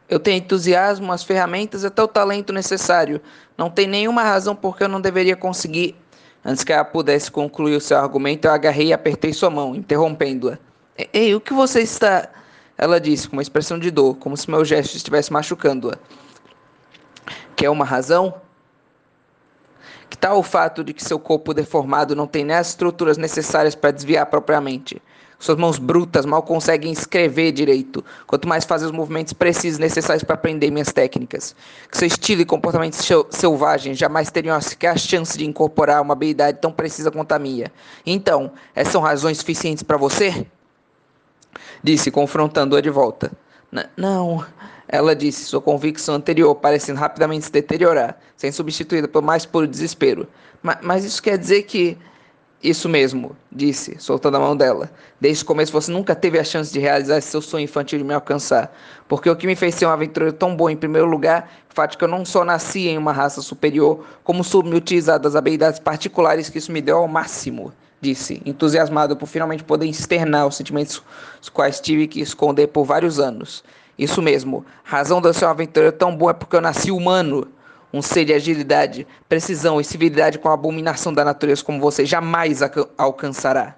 [0.09, 3.21] Eu tenho entusiasmo, as ferramentas e até o talento necessário.
[3.57, 5.95] Não tem nenhuma razão por que eu não deveria conseguir.
[6.43, 10.57] Antes que ela pudesse concluir o seu argumento, eu agarrei e apertei sua mão, interrompendo-a.
[11.13, 12.29] Ei, o que você está.
[12.77, 15.97] Ela disse com uma expressão de dor, como se meu gesto estivesse machucando-a.
[17.55, 18.35] Quer uma razão?
[20.23, 23.91] Tal o fato de que seu corpo deformado não tem nem as estruturas necessárias para
[23.91, 25.01] desviar propriamente?
[25.37, 30.35] Suas mãos brutas mal conseguem escrever direito, quanto mais fazer os movimentos precisos necessários para
[30.35, 31.53] aprender minhas técnicas.
[31.91, 32.95] Que seu estilo e comportamento
[33.31, 37.69] selvagem jamais teriam sequer a chance de incorporar uma habilidade tão precisa quanto a minha.
[38.05, 40.47] Então, essas são razões suficientes para você?
[41.83, 43.29] Disse, confrontando-a de volta.
[43.97, 44.45] Não,
[44.93, 50.27] ela disse, sua convicção anterior parecendo rapidamente se deteriorar, sendo substituída por mais puro desespero.
[50.61, 51.97] Mas, isso quer dizer que.
[52.61, 54.89] Isso mesmo, disse, soltando a mão dela.
[55.19, 58.13] Desde o começo você nunca teve a chance de realizar seu sonho infantil de me
[58.13, 58.73] alcançar.
[59.05, 61.91] Porque o que me fez ser um aventureiro tão bom em primeiro lugar, o fato
[61.91, 65.35] de que eu não só nasci em uma raça superior, como soube me utilizar das
[65.35, 70.57] habilidades particulares que isso me deu ao máximo disse, entusiasmado por finalmente poder externar os
[70.57, 71.01] sentimentos
[71.41, 73.63] os quais tive que esconder por vários anos.
[73.97, 77.47] Isso mesmo, razão da sua aventura tão boa é porque eu nasci humano.
[77.93, 82.61] Um ser de agilidade, precisão e civilidade com a abominação da natureza como você jamais
[82.97, 83.75] alcançará.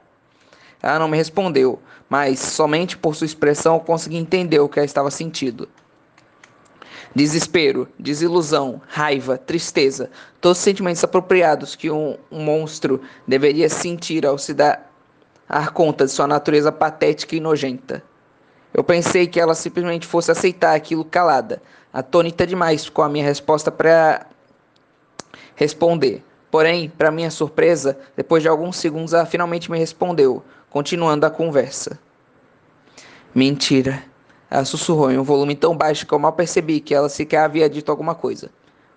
[0.81, 1.79] Ela não me respondeu,
[2.09, 5.67] mas somente por sua expressão eu consegui entender o que ela estava sentindo.
[7.13, 10.09] Desespero, desilusão, raiva, tristeza,
[10.39, 14.91] todos os sentimentos apropriados que um, um monstro deveria sentir ao se dar
[15.73, 18.03] conta de sua natureza patética e nojenta.
[18.75, 21.61] Eu pensei que ela simplesmente fosse aceitar aquilo calada,
[21.93, 24.27] atônita demais com a minha resposta para
[25.55, 26.21] responder.
[26.51, 31.97] Porém, para minha surpresa, depois de alguns segundos ela finalmente me respondeu, continuando a conversa.
[33.33, 34.03] Mentira.
[34.51, 37.69] Ela sussurrou em um volume tão baixo que eu mal percebi que ela sequer havia
[37.69, 38.49] dito alguma coisa.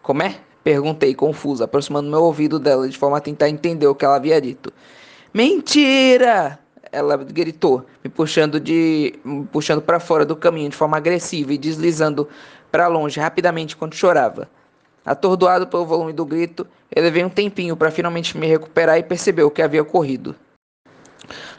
[0.03, 0.41] Como é?
[0.65, 4.41] Perguntei, confusa, aproximando meu ouvido dela de forma a tentar entender o que ela havia
[4.41, 4.73] dito.
[5.33, 6.59] Mentira!
[6.91, 11.59] Ela gritou, me puxando de, me puxando para fora do caminho de forma agressiva e
[11.59, 12.29] deslizando
[12.71, 14.49] para longe rapidamente enquanto chorava.
[15.05, 19.43] Atordoado pelo volume do grito, eu levei um tempinho para finalmente me recuperar e perceber
[19.43, 20.35] o que havia ocorrido.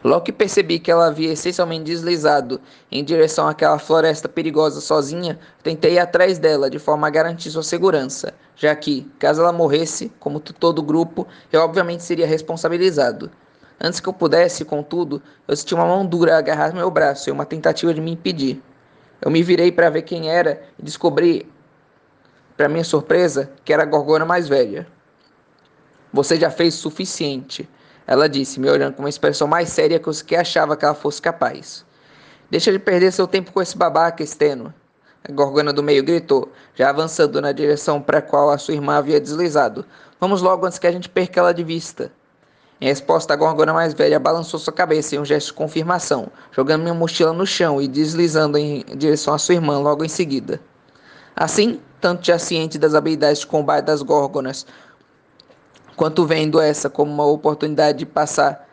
[0.04, 2.60] Logo que percebi que ela havia essencialmente deslizado
[2.92, 7.64] em direção àquela floresta perigosa sozinha, tentei ir atrás dela de forma a garantir sua
[7.64, 13.30] segurança, já que, caso ela morresse, como todo o grupo, eu obviamente seria responsabilizado.
[13.82, 17.46] Antes que eu pudesse, contudo, eu senti uma mão dura agarrar meu braço em uma
[17.46, 18.62] tentativa de me impedir.
[19.22, 21.50] Eu me virei para ver quem era e descobri,
[22.58, 24.86] para minha surpresa, que era a Gorgona mais velha.
[26.12, 27.70] Você já fez o suficiente,
[28.06, 30.96] ela disse, me olhando com uma expressão mais séria que eu sequer achava que ela
[30.96, 31.86] fosse capaz.
[32.50, 34.74] Deixa de perder seu tempo com esse babaca, Esteno.
[35.24, 38.98] A gorgona do meio gritou, já avançando na direção para a qual a sua irmã
[38.98, 39.86] havia deslizado.
[40.20, 42.12] Vamos logo antes que a gente perca ela de vista.
[42.82, 46.84] Em resposta, a gorgona mais velha balançou sua cabeça em um gesto de confirmação, jogando
[46.84, 50.62] minha mochila no chão e deslizando em direção à sua irmã logo em seguida.
[51.36, 54.66] Assim, tanto já ciente das habilidades de combate das górgonas,
[55.98, 58.66] quanto vendo essa como uma oportunidade de passar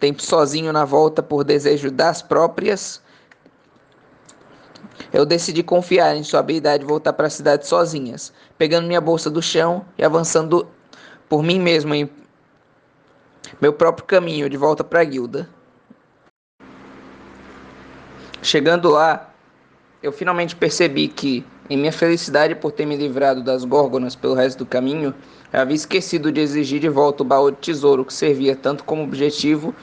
[0.00, 3.02] tempo sozinho na volta por desejo das próprias,
[5.12, 9.28] eu decidi confiar em sua habilidade de voltar para a cidade sozinhas, pegando minha bolsa
[9.28, 10.66] do chão e avançando
[11.28, 12.10] por mim mesmo em
[13.60, 15.48] meu próprio caminho de volta para a guilda.
[18.42, 19.30] Chegando lá,
[20.02, 24.58] eu finalmente percebi que, em minha felicidade por ter me livrado das górgonas pelo resto
[24.58, 25.14] do caminho,
[25.52, 29.04] eu havia esquecido de exigir de volta o baú de tesouro que servia tanto como
[29.04, 29.74] objetivo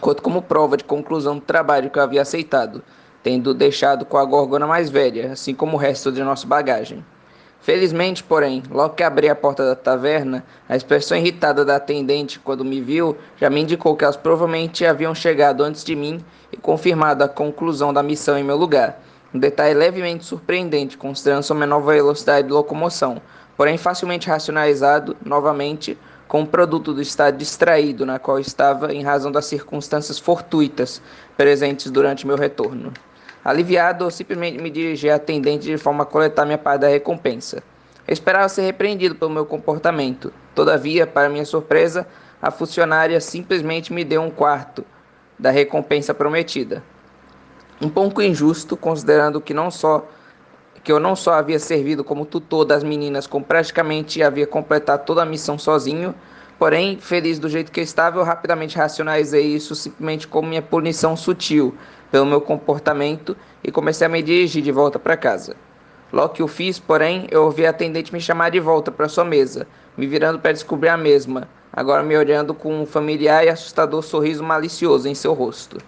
[0.00, 2.82] quanto como prova de conclusão do trabalho que eu havia aceitado.
[3.24, 7.02] tendo deixado com a gorgona mais velha, assim como o resto de nossa bagagem.
[7.64, 12.62] Felizmente, porém, logo que abri a porta da taverna, a expressão irritada da atendente quando
[12.62, 16.22] me viu já me indicou que elas provavelmente haviam chegado antes de mim
[16.52, 19.00] e confirmado a conclusão da missão em meu lugar.
[19.32, 23.16] Um detalhe levemente surpreendente, considerando sua menor velocidade de locomoção,
[23.56, 25.96] porém facilmente racionalizado, novamente,
[26.28, 31.00] com o produto do estado distraído na qual estava em razão das circunstâncias fortuitas
[31.34, 32.92] presentes durante meu retorno.
[33.44, 37.62] Aliviado, simplesmente me dirigi à atendente de forma a coletar minha parte da recompensa.
[38.08, 40.32] Eu esperava ser repreendido pelo meu comportamento.
[40.54, 42.06] Todavia, para minha surpresa,
[42.40, 44.82] a funcionária simplesmente me deu um quarto
[45.38, 46.82] da recompensa prometida.
[47.82, 50.06] Um pouco injusto, considerando que não só
[50.82, 55.22] que eu não só havia servido como tutor das meninas, como praticamente havia completado toda
[55.22, 56.14] a missão sozinho,
[56.58, 61.16] Porém, feliz do jeito que eu estava, eu rapidamente racionalizei isso simplesmente como minha punição
[61.16, 61.74] sutil
[62.14, 65.56] pelo meu comportamento e comecei a me dirigir de volta para casa.
[66.12, 69.24] Logo que o fiz, porém, eu ouvi a atendente me chamar de volta para sua
[69.24, 69.66] mesa,
[69.96, 74.44] me virando para descobrir a mesma, agora me olhando com um familiar e assustador sorriso
[74.44, 75.78] malicioso em seu rosto.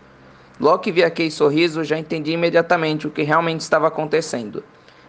[0.59, 4.65] Logo que vi aquele sorriso, já entendi imediatamente o que realmente estava acontecendo.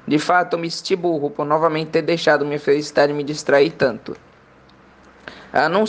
[0.07, 4.15] De fato, eu me senti burro por novamente ter deixado minha felicidade me distrair tanto.
[5.51, 5.83] Ela não,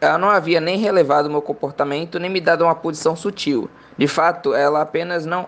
[0.00, 3.68] ela não havia nem relevado meu comportamento, nem me dado uma posição sutil.
[4.00, 5.46] De fato, ela apenas não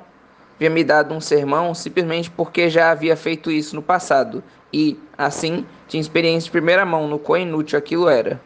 [0.56, 5.66] havia me dado um sermão simplesmente porque já havia feito isso no passado e, assim,
[5.88, 8.38] tinha experiência de primeira mão no quão inútil aquilo era.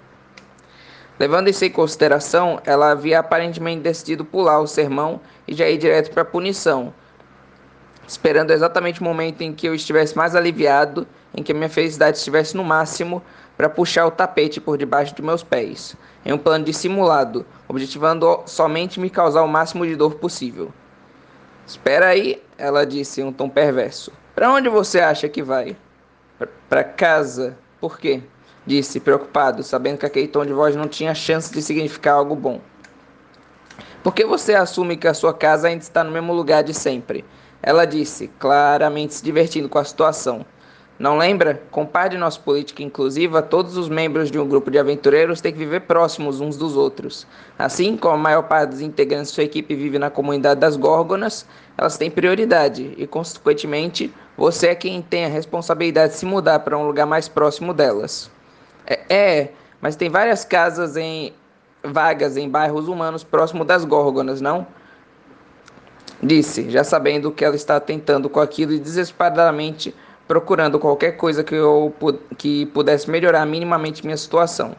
[1.18, 6.12] Levando isso em consideração, ela havia aparentemente decidido pular o sermão e já ir direto
[6.12, 6.94] para a punição,
[8.06, 11.04] esperando exatamente o momento em que eu estivesse mais aliviado,
[11.34, 13.20] em que minha felicidade estivesse no máximo,
[13.56, 15.96] para puxar o tapete por debaixo de meus pés,
[16.26, 20.72] em um plano dissimulado, objetivando somente me causar o máximo de dor possível.
[21.64, 24.12] Espera aí, ela disse em um tom perverso.
[24.34, 25.76] Para onde você acha que vai?
[26.68, 27.56] Para casa.
[27.80, 28.20] Por quê?
[28.66, 32.60] Disse, preocupado, sabendo que aquele tom de voz não tinha chance de significar algo bom.
[34.02, 37.24] Por que você assume que a sua casa ainda está no mesmo lugar de sempre?
[37.62, 40.44] Ela disse, claramente se divertindo com a situação.
[40.98, 41.60] Não lembra?
[41.70, 45.52] Com par de nossa política inclusiva, todos os membros de um grupo de aventureiros têm
[45.52, 47.26] que viver próximos uns dos outros.
[47.58, 51.46] Assim como a maior parte dos integrantes de sua equipe vive na comunidade das Górgonas,
[51.76, 56.78] elas têm prioridade e, consequentemente, você é quem tem a responsabilidade de se mudar para
[56.78, 58.30] um lugar mais próximo delas.
[58.86, 59.52] É, é,
[59.82, 61.34] mas tem várias casas em
[61.84, 64.66] vagas em bairros humanos próximo das Górgonas, não?
[66.22, 69.94] Disse, já sabendo o que ela está tentando com aquilo e desesperadamente
[70.26, 71.94] procurando qualquer coisa que eu
[72.36, 74.74] que pudesse melhorar minimamente minha situação.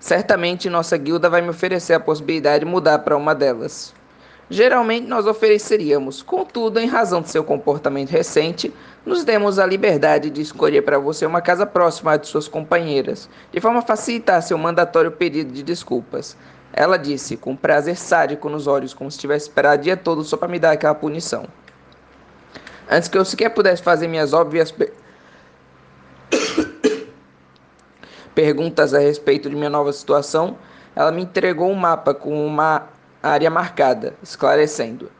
[0.00, 3.92] Certamente nossa guilda vai me oferecer a possibilidade de mudar para uma delas.
[4.50, 8.72] Geralmente nós ofereceríamos, contudo, em razão de seu comportamento recente,
[9.04, 13.60] nos demos a liberdade de escolher para você uma casa próxima de suas companheiras, de
[13.60, 16.34] forma a facilitar seu mandatório pedido de desculpas.
[16.72, 20.36] Ela disse, com prazer sádico nos olhos, como se tivesse esperado o dia todo só
[20.36, 21.46] para me dar aquela punição.
[22.90, 24.92] Antes que eu sequer pudesse fazer minhas óbvias per...
[28.34, 30.56] perguntas a respeito de minha nova situação,
[30.94, 32.88] ela me entregou um mapa com uma
[33.22, 35.10] área marcada, esclarecendo: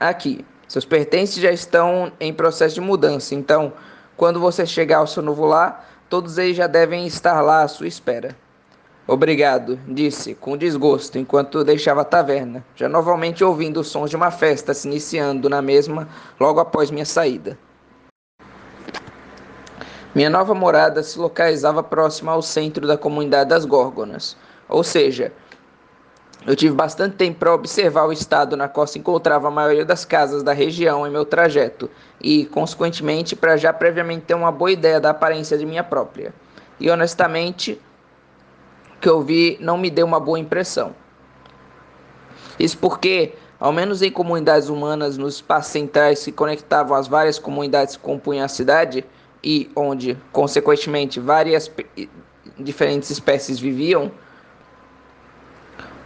[0.00, 3.72] Aqui, seus pertences já estão em processo de mudança, então,
[4.16, 7.86] quando você chegar ao seu novo lar, todos eles já devem estar lá à sua
[7.86, 8.36] espera.
[9.06, 14.30] Obrigado, disse, com desgosto, enquanto deixava a taverna, já novamente ouvindo os sons de uma
[14.30, 16.08] festa se iniciando na mesma
[16.38, 17.58] logo após minha saída.
[20.14, 24.36] Minha nova morada se localizava próxima ao centro da comunidade das Górgonas,
[24.68, 25.32] ou seja,
[26.46, 30.04] eu tive bastante tempo para observar o estado na qual se encontrava a maioria das
[30.04, 35.00] casas da região em meu trajeto e, consequentemente, para já previamente ter uma boa ideia
[35.00, 36.32] da aparência de minha própria.
[36.78, 37.80] E honestamente,
[39.02, 40.94] que eu vi não me deu uma boa impressão.
[42.58, 47.96] Isso porque, ao menos em comunidades humanas nos espaços centrais que conectavam as várias comunidades
[47.96, 49.04] que compunham a cidade
[49.42, 51.68] e onde, consequentemente, várias
[52.56, 54.12] diferentes espécies viviam,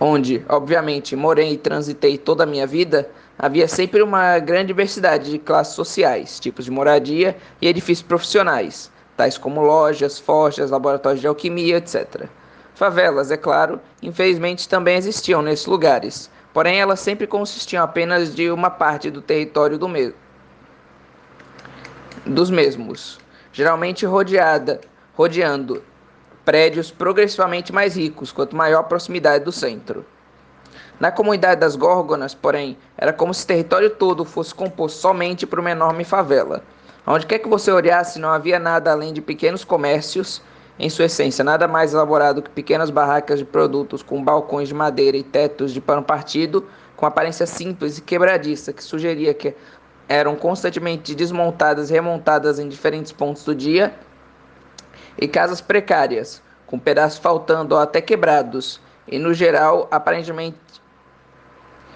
[0.01, 5.39] onde, obviamente, morei e transitei toda a minha vida, havia sempre uma grande diversidade de
[5.39, 11.77] classes sociais, tipos de moradia e edifícios profissionais, tais como lojas, forjas, laboratórios de alquimia,
[11.77, 12.27] etc.
[12.77, 18.69] Favelas, é claro, infelizmente também existiam nesses lugares, porém elas sempre consistiam apenas de uma
[18.69, 20.15] parte do território do me
[22.27, 23.19] dos mesmos,
[23.51, 24.82] geralmente rodeada,
[25.15, 25.82] rodeando
[26.44, 30.05] prédios progressivamente mais ricos quanto maior a proximidade do centro.
[31.01, 35.61] Na comunidade das Górgonas, porém, era como se o território todo fosse composto somente por
[35.61, 36.62] uma enorme favela.
[37.07, 40.43] Onde quer que você olhasse, não havia nada além de pequenos comércios,
[40.78, 45.16] em sua essência, nada mais elaborado que pequenas barracas de produtos com balcões de madeira
[45.16, 46.66] e tetos de pano partido,
[46.97, 49.55] com aparência simples e quebradiça, que sugeria que
[50.09, 53.94] eram constantemente desmontadas e remontadas em diferentes pontos do dia,
[55.19, 60.59] e casas precárias, com pedaços faltando ou até quebrados, e no geral aparentemente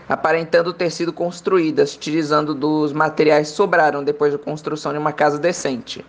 [0.08, 5.38] aparentando ter sido construídas utilizando dos materiais que sobraram depois da construção de uma casa
[5.38, 6.04] decente.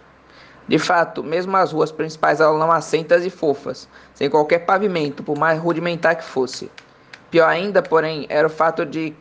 [0.72, 5.60] De fato, mesmo as ruas principais eram lamacentas e fofas, sem qualquer pavimento, por mais
[5.60, 6.72] rudimentar que fosse.
[7.30, 9.14] Pior ainda, porém, era o fato de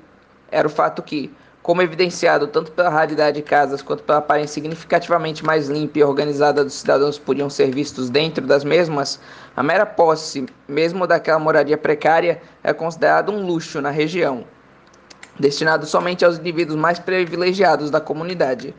[0.49, 1.29] era o fato que,
[1.61, 6.63] como evidenciado tanto pela raridade de casas quanto pela aparência significativamente mais limpa e organizada
[6.63, 9.19] dos cidadãos podiam ser vistos dentro das mesmas,
[9.57, 14.45] a mera posse, mesmo daquela moradia precária, é considerada um luxo na região
[15.37, 18.73] destinado somente aos indivíduos mais privilegiados da comunidade.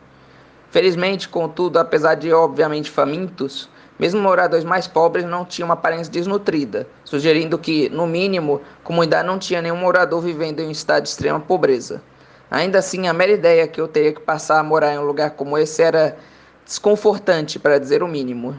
[0.72, 3.68] Felizmente, contudo, apesar de obviamente famintos,
[3.98, 9.26] mesmo moradores mais pobres não tinham uma aparência desnutrida, sugerindo que, no mínimo, a comunidade
[9.26, 12.02] não tinha nenhum morador vivendo em um estado de extrema pobreza.
[12.50, 15.32] Ainda assim, a mera ideia que eu teria que passar a morar em um lugar
[15.32, 16.16] como esse era
[16.64, 18.56] desconfortante, para dizer o mínimo.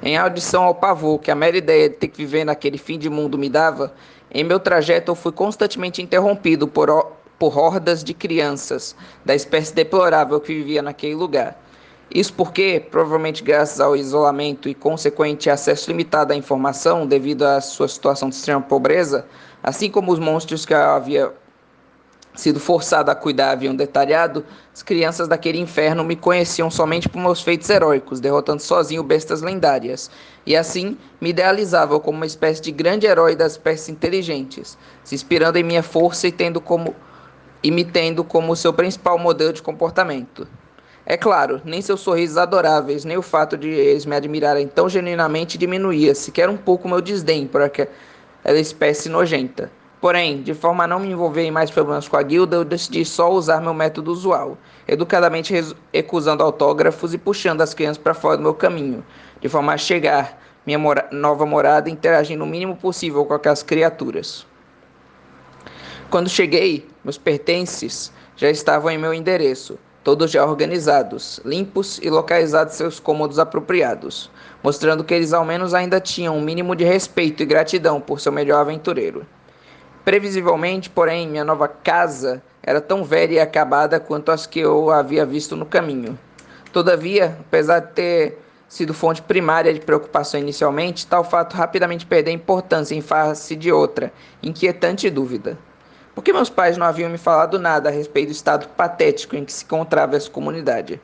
[0.00, 3.10] Em audição ao pavor que a mera ideia de ter que viver naquele fim de
[3.10, 3.92] mundo me dava,
[4.30, 10.40] em meu trajeto, eu fui constantemente interrompido por, por hordas de crianças da espécie deplorável
[10.40, 11.56] que vivia naquele lugar.
[12.10, 17.86] Isso porque, provavelmente graças ao isolamento e consequente acesso limitado à informação devido à sua
[17.86, 19.26] situação de extrema pobreza,
[19.62, 21.32] assim como os monstros que havia
[22.34, 27.42] sido forçado a cuidar haviam detalhado, as crianças daquele inferno me conheciam somente por meus
[27.42, 30.08] feitos heróicos, derrotando sozinho bestas lendárias,
[30.46, 35.58] e assim me idealizavam como uma espécie de grande herói das espécies inteligentes, se inspirando
[35.58, 36.94] em minha força e tendo como
[37.62, 40.46] e me tendo como seu principal modelo de comportamento.
[41.04, 45.56] É claro, nem seus sorrisos adoráveis, nem o fato de eles me admirarem tão genuinamente
[45.56, 47.88] diminuía sequer um pouco meu desdém por aquela
[48.46, 49.70] espécie nojenta.
[50.00, 53.04] Porém, de forma a não me envolver em mais problemas com a guilda, eu decidi
[53.04, 54.56] só usar meu método usual,
[54.86, 55.52] educadamente
[55.92, 59.04] recusando autógrafos e puxando as crianças para fora do meu caminho,
[59.40, 64.46] de forma a chegar minha mora nova morada interagindo o mínimo possível com aquelas criaturas.
[66.10, 72.76] Quando cheguei, meus pertences já estavam em meu endereço, todos já organizados, limpos e localizados
[72.76, 74.30] seus cômodos apropriados,
[74.62, 78.32] mostrando que eles ao menos ainda tinham um mínimo de respeito e gratidão por seu
[78.32, 79.26] melhor aventureiro.
[80.02, 85.26] Previsivelmente, porém, minha nova casa era tão velha e acabada quanto as que eu havia
[85.26, 86.18] visto no caminho.
[86.72, 92.94] Todavia, apesar de ter sido fonte primária de preocupação inicialmente, tal fato rapidamente perdeu importância
[92.94, 94.10] em face de outra,
[94.42, 95.67] inquietante dúvida.
[96.18, 99.44] Por que meus pais não haviam me falado nada a respeito do estado patético em
[99.44, 101.00] que se encontrava essa comunidade?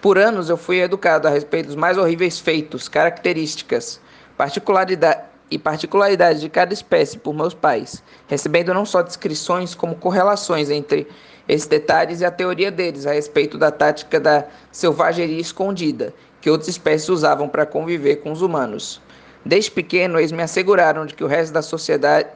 [0.00, 4.00] Por anos eu fui educado a respeito dos mais horríveis feitos, características,
[4.34, 10.70] particularidades e particularidades de cada espécie por meus pais, recebendo não só descrições como correlações
[10.70, 11.06] entre
[11.46, 16.70] esses detalhes e a teoria deles a respeito da tática da selvageria escondida que outras
[16.70, 19.02] espécies usavam para conviver com os humanos.
[19.44, 22.30] Desde pequeno, eles me asseguraram de que o resto da sociedade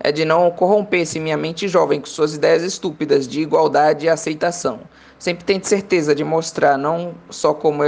[0.00, 4.80] é de não corrompesse minha mente jovem com suas ideias estúpidas de igualdade e aceitação.
[5.18, 7.82] Sempre tente certeza de mostrar não só como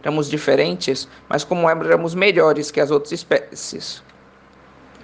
[0.00, 4.00] éramos diferentes, mas como éramos melhores que as outras espécies.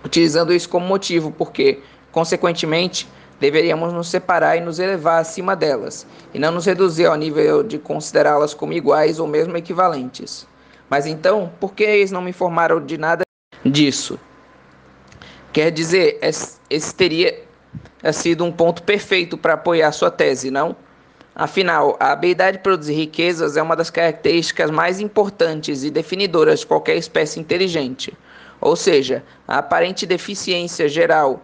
[0.05, 1.81] Utilizando isso como motivo, porque,
[2.13, 3.09] consequentemente,
[3.41, 7.77] deveríamos nos separar e nos elevar acima delas, e não nos reduzir ao nível de
[7.77, 10.47] considerá-las como iguais ou mesmo equivalentes.
[10.89, 13.25] Mas então, por que eles não me informaram de nada
[13.65, 14.19] disso?
[15.53, 16.19] Quer dizer,
[16.71, 17.43] esse teria
[18.13, 20.75] sido um ponto perfeito para apoiar sua tese, não?
[21.35, 26.67] Afinal, a habilidade de produzir riquezas é uma das características mais importantes e definidoras de
[26.67, 28.17] qualquer espécie inteligente.
[28.61, 31.43] Ou seja, a aparente deficiência geral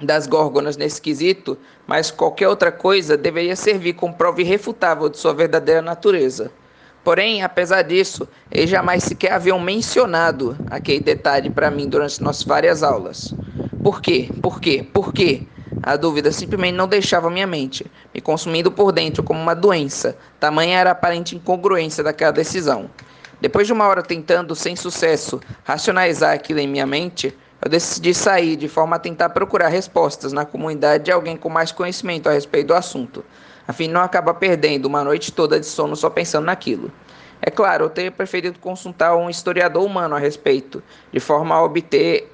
[0.00, 5.32] das górgonas nesse quesito, mas qualquer outra coisa deveria servir como prova irrefutável de sua
[5.32, 6.50] verdadeira natureza.
[7.04, 12.82] Porém, apesar disso, eles jamais sequer haviam mencionado aquele detalhe para mim durante nossas várias
[12.82, 13.36] aulas.
[13.82, 14.32] Por quê?
[14.40, 14.82] Por quê?
[14.90, 15.42] Por quê?
[15.82, 20.16] A dúvida simplesmente não deixava minha mente, me consumindo por dentro como uma doença.
[20.40, 22.90] Tamanha era a aparente incongruência daquela decisão.
[23.38, 28.56] Depois de uma hora tentando, sem sucesso, racionalizar aquilo em minha mente, eu decidi sair
[28.56, 32.68] de forma a tentar procurar respostas na comunidade de alguém com mais conhecimento a respeito
[32.68, 33.22] do assunto,
[33.66, 36.92] a fim de não acabar perdendo uma noite toda de sono só pensando naquilo.
[37.40, 40.82] É claro, eu teria preferido consultar um historiador humano a respeito,
[41.12, 42.32] de forma a obter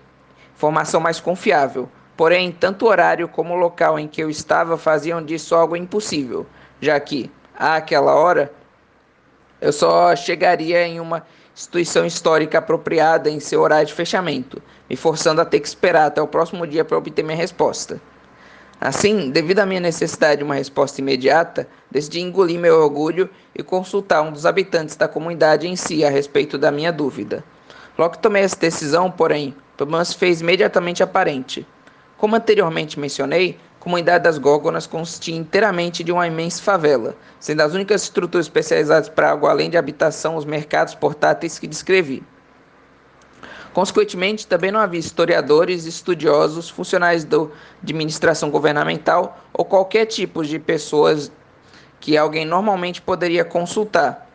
[0.54, 1.88] formação mais confiável.
[2.16, 6.46] Porém, tanto o horário como o local em que eu estava faziam disso algo impossível,
[6.80, 8.52] já que, àquela hora,
[9.60, 11.24] eu só chegaria em uma
[11.54, 16.20] instituição histórica apropriada em seu horário de fechamento, me forçando a ter que esperar até
[16.22, 18.00] o próximo dia para obter minha resposta.
[18.80, 24.22] Assim, devido à minha necessidade de uma resposta imediata, decidi engolir meu orgulho e consultar
[24.22, 27.44] um dos habitantes da comunidade em si a respeito da minha dúvida.
[27.98, 31.66] Logo que tomei essa decisão, porém, o problema se fez imediatamente aparente.
[32.16, 37.74] Como anteriormente mencionei, a comunidade das Górgonas consistia inteiramente de uma imensa favela, sendo as
[37.74, 42.22] únicas estruturas especializadas para algo além de habitação os mercados portáteis que descrevi.
[43.72, 47.46] Consequentemente, também não havia historiadores, estudiosos, funcionários da
[47.82, 51.30] administração governamental ou qualquer tipo de pessoas
[52.00, 54.28] que alguém normalmente poderia consultar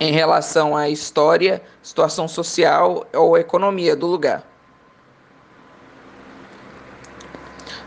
[0.00, 4.42] em relação à história, situação social ou economia do lugar.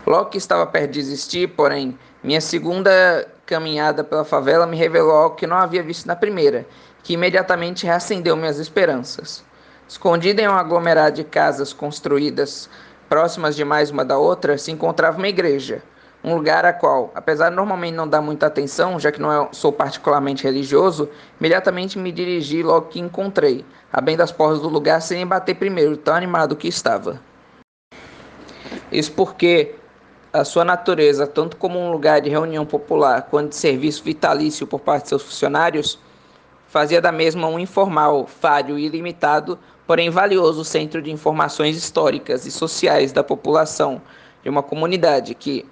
[0.06, 5.36] Logo que estava perto de existir, porém, minha segunda caminhada pela favela me revelou algo
[5.36, 6.66] que não havia visto na primeira,
[7.02, 9.44] que imediatamente reacendeu minhas esperanças.
[9.94, 12.68] Escondida em um aglomerado de casas construídas
[13.08, 15.84] próximas demais uma da outra, se encontrava uma igreja,
[16.22, 19.70] um lugar a qual, apesar de normalmente não dar muita atenção, já que não sou
[19.72, 21.08] particularmente religioso,
[21.38, 26.16] imediatamente me dirigi logo que encontrei, abrindo as portas do lugar sem bater primeiro, tão
[26.16, 27.20] animado que estava.
[28.90, 29.76] Isso porque
[30.32, 34.80] a sua natureza, tanto como um lugar de reunião popular quanto de serviço vitalício por
[34.80, 36.00] parte de seus funcionários,
[36.66, 42.50] fazia da mesma um informal, falho e ilimitado, porém valioso centro de informações históricas e
[42.50, 44.00] sociais da população
[44.42, 45.66] de uma comunidade que,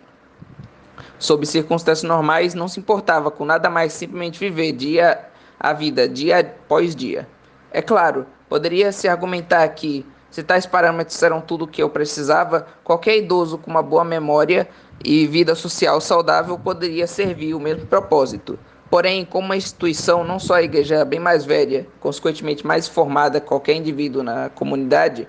[1.18, 5.26] sob circunstâncias normais, não se importava com nada mais simplesmente viver dia
[5.58, 7.28] a vida, dia após dia.
[7.70, 12.66] É claro, poderia se argumentar que se tais parâmetros eram tudo o que eu precisava,
[12.82, 14.66] qualquer idoso com uma boa memória
[15.04, 18.58] e vida social saudável poderia servir o mesmo propósito.
[18.92, 23.40] Porém, como uma instituição, não só a igreja é bem mais velha, consequentemente mais formada
[23.40, 25.26] que qualquer indivíduo na comunidade,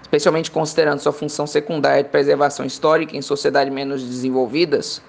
[0.00, 5.02] especialmente considerando sua função secundária de preservação histórica em sociedades menos desenvolvidas,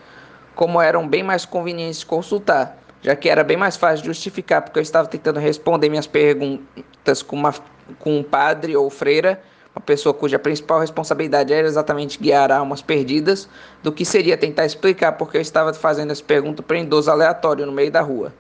[0.56, 4.80] como eram bem mais convenientes de consultar, já que era bem mais fácil justificar, porque
[4.80, 7.54] eu estava tentando responder minhas perguntas com uma
[8.00, 9.40] com um padre ou freira,
[9.80, 13.48] uma pessoa cuja principal responsabilidade era exatamente guiar almas perdidas,
[13.82, 17.72] do que seria tentar explicar porque eu estava fazendo essa pergunta para idoso aleatório no
[17.72, 18.34] meio da rua.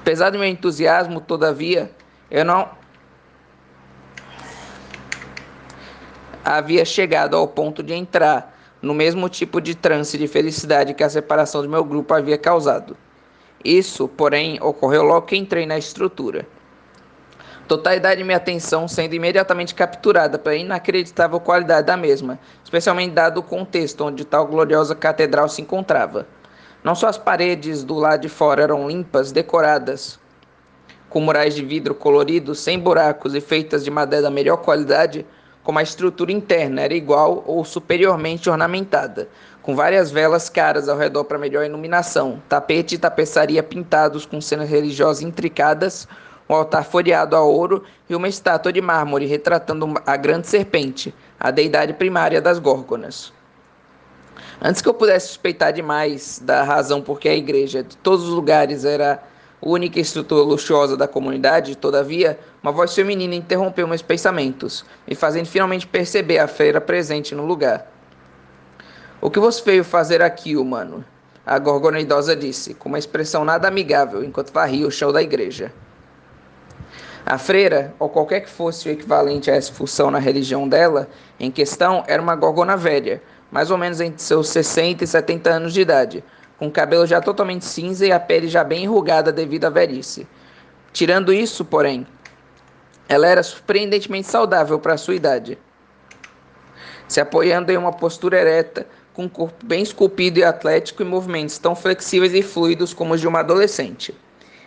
[0.00, 1.90] Apesar do meu entusiasmo, todavia,
[2.30, 2.70] eu não
[6.42, 11.10] havia chegado ao ponto de entrar no mesmo tipo de trance de felicidade que a
[11.10, 12.96] separação do meu grupo havia causado.
[13.62, 16.46] Isso, porém, ocorreu logo que entrei na estrutura
[17.70, 23.44] totalidade de minha atenção sendo imediatamente capturada pela inacreditável qualidade da mesma, especialmente dado o
[23.44, 26.26] contexto onde tal gloriosa catedral se encontrava.
[26.82, 30.18] Não só as paredes do lado de fora eram limpas, decoradas,
[31.08, 35.24] com murais de vidro coloridos, sem buracos e feitas de madeira da melhor qualidade,
[35.62, 39.28] como a estrutura interna era igual ou superiormente ornamentada,
[39.62, 44.68] com várias velas caras ao redor para melhor iluminação, tapete e tapeçaria pintados com cenas
[44.68, 46.08] religiosas intricadas
[46.50, 51.52] um altar folheado a ouro e uma estátua de mármore retratando a grande serpente, a
[51.52, 53.32] deidade primária das Górgonas.
[54.60, 58.34] Antes que eu pudesse suspeitar demais da razão por que a igreja de todos os
[58.34, 59.22] lugares era
[59.62, 65.46] a única estrutura luxuosa da comunidade, todavia, uma voz feminina interrompeu meus pensamentos, me fazendo
[65.46, 67.88] finalmente perceber a feira presente no lugar.
[69.20, 71.04] O que você veio fazer aqui, humano?
[71.46, 75.72] A gorgona idosa disse, com uma expressão nada amigável, enquanto varria o chão da igreja.
[77.24, 81.50] A freira, ou qualquer que fosse o equivalente a essa função na religião dela, em
[81.50, 85.80] questão era uma gorgona velha, mais ou menos entre seus 60 e 70 anos de
[85.80, 86.24] idade,
[86.58, 90.26] com o cabelo já totalmente cinza e a pele já bem enrugada devido à velhice.
[90.92, 92.06] Tirando isso, porém,
[93.08, 95.58] ela era surpreendentemente saudável para sua idade.
[97.06, 101.58] Se apoiando em uma postura ereta, com um corpo bem esculpido e atlético e movimentos
[101.58, 104.14] tão flexíveis e fluidos como os de uma adolescente.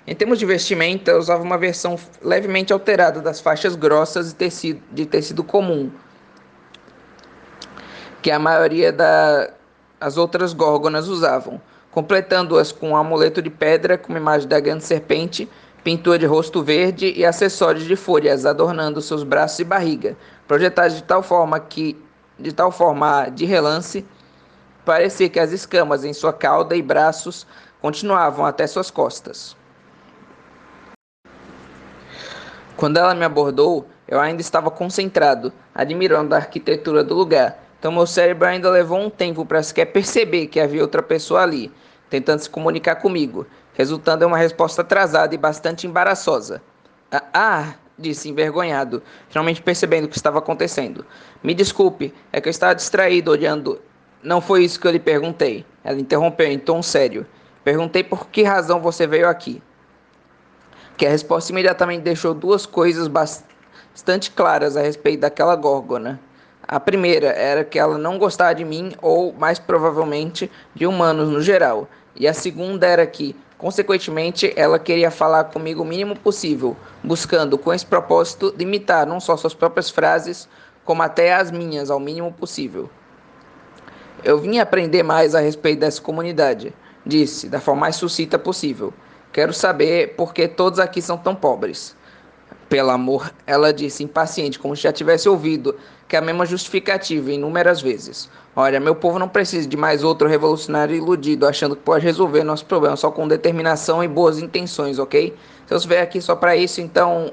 [0.05, 5.05] Em termos de vestimenta, usava uma versão levemente alterada das faixas grossas de tecido, de
[5.05, 5.89] tecido comum,
[8.21, 14.19] que a maioria das outras górgonas usavam, completando-as com um amuleto de pedra com uma
[14.19, 15.49] imagem da grande serpente,
[15.85, 21.03] pintura de rosto verde e acessórios de folhas adornando seus braços e barriga, projetados de
[21.03, 21.97] tal forma que,
[22.38, 24.05] de tal forma de relance,
[24.84, 27.47] parecia que as escamas em sua cauda e braços
[27.81, 29.55] continuavam até suas costas.
[32.76, 37.64] Quando ela me abordou, eu ainda estava concentrado, admirando a arquitetura do lugar.
[37.80, 41.72] Então meu cérebro ainda levou um tempo para sequer perceber que havia outra pessoa ali,
[42.10, 46.62] tentando se comunicar comigo, resultando em uma resposta atrasada e bastante embaraçosa.
[47.12, 51.06] Ah, ah disse envergonhado, finalmente percebendo o que estava acontecendo.
[51.44, 53.80] Me desculpe, é que eu estava distraído olhando.
[54.22, 55.66] Não foi isso que eu lhe perguntei.
[55.84, 57.26] Ela interrompeu em tom sério.
[57.64, 59.62] Perguntei por que razão você veio aqui.
[60.98, 66.20] Que a resposta imediatamente deixou duas coisas bastante claras a respeito daquela górgona.
[66.68, 71.41] A primeira era que ela não gostava de mim, ou mais provavelmente de humanos no
[71.41, 71.88] geral.
[72.15, 77.74] E a segunda era que, consequentemente, ela queria falar comigo o mínimo possível, buscando com
[77.74, 80.48] esse propósito limitar não só suas próprias frases,
[80.86, 82.90] como até as minhas ao mínimo possível.
[84.24, 86.74] Eu vim aprender mais a respeito dessa comunidade,
[87.06, 88.94] disse, da forma mais sucinta possível.
[89.34, 91.95] Quero saber por que todos aqui são tão pobres.
[92.69, 95.76] Pelo amor, ela disse, impaciente, como se já tivesse ouvido
[96.07, 98.30] que a mesma justificativa inúmeras vezes.
[98.55, 102.65] Olha, meu povo não precisa de mais outro revolucionário iludido, achando que pode resolver nosso
[102.68, 105.35] problema só com determinação e boas intenções, ok?
[105.65, 107.31] Se eu estiver aqui só para isso, então,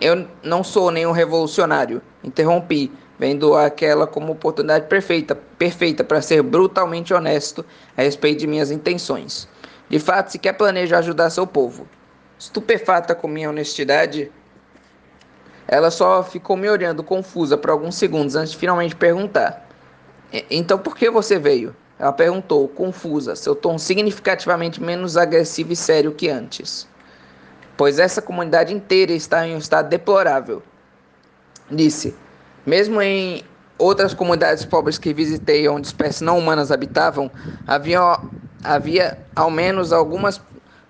[0.00, 2.00] eu não sou nenhum revolucionário.
[2.22, 8.70] Interrompi, vendo aquela como oportunidade perfeita, perfeita para ser brutalmente honesto a respeito de minhas
[8.70, 9.48] intenções.
[9.88, 11.88] De fato, se quer planejar ajudar seu povo.
[12.38, 14.30] Estupefata com minha honestidade,
[15.66, 19.66] ela só ficou me olhando confusa por alguns segundos antes de finalmente perguntar:
[20.50, 21.74] Então por que você veio?
[21.98, 26.86] Ela perguntou, confusa, seu tom significativamente menos agressivo e sério que antes.
[27.76, 30.62] Pois essa comunidade inteira está em um estado deplorável.
[31.70, 32.14] Disse:
[32.64, 33.42] mesmo em
[33.78, 37.30] outras comunidades pobres que visitei, onde espécies não humanas habitavam,
[37.66, 38.18] havia,
[38.62, 40.40] havia ao menos algumas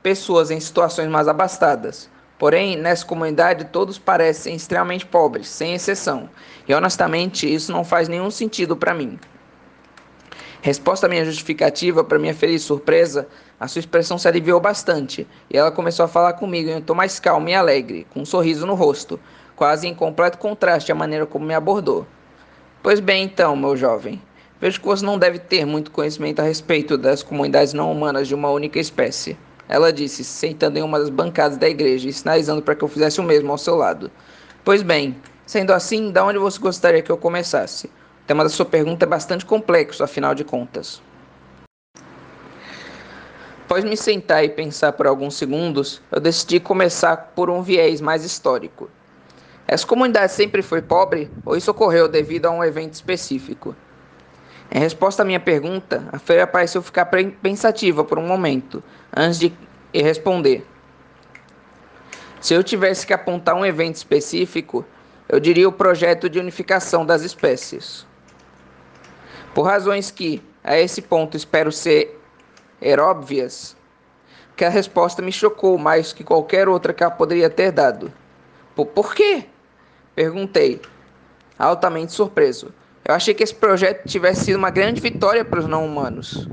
[0.03, 2.09] pessoas em situações mais abastadas.
[2.39, 6.31] Porém, nessa comunidade todos parecem extremamente pobres, sem exceção.
[6.69, 9.19] E honestamente, isso não faz nenhum sentido para mim.
[10.62, 13.28] Resposta à minha justificativa, para minha feliz surpresa,
[13.61, 16.95] a sua expressão se aliviou bastante e ela começou a falar comigo em um tom
[16.95, 19.20] mais calmo e alegre, com um sorriso no rosto,
[19.55, 22.07] quase em completo contraste à maneira como me abordou.
[22.82, 24.20] Pois bem, então, meu jovem,
[24.60, 28.35] vejo que você não deve ter muito conhecimento a respeito das comunidades não humanas de
[28.35, 29.39] uma única espécie.
[29.68, 33.20] Ela disse, sentando em uma das bancadas da igreja e sinalizando para que eu fizesse
[33.20, 34.10] o mesmo ao seu lado.
[34.64, 35.16] Pois bem,
[35.47, 37.86] sendo assim, da onde você gostaria que eu começasse?
[37.86, 41.02] O tema da sua pergunta é bastante complexo, afinal de contas.
[43.64, 48.24] Após me sentar e pensar por alguns segundos, eu decidi começar por um viés mais
[48.24, 48.90] histórico.
[49.66, 53.76] Essa comunidade sempre foi pobre ou isso ocorreu devido a um evento específico?
[54.70, 57.07] Em resposta à minha pergunta, a feira pareceu ficar
[57.43, 58.82] pensativa por um momento,
[59.16, 59.53] antes de
[59.95, 60.66] responder.
[62.40, 64.85] Se eu tivesse que apontar um evento específico,
[65.28, 68.07] eu diria o projeto de unificação das espécies.
[69.55, 72.20] Por razões que, a esse ponto, espero ser
[73.01, 73.77] óbvias,
[74.55, 78.12] que a resposta me chocou mais que qualquer outra que ela poderia ter dado.
[78.77, 79.47] Por quê?
[80.15, 80.81] Perguntei,
[81.59, 82.73] altamente surpreso.
[83.09, 86.47] Eu achei que esse projeto tivesse sido uma grande vitória para os não-humanos.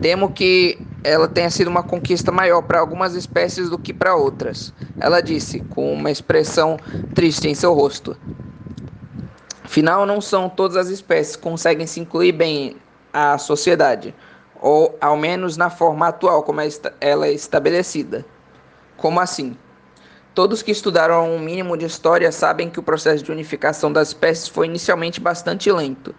[0.00, 4.72] Temo que ela tenha sido uma conquista maior para algumas espécies do que para outras.
[4.98, 6.78] Ela disse, com uma expressão
[7.14, 8.16] triste em seu rosto.
[9.62, 12.76] Afinal, não são todas as espécies que conseguem se incluir bem
[13.12, 14.14] à sociedade,
[14.62, 16.60] ou ao menos na forma atual como
[17.02, 18.24] ela é estabelecida.
[18.96, 19.54] Como assim?
[20.34, 24.48] Todos que estudaram um mínimo de história sabem que o processo de unificação das espécies
[24.48, 26.14] foi inicialmente bastante lento,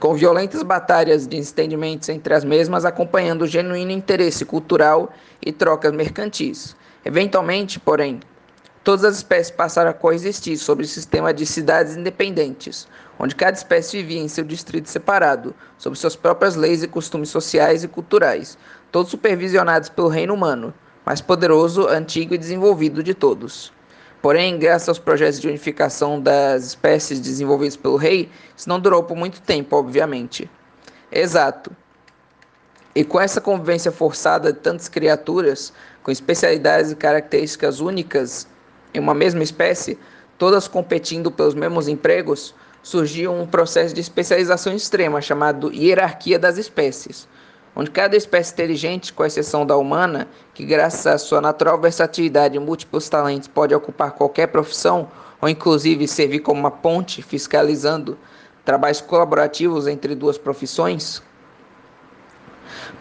[0.00, 5.12] com violentas batalhas de entendimentos entre as mesmas acompanhando o genuíno interesse cultural
[5.44, 6.74] e trocas mercantis.
[7.04, 8.18] Eventualmente, porém,
[8.82, 13.98] todas as espécies passaram a coexistir sobre o sistema de cidades independentes, onde cada espécie
[13.98, 18.56] vivia em seu distrito separado, sob suas próprias leis e costumes sociais e culturais,
[18.90, 20.72] todos supervisionados pelo reino humano
[21.06, 23.72] mais poderoso, antigo e desenvolvido de todos.
[24.20, 29.16] Porém, graças aos projetos de unificação das espécies desenvolvidos pelo rei, isso não durou por
[29.16, 30.50] muito tempo, obviamente.
[31.12, 31.70] Exato.
[32.92, 35.72] E com essa convivência forçada de tantas criaturas,
[36.02, 38.48] com especialidades e características únicas
[38.92, 39.96] em uma mesma espécie,
[40.36, 42.52] todas competindo pelos mesmos empregos,
[42.82, 47.28] surgiu um processo de especialização extrema chamado hierarquia das espécies
[47.76, 52.58] onde cada espécie inteligente, com exceção da humana, que graças à sua natural versatilidade e
[52.58, 55.08] múltiplos talentos pode ocupar qualquer profissão,
[55.42, 58.16] ou inclusive servir como uma ponte fiscalizando
[58.64, 61.22] trabalhos colaborativos entre duas profissões,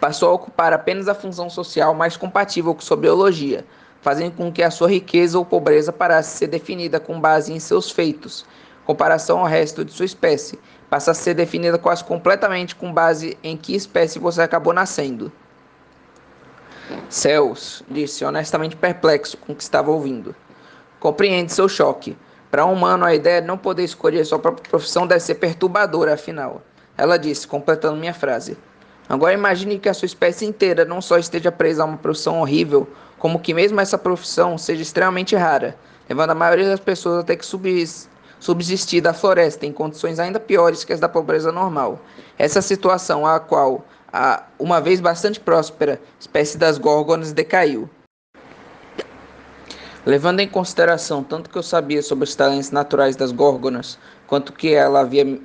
[0.01, 3.65] passou a ocupar apenas a função social mais compatível com sua biologia,
[4.01, 7.59] fazendo com que a sua riqueza ou pobreza parasse de ser definida com base em
[7.59, 8.45] seus feitos,
[8.85, 10.59] comparação ao resto de sua espécie,
[10.95, 15.29] passa a ser definida quase completamente com base em que espécie você acabou nascendo.
[17.09, 20.33] Céus, disse, honestamente perplexo com o que estava ouvindo.
[20.97, 22.17] Compreende seu choque.
[22.49, 26.13] Para um humano, a ideia de não poder escolher sua própria profissão deve ser perturbadora,
[26.13, 26.61] afinal.
[26.97, 28.57] Ela disse, completando minha frase.
[29.09, 32.87] Agora imagine que a sua espécie inteira não só esteja presa a uma profissão horrível,
[33.19, 35.75] como que mesmo essa profissão seja extremamente rara,
[36.07, 37.45] levando a maioria das pessoas a ter que
[38.39, 41.99] subsistir da floresta em condições ainda piores que as da pobreza normal.
[42.37, 47.89] Essa situação a qual a uma vez bastante próspera espécie das górgonas decaiu.
[50.05, 53.97] Levando em consideração tanto que eu sabia sobre os talentos naturais das górgonas,
[54.27, 55.39] quanto que ela havia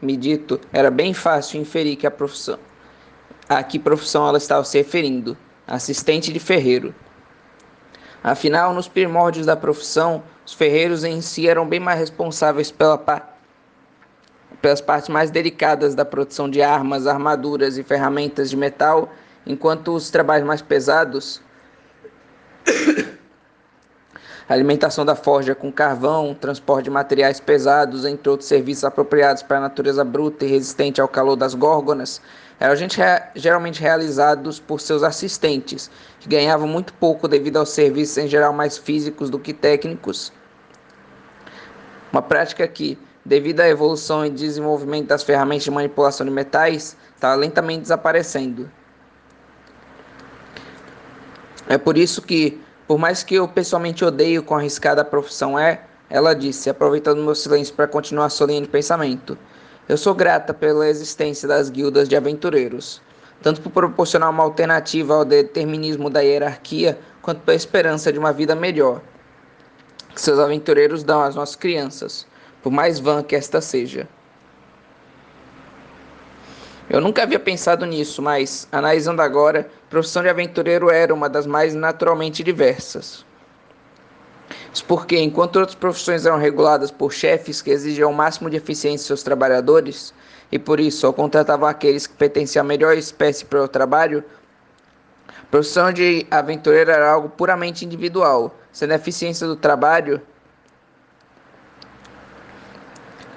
[0.00, 2.58] me dito, era bem fácil inferir que a profissão
[3.48, 6.94] a que profissão ela estava se referindo, assistente de ferreiro.
[8.22, 13.30] Afinal, nos primórdios da profissão, os ferreiros em si eram bem mais responsáveis pela pa
[14.60, 19.12] pelas partes mais delicadas da produção de armas, armaduras e ferramentas de metal,
[19.44, 21.42] enquanto os trabalhos mais pesados
[24.48, 29.58] a alimentação da forja com carvão, transporte de materiais pesados, entre outros serviços apropriados para
[29.58, 32.22] a natureza bruta e resistente ao calor das górgonas,
[32.58, 32.74] eram
[33.34, 35.90] geralmente realizados por seus assistentes,
[36.24, 40.32] que ganhavam muito pouco devido aos serviços em geral mais físicos do que técnicos.
[42.10, 47.34] Uma prática que, devido à evolução e desenvolvimento das ferramentas de manipulação de metais, está
[47.34, 48.70] lentamente desaparecendo.
[51.68, 55.82] É por isso que, por mais que eu pessoalmente odeio quão arriscada a profissão é,
[56.08, 59.36] ela disse, aproveitando meu silêncio para continuar sua linha de pensamento.
[59.86, 63.02] Eu sou grata pela existência das guildas de aventureiros,
[63.42, 68.54] tanto por proporcionar uma alternativa ao determinismo da hierarquia, quanto pela esperança de uma vida
[68.54, 69.00] melhor
[70.14, 72.26] que seus aventureiros dão às nossas crianças,
[72.62, 74.08] por mais vã que esta seja.
[76.88, 81.46] Eu nunca havia pensado nisso, mas, analisando agora, a profissão de aventureiro era uma das
[81.46, 83.24] mais naturalmente diversas.
[84.72, 89.04] Isso porque, enquanto outras profissões eram reguladas por chefes que exigiam o máximo de eficiência
[89.04, 90.12] de seus trabalhadores,
[90.50, 94.24] e por isso só contratavam aqueles que pertenciam à melhor espécie para o trabalho,
[95.28, 100.20] a profissão de aventureiro era algo puramente individual, sendo a eficiência do trabalho,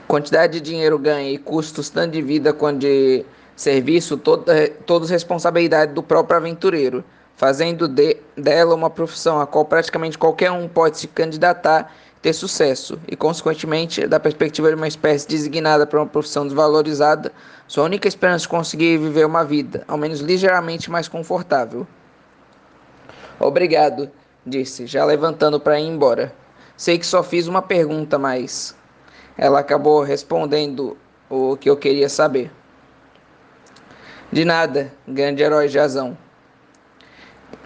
[0.08, 3.26] quantidade de dinheiro ganho e custos tanto de vida quanto de
[3.56, 7.04] serviço, toda, todos responsabilidade do próprio aventureiro
[7.38, 13.00] fazendo de, dela uma profissão a qual praticamente qualquer um pode se candidatar ter sucesso,
[13.08, 17.32] e consequentemente, da perspectiva de uma espécie designada para uma profissão desvalorizada,
[17.68, 21.88] sua única esperança de conseguir viver uma vida, ao menos ligeiramente mais confortável.
[23.40, 24.10] Obrigado,
[24.46, 26.34] disse, já levantando para ir embora.
[26.76, 28.76] Sei que só fiz uma pergunta, mas
[29.38, 30.98] ela acabou respondendo
[31.30, 32.52] o que eu queria saber.
[34.32, 36.18] De nada, grande herói Jazão.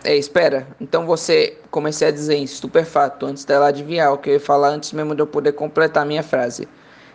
[0.03, 0.67] É, espera.
[0.79, 4.91] Então você comecei a dizer estupefato antes dela adivinhar o que eu ia falar antes
[4.93, 6.67] mesmo de eu poder completar minha frase.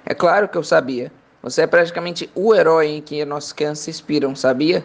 [0.05, 1.11] É claro que eu sabia.
[1.43, 4.85] Você é praticamente o herói em que nossas crianças se inspiram, sabia?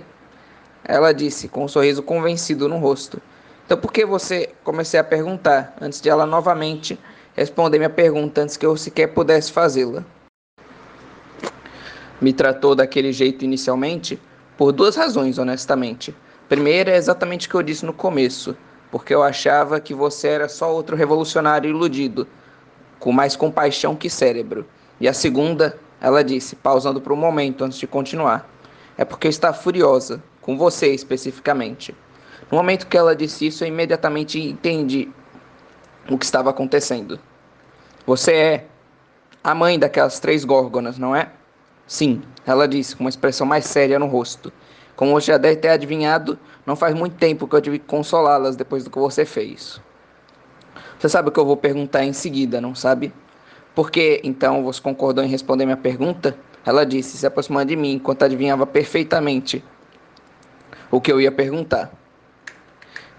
[0.83, 3.21] Ela disse, com um sorriso convencido no rosto.
[3.67, 6.99] Então por que você comecei a perguntar antes de ela novamente
[7.35, 10.03] responder minha pergunta antes que eu sequer pudesse fazê-la?
[12.19, 14.19] Me tratou daquele jeito inicialmente
[14.57, 16.15] por duas razões, honestamente.
[16.51, 18.57] Primeira é exatamente o que eu disse no começo,
[18.91, 22.27] porque eu achava que você era só outro revolucionário iludido,
[22.99, 24.65] com mais compaixão que cérebro.
[24.99, 28.49] E a segunda, ela disse, pausando por um momento antes de continuar,
[28.97, 31.95] é porque está furiosa, com você especificamente.
[32.51, 35.09] No momento que ela disse isso, eu imediatamente entendi
[36.09, 37.17] o que estava acontecendo.
[38.05, 38.65] Você é
[39.41, 41.29] a mãe daquelas três górgonas, não é?
[41.87, 44.51] Sim, ela disse com uma expressão mais séria no rosto.
[44.95, 48.55] Como você já deve ter adivinhado, não faz muito tempo que eu tive que consolá-las
[48.55, 49.81] depois do que você fez.
[50.99, 53.13] Você sabe o que eu vou perguntar em seguida, não sabe?
[53.73, 56.37] Por que então você concordou em responder minha pergunta?
[56.63, 59.63] Ela disse, se aproximando de mim enquanto adivinhava perfeitamente
[60.91, 61.91] o que eu ia perguntar.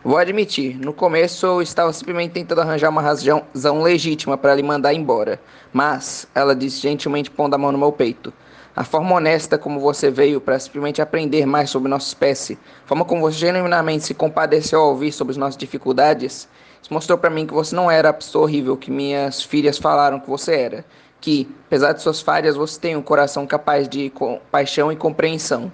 [0.04, 4.92] Vou admitir, no começo eu estava simplesmente tentando arranjar uma razão legítima para lhe mandar
[4.92, 5.40] embora.
[5.72, 8.32] Mas, ela disse gentilmente pondo a mão no meu peito,
[8.74, 13.04] a forma honesta como você veio para simplesmente aprender mais sobre nossa espécie, a forma
[13.04, 16.48] como você genuinamente se compadeceu ao ouvir sobre as nossas dificuldades,
[16.82, 20.18] isso mostrou para mim que você não era a pessoa horrível que minhas filhas falaram
[20.18, 20.84] que você era.
[21.20, 24.12] Que, apesar de suas falhas, você tem um coração capaz de
[24.50, 25.70] paixão e compreensão.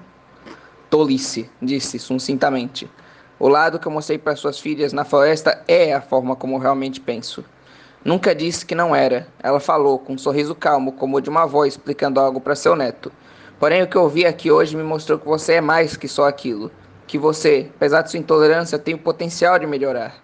[0.91, 2.91] Tolice, disse sucintamente.
[3.39, 7.01] O lado que eu mostrei para suas filhas na floresta é a forma como realmente
[7.01, 7.43] penso.
[8.05, 9.27] Nunca disse que não era.
[9.43, 13.13] Ela falou, com um sorriso calmo, como de uma avó explicando algo para seu neto.
[13.59, 16.29] Porém, o que eu vi aqui hoje me mostrou que você é mais que só
[16.29, 16.71] aquilo.
[17.07, 20.15] Que você, apesar de sua intolerância, tem o potencial de melhorar.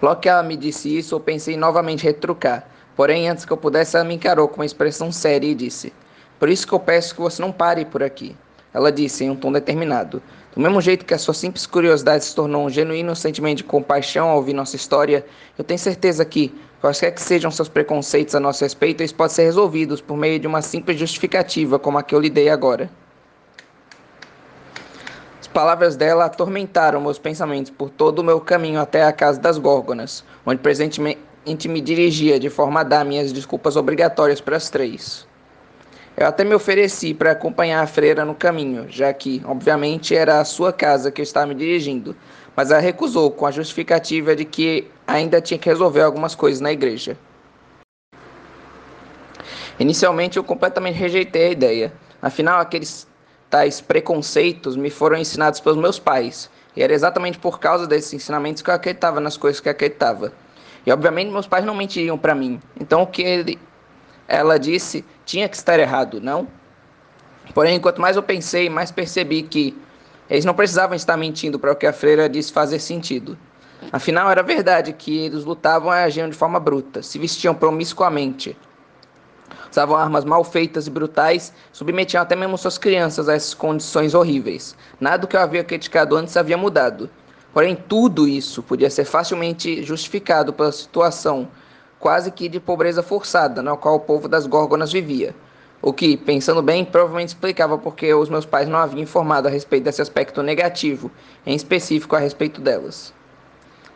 [0.00, 2.68] Logo que ela me disse isso, eu pensei novamente retrucar.
[2.94, 5.92] Porém, antes que eu pudesse, ela me encarou com uma expressão séria e disse:
[6.38, 8.36] Por isso que eu peço que você não pare por aqui.
[8.72, 10.22] Ela disse em um tom determinado.
[10.58, 14.30] Do mesmo jeito que a sua simples curiosidade se tornou um genuíno sentimento de compaixão
[14.30, 15.24] ao ouvir nossa história,
[15.56, 19.44] eu tenho certeza que, quaisquer que sejam seus preconceitos a nosso respeito, eles podem ser
[19.44, 22.90] resolvidos por meio de uma simples justificativa como a que eu lhe dei agora.
[25.40, 29.58] As palavras dela atormentaram meus pensamentos por todo o meu caminho até a casa das
[29.58, 35.27] Górgonas, onde presentemente me dirigia de forma a dar minhas desculpas obrigatórias para as três.
[36.18, 40.44] Eu até me ofereci para acompanhar a freira no caminho, já que, obviamente, era a
[40.44, 42.16] sua casa que eu estava me dirigindo,
[42.56, 46.72] mas ela recusou com a justificativa de que ainda tinha que resolver algumas coisas na
[46.72, 47.16] igreja.
[49.78, 51.92] Inicialmente eu completamente rejeitei a ideia.
[52.20, 53.06] Afinal, aqueles
[53.48, 58.60] tais preconceitos me foram ensinados pelos meus pais, e era exatamente por causa desses ensinamentos
[58.60, 60.32] que eu acreditava nas coisas que acreditava.
[60.84, 62.60] E obviamente meus pais não mentiriam para mim.
[62.80, 63.56] Então o que ele,
[64.26, 66.48] ela disse tinha que estar errado, não?
[67.52, 69.76] Porém, quanto mais eu pensei, mais percebi que
[70.28, 73.36] eles não precisavam estar mentindo para o que a freira disse fazer sentido.
[73.92, 78.56] Afinal, era verdade que eles lutavam e agiam de forma bruta, se vestiam promiscuamente,
[79.70, 84.74] usavam armas mal feitas e brutais, submetiam até mesmo suas crianças a essas condições horríveis.
[84.98, 87.08] Nada do que eu havia criticado antes havia mudado.
[87.52, 91.48] Porém, tudo isso podia ser facilmente justificado pela situação
[91.98, 95.34] quase que de pobreza forçada na qual o povo das Górgonas vivia.
[95.80, 99.84] O que, pensando bem, provavelmente explicava porque os meus pais não haviam informado a respeito
[99.84, 101.10] desse aspecto negativo,
[101.46, 103.14] em específico a respeito delas.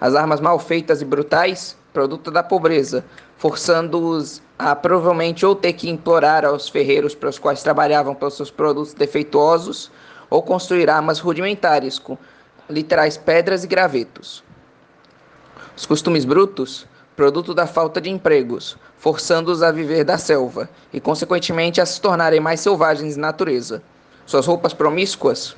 [0.01, 3.05] As armas mal feitas e brutais, produto da pobreza,
[3.37, 8.51] forçando-os a provavelmente ou ter que implorar aos ferreiros para os quais trabalhavam pelos seus
[8.51, 9.91] produtos defeituosos,
[10.31, 12.17] ou construir armas rudimentares com
[12.71, 14.43] literais pedras e gravetos.
[15.77, 21.81] Os costumes brutos, produto da falta de empregos, forçando-os a viver da selva e, consequentemente,
[21.81, 23.83] a se tornarem mais selvagens de natureza.
[24.25, 25.57] Suas roupas promíscuas,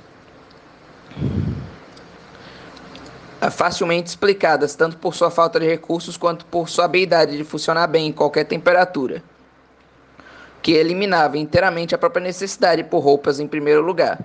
[3.50, 8.08] facilmente explicadas tanto por sua falta de recursos quanto por sua habilidade de funcionar bem
[8.08, 9.22] em qualquer temperatura,
[10.62, 14.18] que eliminava inteiramente a própria necessidade por roupas em primeiro lugar.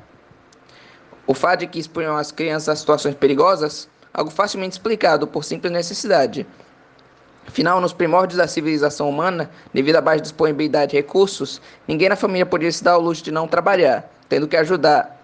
[1.28, 5.72] O fato de que expunham as crianças a situações perigosas, algo facilmente explicado por simples
[5.72, 6.48] necessidade,
[7.50, 12.46] Afinal, nos primórdios da civilização humana, devido à baixa disponibilidade de recursos, ninguém na família
[12.46, 15.20] podia se dar o luxo de não trabalhar, tendo que ajudar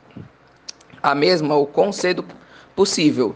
[1.04, 2.26] a mesma o quão cedo
[2.76, 3.36] possível,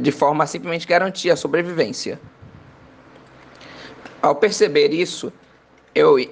[0.00, 2.20] de forma a simplesmente garantir a sobrevivência.
[4.22, 5.32] Ao perceber isso,
[5.92, 6.24] eu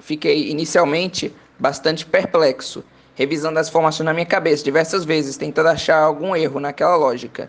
[0.00, 2.82] fiquei inicialmente bastante perplexo,
[3.14, 7.48] revisando as informações na minha cabeça diversas vezes, tentando achar algum erro naquela lógica.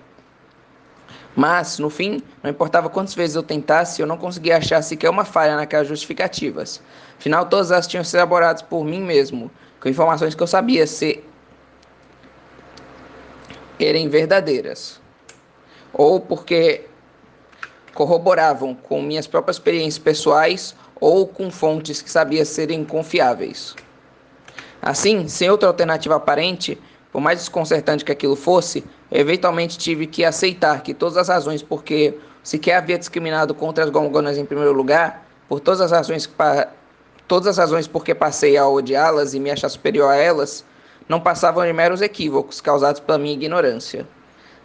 [1.38, 5.24] Mas, no fim, não importava quantas vezes eu tentasse, eu não conseguia achar sequer uma
[5.24, 6.82] falha naquelas justificativas.
[7.16, 11.24] Afinal, todas elas tinham sido elaboradas por mim mesmo, com informações que eu sabia ser
[13.78, 15.00] serem verdadeiras,
[15.94, 16.86] ou porque
[17.94, 23.76] corroboravam com minhas próprias experiências pessoais ou com fontes que sabia serem confiáveis.
[24.82, 26.82] Assim, sem outra alternativa aparente,
[27.12, 32.18] por mais desconcertante que aquilo fosse, eventualmente tive que aceitar que todas as razões porque
[32.44, 36.30] sequer havia discriminado contra as gorgonas em primeiro lugar, por todas as razões
[37.28, 40.64] todas as razões porque passei a odiá-las e me achar superior a elas,
[41.10, 44.08] não passavam de meros equívocos causados pela minha ignorância.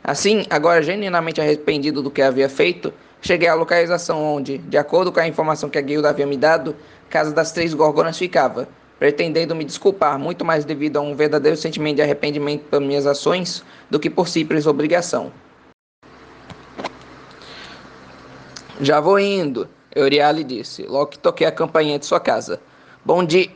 [0.03, 5.21] Assim, agora genuinamente arrependido do que havia feito, cheguei à localização onde, de acordo com
[5.21, 6.75] a informação que a guilda havia me dado,
[7.09, 8.69] casa das três gorgonas ficava,
[9.03, 13.65] pretendendo me desculpar muito mais devido a um verdadeiro sentimento de arrependimento pelas minhas ações
[13.91, 15.33] do que por simples obrigação.
[18.81, 22.61] Já vou indo, Euriale disse, logo que toquei a campainha de sua casa.
[23.05, 23.51] Bom dia.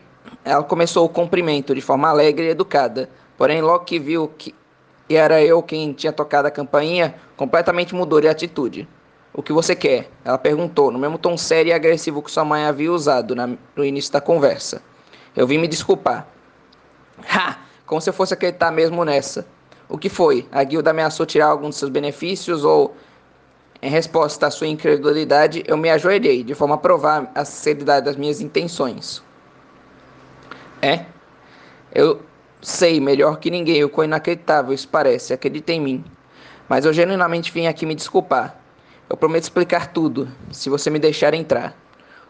[0.44, 3.08] Ela começou o cumprimento de forma alegre e educada,
[3.38, 4.52] porém logo que viu que
[5.08, 8.88] era eu quem tinha tocado a campainha, completamente mudou de atitude.
[9.32, 10.10] O que você quer?
[10.24, 13.36] Ela perguntou, no mesmo tom sério e agressivo que sua mãe havia usado
[13.76, 14.82] no início da conversa.
[15.36, 16.26] Eu vim me desculpar.
[17.28, 17.58] Ha!
[17.84, 19.46] Como se eu fosse acreditar mesmo nessa.
[19.88, 20.48] O que foi?
[20.50, 22.96] A guilda ameaçou tirar algum dos seus benefícios ou,
[23.80, 28.16] em resposta à sua incredulidade, eu me ajoelhei, de forma a provar a sinceridade das
[28.16, 29.22] minhas intenções.
[30.82, 31.04] É?
[31.94, 32.22] Eu
[32.60, 36.04] sei melhor que ninguém o quão inacreditável isso parece, acredita em mim.
[36.68, 38.56] Mas eu genuinamente vim aqui me desculpar.
[39.08, 41.76] Eu prometo explicar tudo, se você me deixar entrar.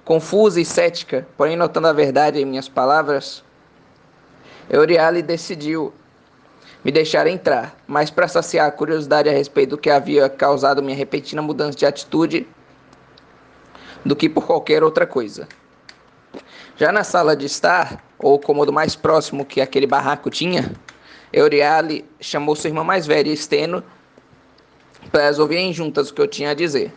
[0.07, 3.43] Confusa e cética, porém notando a verdade em minhas palavras,
[4.70, 5.93] Euriale decidiu
[6.85, 10.97] me deixar entrar, mas para saciar a curiosidade a respeito do que havia causado minha
[10.97, 12.47] repentina mudança de atitude
[14.05, 15.49] do que por qualquer outra coisa.
[16.77, 20.73] Já na sala de estar, ou cômodo mais próximo que aquele barraco tinha,
[21.33, 23.83] Euriale chamou sua irmã mais velha, Esteno,
[25.11, 26.93] para elas ouvirem juntas o que eu tinha a dizer.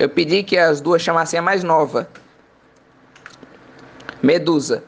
[0.00, 2.08] Eu pedi que as duas chamassem a mais nova,
[4.22, 4.82] Medusa,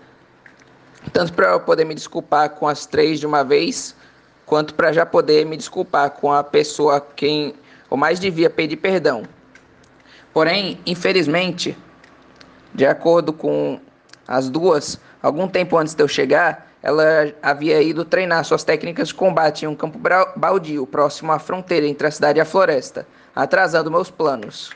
[1.13, 3.95] tanto para eu poder me desculpar com as três de uma vez,
[4.47, 7.53] quanto para já poder me desculpar com a pessoa a quem
[7.91, 9.25] eu mais devia pedir perdão.
[10.33, 11.77] Porém, infelizmente,
[12.73, 13.79] de acordo com
[14.27, 19.15] as duas, algum tempo antes de eu chegar, ela havia ido treinar suas técnicas de
[19.15, 19.99] combate em um campo
[20.37, 23.07] baldio próximo à fronteira entre a cidade e a floresta,
[23.37, 24.71] atrasando meus planos.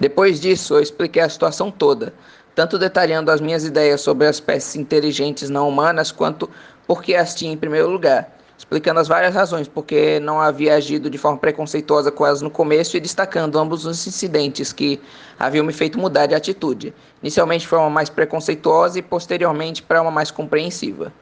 [0.00, 2.12] Depois disso, eu expliquei a situação toda,
[2.54, 6.48] tanto detalhando as minhas ideias sobre as espécies inteligentes não humanas, quanto
[6.86, 11.10] por que as tinha em primeiro lugar explicando as várias razões porque não havia agido
[11.10, 15.00] de forma preconceituosa com elas no começo e destacando ambos os incidentes que
[15.38, 20.10] haviam me feito mudar de atitude, inicialmente de forma mais preconceituosa e posteriormente para uma
[20.10, 21.12] mais compreensiva.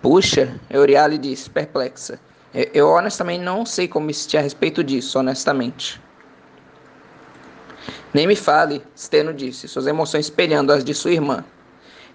[0.00, 2.20] Puxa, Euriale disse, perplexa.
[2.54, 6.00] Eu, eu honestamente não sei como me sentir a respeito disso, honestamente.
[8.14, 11.44] Nem me fale, Steno disse, suas emoções espelhando as de sua irmã.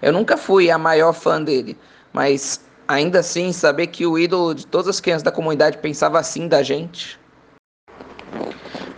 [0.02, 1.78] Eu nunca fui a maior fã dele,
[2.12, 6.48] mas Ainda assim, saber que o ídolo de todas as crianças da comunidade pensava assim
[6.48, 7.18] da gente.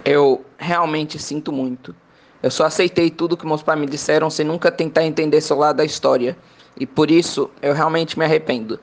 [0.04, 1.96] Eu realmente sinto muito.
[2.42, 5.78] Eu só aceitei tudo que meus pais me disseram sem nunca tentar entender seu lado
[5.78, 6.36] da história.
[6.78, 8.80] E por isso eu realmente me arrependo.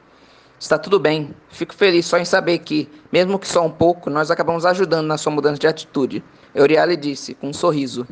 [0.59, 1.35] Está tudo bem.
[1.49, 5.19] Fico feliz só em saber que, mesmo que só um pouco, nós acabamos ajudando na
[5.19, 6.23] sua mudança de atitude.
[6.55, 8.07] Euriale disse, com um sorriso.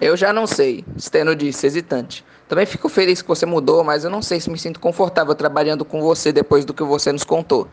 [0.00, 2.24] Eu já não sei, Steno disse, hesitante.
[2.48, 5.84] Também fico feliz que você mudou, mas eu não sei se me sinto confortável trabalhando
[5.84, 7.68] com você depois do que você nos contou.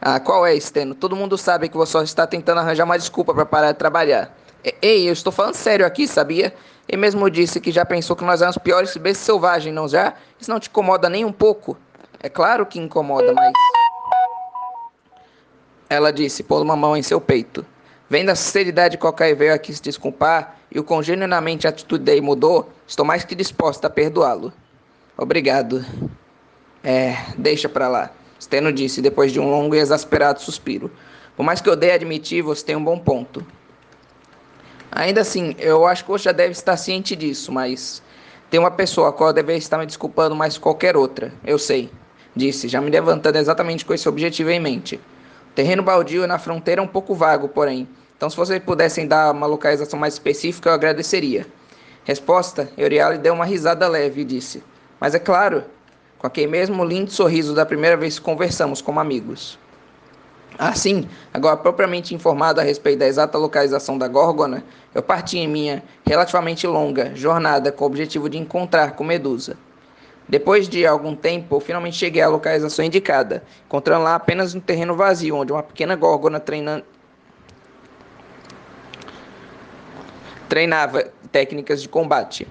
[0.00, 0.94] Ah, qual é, Steno?
[0.94, 4.34] Todo mundo sabe que você só está tentando arranjar uma desculpa para parar de trabalhar.
[4.82, 6.54] Ei, eu estou falando sério aqui, sabia?
[6.88, 10.14] Ele mesmo disse que já pensou que nós éramos piores bestas selvagens, não já?
[10.40, 11.76] Isso não te incomoda nem um pouco?
[12.18, 13.52] É claro que incomoda, mas...
[15.88, 17.64] Ela disse, pondo uma mão em seu peito.
[18.10, 21.70] Vendo a sinceridade com a qual veio aqui se desculpar e o quão genuinamente a
[21.70, 24.52] atitude dele mudou, estou mais que disposta a perdoá-lo.
[25.16, 25.86] Obrigado.
[26.82, 28.10] É, deixa pra lá.
[28.42, 30.90] Steno disse depois de um longo e exasperado suspiro.
[31.36, 33.46] Por mais que eu dê admitir, você tem um bom ponto.
[34.90, 38.02] Ainda assim, eu acho que você já deve estar ciente disso, mas
[38.50, 41.32] tem uma pessoa a qual eu deveria estar me desculpando mais que qualquer outra.
[41.44, 41.88] Eu sei,
[42.34, 44.96] disse, já me levantando exatamente com esse objetivo em mente.
[44.96, 47.88] O terreno baldio na fronteira é um pouco vago, porém,
[48.20, 51.46] então, se vocês pudessem dar uma localização mais específica, eu agradeceria.
[52.04, 54.62] Resposta: Euriale deu uma risada leve e disse:
[55.00, 55.64] Mas é claro,
[56.18, 59.58] com aquele mesmo lindo sorriso da primeira vez que conversamos como amigos.
[60.58, 64.62] Assim, agora propriamente informado a respeito da exata localização da Górgona,
[64.94, 69.56] eu parti em minha relativamente longa jornada com o objetivo de encontrar com Medusa.
[70.28, 74.94] Depois de algum tempo, eu finalmente cheguei à localização indicada, encontrando lá apenas um terreno
[74.94, 76.84] vazio, onde uma pequena górgona treinando
[80.50, 82.46] treinava técnicas de combate.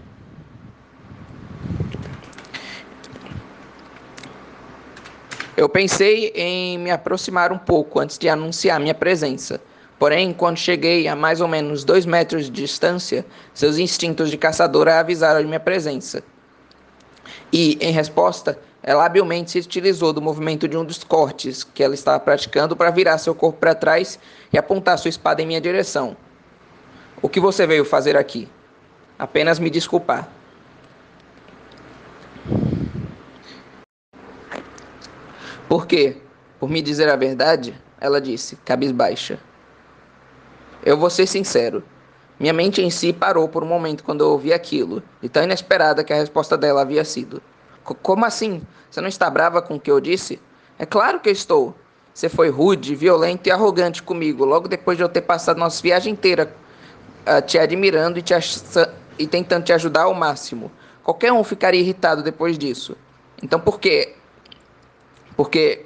[5.57, 9.59] Eu pensei em me aproximar um pouco antes de anunciar minha presença.
[9.99, 15.01] Porém, quando cheguei a mais ou menos dois metros de distância, seus instintos de caçadora
[15.01, 16.23] avisaram de minha presença.
[17.51, 21.93] E, em resposta, ela habilmente se utilizou do movimento de um dos cortes que ela
[21.93, 24.17] estava praticando para virar seu corpo para trás
[24.53, 26.15] e apontar sua espada em minha direção.
[27.21, 28.47] O que você veio fazer aqui?
[29.17, 30.29] Apenas me desculpar.
[35.67, 36.17] Por quê?
[36.59, 37.79] Por me dizer a verdade?
[37.99, 39.37] Ela disse, cabisbaixa.
[40.83, 41.83] Eu vou ser sincero.
[42.39, 46.05] Minha mente em si parou por um momento quando eu ouvi aquilo, e tão inesperada
[46.05, 47.41] que a resposta dela havia sido:
[47.83, 48.61] Como assim?
[48.89, 50.41] Você não está brava com o que eu disse?
[50.77, 51.75] É claro que estou.
[52.13, 56.13] Você foi rude, violento e arrogante comigo logo depois de eu ter passado nossa viagem
[56.13, 56.55] inteira
[57.45, 58.33] te admirando e, te
[59.17, 60.71] e tentando te ajudar ao máximo.
[61.03, 62.95] Qualquer um ficaria irritado depois disso.
[63.41, 64.15] Então por quê?
[65.35, 65.85] Porque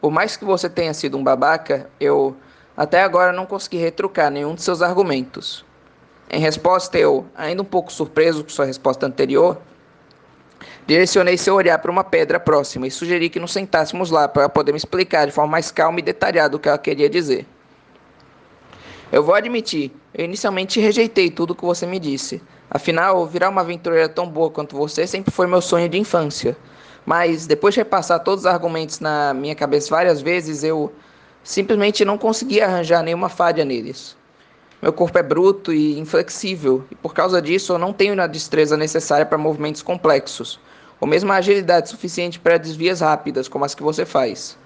[0.00, 2.36] por mais que você tenha sido um babaca, eu
[2.76, 5.64] Até agora não consegui retrucar nenhum de seus argumentos.
[6.28, 9.60] Em resposta, eu, ainda um pouco surpreso com sua resposta anterior,
[10.86, 14.72] direcionei seu olhar para uma pedra próxima e sugeri que nos sentássemos lá para poder
[14.72, 17.46] me explicar de forma mais calma e detalhada o que ela queria dizer.
[19.14, 22.42] Eu vou admitir, eu inicialmente rejeitei tudo o que você me disse.
[22.68, 26.56] Afinal, virar uma aventureira tão boa quanto você sempre foi meu sonho de infância.
[27.06, 30.92] Mas, depois de repassar todos os argumentos na minha cabeça várias vezes, eu
[31.44, 34.16] simplesmente não conseguia arranjar nenhuma falha neles.
[34.82, 38.76] Meu corpo é bruto e inflexível, e por causa disso eu não tenho a destreza
[38.76, 40.58] necessária para movimentos complexos,
[41.00, 44.58] ou mesmo a agilidade suficiente para desvias rápidas, como as que você faz.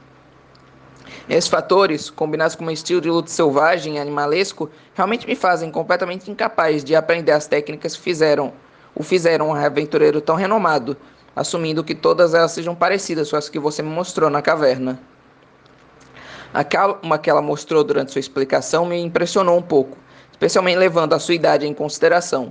[1.29, 6.31] Esses fatores, combinados com meu estilo de luta selvagem e animalesco, realmente me fazem completamente
[6.31, 8.51] incapaz de aprender as técnicas que fizeram,
[8.95, 10.97] o fizeram um aventureiro tão renomado,
[11.37, 14.99] assumindo que todas elas sejam parecidas com as que você me mostrou na caverna.
[16.55, 19.99] A calma que ela mostrou durante sua explicação me impressionou um pouco,
[20.31, 22.51] especialmente levando a sua idade em consideração.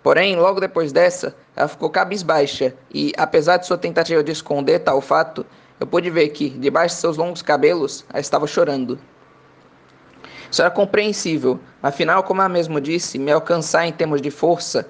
[0.00, 5.00] Porém, logo depois dessa, ela ficou cabisbaixa e, apesar de sua tentativa de esconder tal
[5.00, 5.44] fato,
[5.78, 8.98] eu pude ver que, debaixo de seus longos cabelos, ela estava chorando.
[10.50, 14.88] Isso era compreensível, afinal, como ela mesmo disse, me alcançar em termos de força,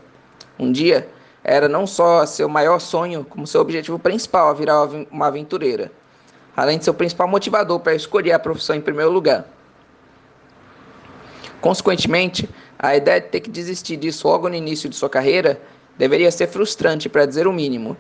[0.59, 1.09] um dia,
[1.43, 5.93] era não só seu maior sonho, como seu objetivo principal a virar uma aventureira,
[6.57, 9.47] além de seu principal motivador para escolher a profissão em primeiro lugar.
[11.61, 12.49] Consequentemente,
[12.79, 15.61] a ideia de ter que desistir disso logo no início de sua carreira
[15.97, 17.97] deveria ser frustrante, para dizer o mínimo.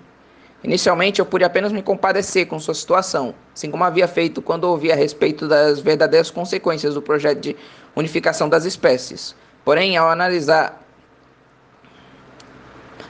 [0.66, 4.90] Inicialmente, eu pude apenas me compadecer com sua situação, assim como havia feito quando ouvi
[4.90, 7.56] a respeito das verdadeiras consequências do projeto de
[7.94, 9.36] unificação das espécies.
[9.64, 10.82] Porém, ao analisar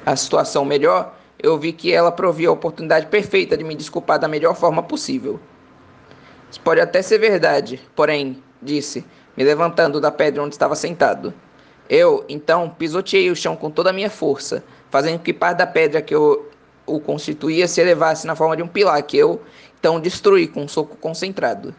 [0.05, 4.29] a situação melhor, eu vi que ela provia a oportunidade perfeita de me desculpar da
[4.29, 5.41] melhor forma possível.
[6.51, 9.03] Isso pode até ser verdade, porém, disse,
[9.35, 11.33] me levantando da pedra onde estava sentado.
[11.89, 16.03] Eu, então, pisoteei o chão com toda a minha força, fazendo que parte da pedra
[16.03, 16.51] que eu
[16.87, 19.43] o constituía se elevasse na forma de um pilar, que eu
[19.79, 21.75] então destruí com um soco concentrado.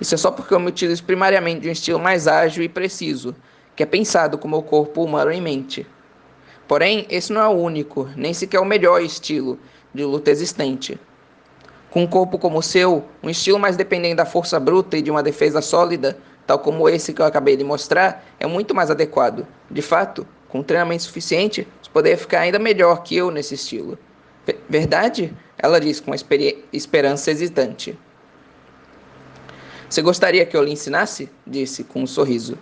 [0.00, 3.34] Isso é só porque eu me utilizo primariamente de um estilo mais ágil e preciso,
[3.74, 5.86] que é pensado com o meu corpo humano em mente.
[6.66, 9.58] Porém, esse não é o único, nem sequer o melhor estilo
[9.94, 10.98] de luta existente.
[11.90, 15.10] Com um corpo como o seu, um estilo mais dependente da força bruta e de
[15.10, 19.46] uma defesa sólida, tal como esse que eu acabei de mostrar, é muito mais adequado.
[19.70, 23.98] De fato, com treinamento suficiente, você poderia ficar ainda melhor que eu nesse estilo.
[24.68, 25.34] Verdade?
[25.56, 26.16] Ela disse com uma
[26.70, 27.98] esperança hesitante.
[29.88, 31.30] Você gostaria que eu lhe ensinasse?
[31.46, 32.58] Disse com um sorriso.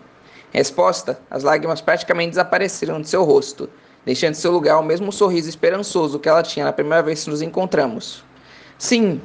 [0.54, 3.68] Em resposta, as lágrimas praticamente desapareceram de seu rosto,
[4.04, 7.30] deixando em seu lugar o mesmo sorriso esperançoso que ela tinha na primeira vez que
[7.30, 8.22] nos encontramos.
[8.78, 9.20] Sim,